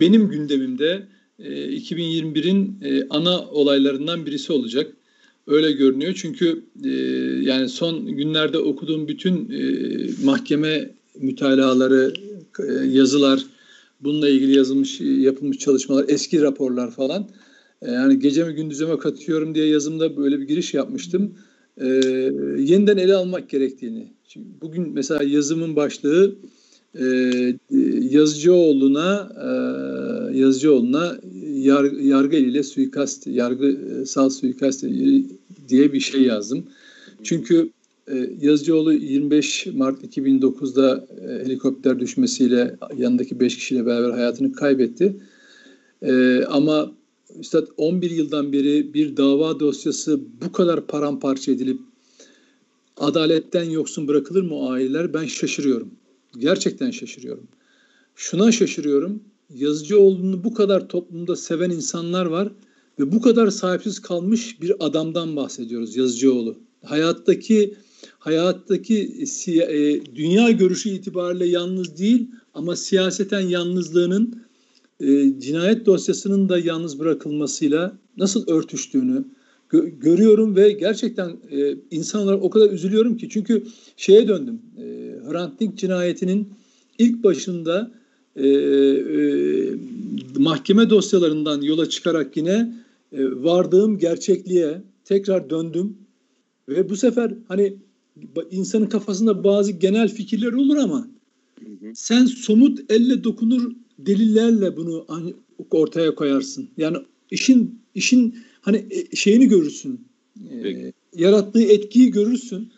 benim 0.00 0.28
gündemimde 0.28 1.02
e, 1.38 1.76
2021'in 1.76 2.78
e, 2.82 3.06
ana 3.10 3.48
olaylarından 3.48 4.26
birisi 4.26 4.52
olacak. 4.52 4.92
Öyle 5.46 5.72
görünüyor 5.72 6.14
çünkü 6.16 6.64
e, 6.84 6.90
yani 7.42 7.68
son 7.68 8.06
günlerde 8.06 8.58
okuduğum 8.58 9.08
bütün 9.08 9.50
e, 9.50 9.62
mahkeme 10.24 10.90
mütalaları, 11.18 12.14
e, 12.60 12.72
yazılar, 12.86 13.46
bununla 14.00 14.28
ilgili 14.28 14.56
yazılmış, 14.56 15.00
yapılmış 15.00 15.58
çalışmalar, 15.58 16.04
eski 16.08 16.42
raporlar 16.42 16.90
falan. 16.90 17.28
E, 17.82 17.90
yani 17.90 18.18
geceme 18.18 18.52
gündüzeme 18.52 18.98
katıyorum 18.98 19.54
diye 19.54 19.66
yazımda 19.66 20.16
böyle 20.16 20.40
bir 20.40 20.44
giriş 20.44 20.74
yapmıştım. 20.74 21.34
E, 21.80 21.86
yeniden 22.58 22.96
ele 22.96 23.14
almak 23.14 23.50
gerektiğini. 23.50 24.12
Şimdi 24.28 24.46
bugün 24.60 24.88
mesela 24.92 25.22
yazımın 25.22 25.76
başlığı 25.76 26.34
e, 27.00 27.04
Yazıcıoğlu'na 28.10 29.32
e, 29.40 29.48
Yazıcıoğlu'na 30.38 31.18
yar, 31.54 31.84
yargı 31.84 32.36
ile 32.36 32.62
suikast, 32.62 33.26
yargısal 33.26 34.30
suikast 34.30 34.84
diye 35.68 35.92
bir 35.92 36.00
şey 36.00 36.22
yazdım. 36.22 36.64
Çünkü 37.22 37.56
e, 37.56 37.83
Yazıcıoğlu 38.40 38.92
25 38.92 39.66
Mart 39.66 40.04
2009'da 40.04 41.06
e, 41.20 41.44
helikopter 41.44 42.00
düşmesiyle 42.00 42.76
yanındaki 42.96 43.40
5 43.40 43.56
kişiyle 43.56 43.86
beraber 43.86 44.10
hayatını 44.10 44.52
kaybetti. 44.52 45.16
E, 46.02 46.44
ama 46.44 46.92
Üstad 47.38 47.66
11 47.76 48.10
yıldan 48.10 48.52
beri 48.52 48.94
bir 48.94 49.16
dava 49.16 49.60
dosyası 49.60 50.20
bu 50.42 50.52
kadar 50.52 50.86
paramparça 50.86 51.52
edilip 51.52 51.80
adaletten 52.96 53.70
yoksun 53.70 54.08
bırakılır 54.08 54.42
mı 54.42 54.54
o 54.54 54.70
aileler? 54.70 55.14
Ben 55.14 55.24
şaşırıyorum. 55.24 55.90
Gerçekten 56.38 56.90
şaşırıyorum. 56.90 57.48
Şuna 58.16 58.52
şaşırıyorum. 58.52 59.22
Yazıcıoğlu'nu 59.54 60.44
bu 60.44 60.54
kadar 60.54 60.88
toplumda 60.88 61.36
seven 61.36 61.70
insanlar 61.70 62.26
var 62.26 62.52
ve 62.98 63.12
bu 63.12 63.20
kadar 63.20 63.50
sahipsiz 63.50 63.98
kalmış 63.98 64.60
bir 64.62 64.86
adamdan 64.86 65.36
bahsediyoruz 65.36 65.96
Yazıcıoğlu. 65.96 66.56
Hayattaki 66.84 67.74
hayattaki 68.18 69.24
e, 69.46 70.00
dünya 70.14 70.50
görüşü 70.50 70.88
itibariyle 70.88 71.46
yalnız 71.46 71.98
değil 71.98 72.30
ama 72.54 72.76
siyaseten 72.76 73.40
yalnızlığının 73.40 74.44
e, 75.00 75.40
cinayet 75.40 75.86
dosyasının 75.86 76.48
da 76.48 76.58
yalnız 76.58 76.98
bırakılmasıyla 76.98 77.98
nasıl 78.16 78.48
örtüştüğünü 78.48 79.24
gö- 79.70 80.00
görüyorum 80.00 80.56
ve 80.56 80.70
gerçekten 80.72 81.36
e, 81.50 81.74
insan 81.90 82.22
olarak 82.22 82.42
o 82.42 82.50
kadar 82.50 82.70
üzülüyorum 82.70 83.16
ki 83.16 83.28
çünkü 83.28 83.64
şeye 83.96 84.28
döndüm. 84.28 84.62
E, 84.78 84.84
Hrant 85.30 85.60
Dink 85.60 85.78
cinayetinin 85.78 86.48
ilk 86.98 87.24
başında 87.24 87.90
e, 88.36 88.48
e, 88.48 89.24
mahkeme 90.36 90.90
dosyalarından 90.90 91.62
yola 91.62 91.88
çıkarak 91.88 92.36
yine 92.36 92.74
e, 93.12 93.24
vardığım 93.24 93.98
gerçekliğe 93.98 94.82
tekrar 95.04 95.50
döndüm 95.50 95.96
ve 96.68 96.90
bu 96.90 96.96
sefer 96.96 97.34
hani 97.48 97.76
insanın 98.50 98.86
kafasında 98.86 99.44
bazı 99.44 99.72
genel 99.72 100.08
fikirler 100.08 100.52
olur 100.52 100.76
ama 100.76 101.08
sen 101.94 102.26
somut 102.26 102.80
elle 102.88 103.24
dokunur 103.24 103.72
delillerle 103.98 104.76
bunu 104.76 105.06
ortaya 105.70 106.14
koyarsın. 106.14 106.68
Yani 106.76 106.96
işin 107.30 107.80
işin 107.94 108.38
hani 108.60 108.86
e, 108.90 109.16
şeyini 109.16 109.48
görürsün. 109.48 110.00
E, 110.50 110.92
yarattığı 111.16 111.62
etkiyi 111.62 112.10
görürsün. 112.10 112.72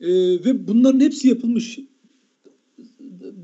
E, 0.00 0.10
ve 0.44 0.68
bunların 0.68 1.00
hepsi 1.00 1.28
yapılmış. 1.28 1.78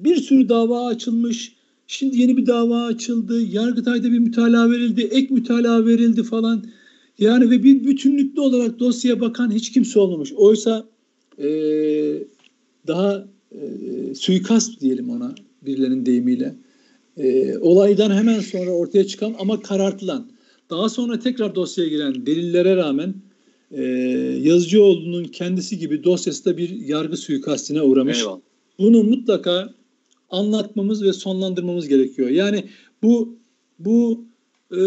Bir 0.02 0.16
sürü 0.16 0.48
dava 0.48 0.86
açılmış. 0.86 1.56
Şimdi 1.86 2.18
yeni 2.20 2.36
bir 2.36 2.46
dava 2.46 2.84
açıldı. 2.84 3.42
Yargıtay'da 3.42 4.12
bir 4.12 4.18
mütalaa 4.18 4.70
verildi. 4.70 5.00
Ek 5.00 5.34
mütalaa 5.34 5.86
verildi 5.86 6.22
falan. 6.22 6.64
Yani 7.18 7.50
ve 7.50 7.64
bir 7.64 7.84
bütünlüklü 7.84 8.40
olarak 8.40 8.78
dosyaya 8.78 9.20
bakan 9.20 9.50
hiç 9.50 9.72
kimse 9.72 9.98
olmamış. 9.98 10.32
Oysa 10.32 10.88
e, 11.39 11.49
daha 12.87 13.26
e, 13.53 14.14
suikast 14.14 14.80
diyelim 14.80 15.11
ona 15.11 15.34
birilerinin 15.62 16.07
deyimiyle. 16.07 16.55
E, 17.16 17.59
olaydan 17.59 18.11
hemen 18.11 18.41
sonra 18.41 18.70
ortaya 18.70 19.07
çıkan 19.07 19.34
ama 19.39 19.62
karartılan, 19.62 20.30
daha 20.70 20.89
sonra 20.89 21.18
tekrar 21.18 21.55
dosyaya 21.55 21.91
giren 21.91 22.26
delillere 22.26 22.76
rağmen 22.76 23.14
e, 23.70 23.82
Yazıcıoğlu'nun 24.43 25.24
kendisi 25.24 25.78
gibi 25.78 26.05
dosyası 26.05 26.45
da 26.45 26.57
bir 26.57 26.70
yargı 26.70 27.16
suikastine 27.16 27.82
uğramış. 27.82 28.18
Eyvallah. 28.18 28.41
Bunu 28.78 29.03
mutlaka 29.03 29.74
anlatmamız 30.30 31.03
ve 31.03 31.12
sonlandırmamız 31.12 31.89
gerekiyor. 31.89 32.28
Yani 32.28 32.64
bu 33.03 33.39
bu 33.78 34.24
e, 34.72 34.80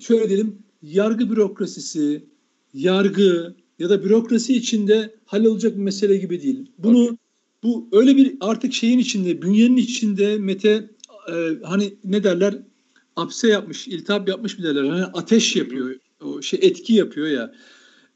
şöyle 0.00 0.28
diyelim 0.28 0.58
yargı 0.82 1.30
bürokrasisi, 1.30 2.24
yargı 2.74 3.54
ya 3.78 3.90
da 3.90 4.04
bürokrasi 4.04 4.56
içinde 4.56 5.14
hallolacak 5.24 5.76
bir 5.76 5.82
mesele 5.82 6.16
gibi 6.16 6.42
değil. 6.42 6.70
Bunu 6.78 7.02
okay. 7.02 7.16
bu 7.62 7.88
öyle 7.92 8.16
bir 8.16 8.36
artık 8.40 8.72
şeyin 8.72 8.98
içinde, 8.98 9.42
bünyenin 9.42 9.76
içinde 9.76 10.38
Mete 10.38 10.90
e, 11.32 11.34
hani 11.62 11.94
ne 12.04 12.24
derler 12.24 12.58
apse 13.16 13.48
yapmış, 13.48 13.88
iltihap 13.88 14.28
yapmış 14.28 14.58
mı 14.58 14.64
derler. 14.64 14.84
Hani 14.84 15.04
ateş 15.04 15.56
yapıyor, 15.56 15.96
o 16.24 16.42
şey 16.42 16.60
etki 16.62 16.94
yapıyor 16.94 17.26
ya. 17.26 17.54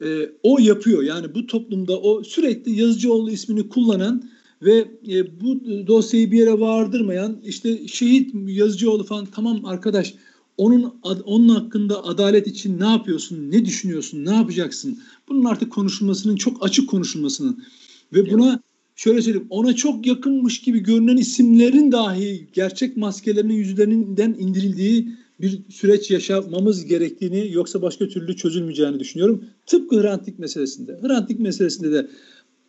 E, 0.04 0.30
o 0.42 0.58
yapıyor. 0.58 1.02
Yani 1.02 1.34
bu 1.34 1.46
toplumda 1.46 2.00
o 2.00 2.22
sürekli 2.22 2.80
Yazıcıoğlu 2.80 3.30
ismini 3.30 3.68
kullanan 3.68 4.30
ve 4.62 4.88
e, 5.08 5.40
bu 5.40 5.60
dosyayı 5.86 6.30
bir 6.32 6.38
yere 6.38 6.60
vardırmayan 6.60 7.40
işte 7.44 7.88
şehit 7.88 8.34
Yazıcıoğlu 8.46 9.04
falan 9.04 9.26
tamam 9.26 9.64
arkadaş 9.64 10.14
onun 10.60 11.00
onun 11.24 11.48
hakkında 11.48 12.04
adalet 12.04 12.46
için 12.46 12.80
ne 12.80 12.86
yapıyorsun, 12.86 13.50
ne 13.50 13.64
düşünüyorsun, 13.64 14.24
ne 14.24 14.34
yapacaksın? 14.34 14.98
Bunun 15.28 15.44
artık 15.44 15.72
konuşulmasının 15.72 16.36
çok 16.36 16.64
açık 16.64 16.88
konuşulmasının 16.88 17.64
ve 18.12 18.30
buna 18.30 18.62
şöyle 18.96 19.22
söyleyeyim 19.22 19.46
ona 19.50 19.76
çok 19.76 20.06
yakınmış 20.06 20.60
gibi 20.60 20.80
görünen 20.80 21.16
isimlerin 21.16 21.92
dahi 21.92 22.48
gerçek 22.52 22.96
maskelerinin 22.96 23.54
yüzlerinden 23.54 24.36
indirildiği 24.38 25.08
bir 25.40 25.60
süreç 25.70 26.10
yaşamamız 26.10 26.86
gerektiğini 26.86 27.52
yoksa 27.52 27.82
başka 27.82 28.08
türlü 28.08 28.36
çözülmeyeceğini 28.36 29.00
düşünüyorum. 29.00 29.44
Tıpkı 29.66 30.02
Hrant 30.02 30.38
meselesinde. 30.38 30.98
Hrant 31.02 31.38
meselesinde 31.38 31.92
de 31.92 32.08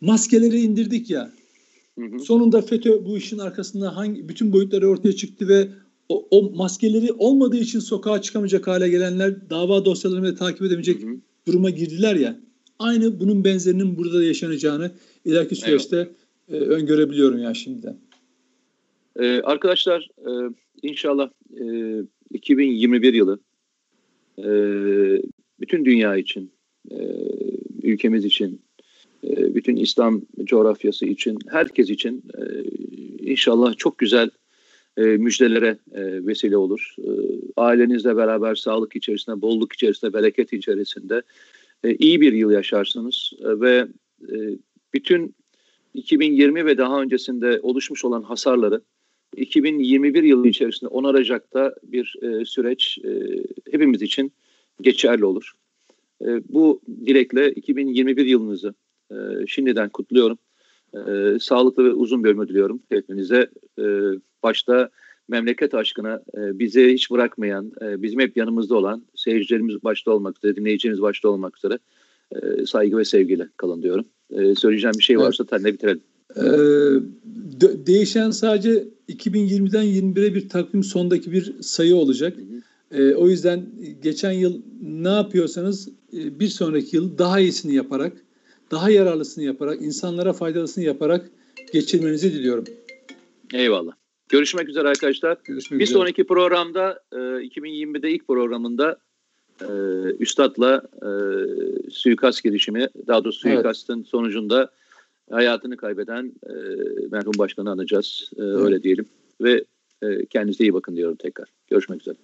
maskeleri 0.00 0.60
indirdik 0.60 1.10
ya. 1.10 1.32
Hı 1.98 2.04
hı. 2.04 2.18
Sonunda 2.18 2.62
FETÖ 2.62 3.04
bu 3.04 3.18
işin 3.18 3.38
arkasında 3.38 3.96
hangi 3.96 4.28
bütün 4.28 4.52
boyutları 4.52 4.88
ortaya 4.88 5.12
çıktı 5.12 5.48
ve 5.48 5.68
o, 6.12 6.28
o 6.30 6.50
maskeleri 6.50 7.12
olmadığı 7.12 7.56
için 7.56 7.78
sokağa 7.78 8.22
çıkamayacak 8.22 8.66
hale 8.66 8.88
gelenler 8.88 9.50
dava 9.50 9.84
dosyalarını 9.84 10.36
takip 10.36 10.62
edemeyecek 10.62 11.02
hı 11.02 11.06
hı. 11.06 11.16
duruma 11.46 11.70
girdiler 11.70 12.16
ya. 12.16 12.40
Aynı 12.78 13.20
bunun 13.20 13.44
benzerinin 13.44 13.96
burada 13.96 14.18
da 14.18 14.24
yaşanacağını 14.24 14.90
ileriki 15.24 15.56
süreçte 15.56 15.96
evet 15.96 16.10
e, 16.48 16.56
öngörebiliyorum 16.56 17.38
ya 17.38 17.54
şimdiden. 17.54 17.96
Ee, 19.16 19.40
arkadaşlar 19.40 20.08
e, 20.18 20.30
inşallah 20.82 21.30
e, 21.60 21.64
2021 22.32 23.14
yılı 23.14 23.40
e, 24.38 24.46
bütün 25.60 25.84
dünya 25.84 26.16
için, 26.16 26.52
e, 26.90 26.96
ülkemiz 27.82 28.24
için, 28.24 28.60
e, 29.24 29.54
bütün 29.54 29.76
İslam 29.76 30.22
coğrafyası 30.44 31.06
için, 31.06 31.38
herkes 31.48 31.90
için 31.90 32.22
e, 32.38 32.42
inşallah 33.30 33.76
çok 33.76 33.98
güzel 33.98 34.30
e, 34.96 35.02
müjdelere 35.02 35.78
e, 35.92 36.26
vesile 36.26 36.56
olur. 36.56 36.94
E, 36.98 37.10
ailenizle 37.56 38.16
beraber 38.16 38.54
sağlık 38.54 38.96
içerisinde, 38.96 39.42
bolluk 39.42 39.72
içerisinde, 39.72 40.12
bereket 40.12 40.52
içerisinde 40.52 41.22
e, 41.84 41.94
iyi 41.94 42.20
bir 42.20 42.32
yıl 42.32 42.50
yaşarsınız 42.50 43.32
e, 43.40 43.60
ve 43.60 43.86
e, 44.22 44.36
bütün 44.94 45.34
2020 45.94 46.66
ve 46.66 46.78
daha 46.78 47.02
öncesinde 47.02 47.60
oluşmuş 47.62 48.04
olan 48.04 48.22
hasarları 48.22 48.80
2021 49.36 50.22
yılı 50.22 50.48
içerisinde 50.48 50.88
onaracak 50.88 51.54
da 51.54 51.74
bir 51.82 52.16
e, 52.22 52.44
süreç 52.44 52.98
e, 53.04 53.42
hepimiz 53.70 54.02
için 54.02 54.32
geçerli 54.80 55.24
olur. 55.24 55.52
E, 56.24 56.26
bu 56.48 56.80
dilekle 57.06 57.52
2021 57.52 58.26
yılınızı 58.26 58.74
e, 59.10 59.14
şimdiden 59.46 59.88
kutluyorum. 59.88 60.38
E, 60.94 61.38
sağlıklı 61.40 61.84
ve 61.84 61.92
uzun 61.92 62.24
bir 62.24 62.30
ömür 62.30 62.48
diliyorum 62.48 62.82
hepinize. 62.88 63.50
E, 63.78 63.84
başta 64.42 64.90
memleket 65.28 65.74
aşkına 65.74 66.22
e, 66.36 66.58
bizi 66.58 66.92
hiç 66.92 67.10
bırakmayan, 67.10 67.72
e, 67.82 68.02
bizim 68.02 68.20
hep 68.20 68.36
yanımızda 68.36 68.76
olan 68.76 69.02
seyircilerimiz 69.14 69.84
başta 69.84 70.10
olmak 70.10 70.38
üzere, 70.38 70.56
dinleyicilerimiz 70.56 71.02
başta 71.02 71.28
olmak 71.28 71.56
üzere 71.56 71.78
e, 72.32 72.66
saygı 72.66 72.98
ve 72.98 73.04
sevgiyle 73.04 73.48
kalın 73.56 73.82
diyorum. 73.82 74.04
E, 74.30 74.54
söyleyeceğim 74.54 74.94
bir 74.98 75.04
şey 75.04 75.18
varsa 75.18 75.44
evet. 75.44 75.50
tenle 75.50 75.72
bitirelim. 75.72 76.02
Ee, 76.36 76.42
de, 77.60 77.86
değişen 77.86 78.30
sadece 78.30 78.88
2020'den 79.08 79.84
21'e 79.84 80.34
bir 80.34 80.48
takvim 80.48 80.84
sondaki 80.84 81.32
bir 81.32 81.62
sayı 81.62 81.96
olacak. 81.96 82.36
Hı 82.36 82.40
hı. 82.40 83.02
E, 83.02 83.14
o 83.14 83.28
yüzden 83.28 83.66
geçen 84.02 84.32
yıl 84.32 84.62
ne 84.82 85.08
yapıyorsanız 85.08 85.88
e, 85.88 86.40
bir 86.40 86.48
sonraki 86.48 86.96
yıl 86.96 87.18
daha 87.18 87.40
iyisini 87.40 87.74
yaparak, 87.74 88.12
daha 88.72 88.90
yararlısını 88.90 89.44
yaparak, 89.44 89.82
insanlara 89.82 90.32
faydalısını 90.32 90.84
yaparak 90.84 91.30
geçirmenizi 91.72 92.34
diliyorum. 92.34 92.64
Eyvallah. 93.54 93.92
Görüşmek 94.28 94.68
üzere 94.68 94.88
arkadaşlar. 94.88 95.38
Görüşmek 95.44 95.80
bir 95.80 95.84
üzere. 95.84 95.98
sonraki 95.98 96.24
programda 96.24 97.00
e, 97.12 97.16
2020'de 97.16 98.10
ilk 98.10 98.26
programında 98.26 98.98
e, 99.60 99.72
Üstad'la 100.18 100.82
e, 101.02 101.10
suikast 101.90 102.44
girişimi, 102.44 102.88
daha 103.06 103.24
doğrusu 103.24 103.40
suikastın 103.40 103.96
evet. 103.96 104.06
sonucunda 104.06 104.70
hayatını 105.30 105.76
kaybeden 105.76 106.32
e, 106.46 106.52
merhum 107.10 107.32
başkanı 107.38 107.70
anacağız. 107.70 108.30
E, 108.36 108.42
evet. 108.42 108.56
Öyle 108.56 108.82
diyelim. 108.82 109.06
Ve 109.40 109.64
e, 110.02 110.26
kendinize 110.26 110.64
iyi 110.64 110.74
bakın 110.74 110.96
diyorum 110.96 111.16
tekrar. 111.16 111.48
Görüşmek 111.70 112.00
üzere. 112.00 112.16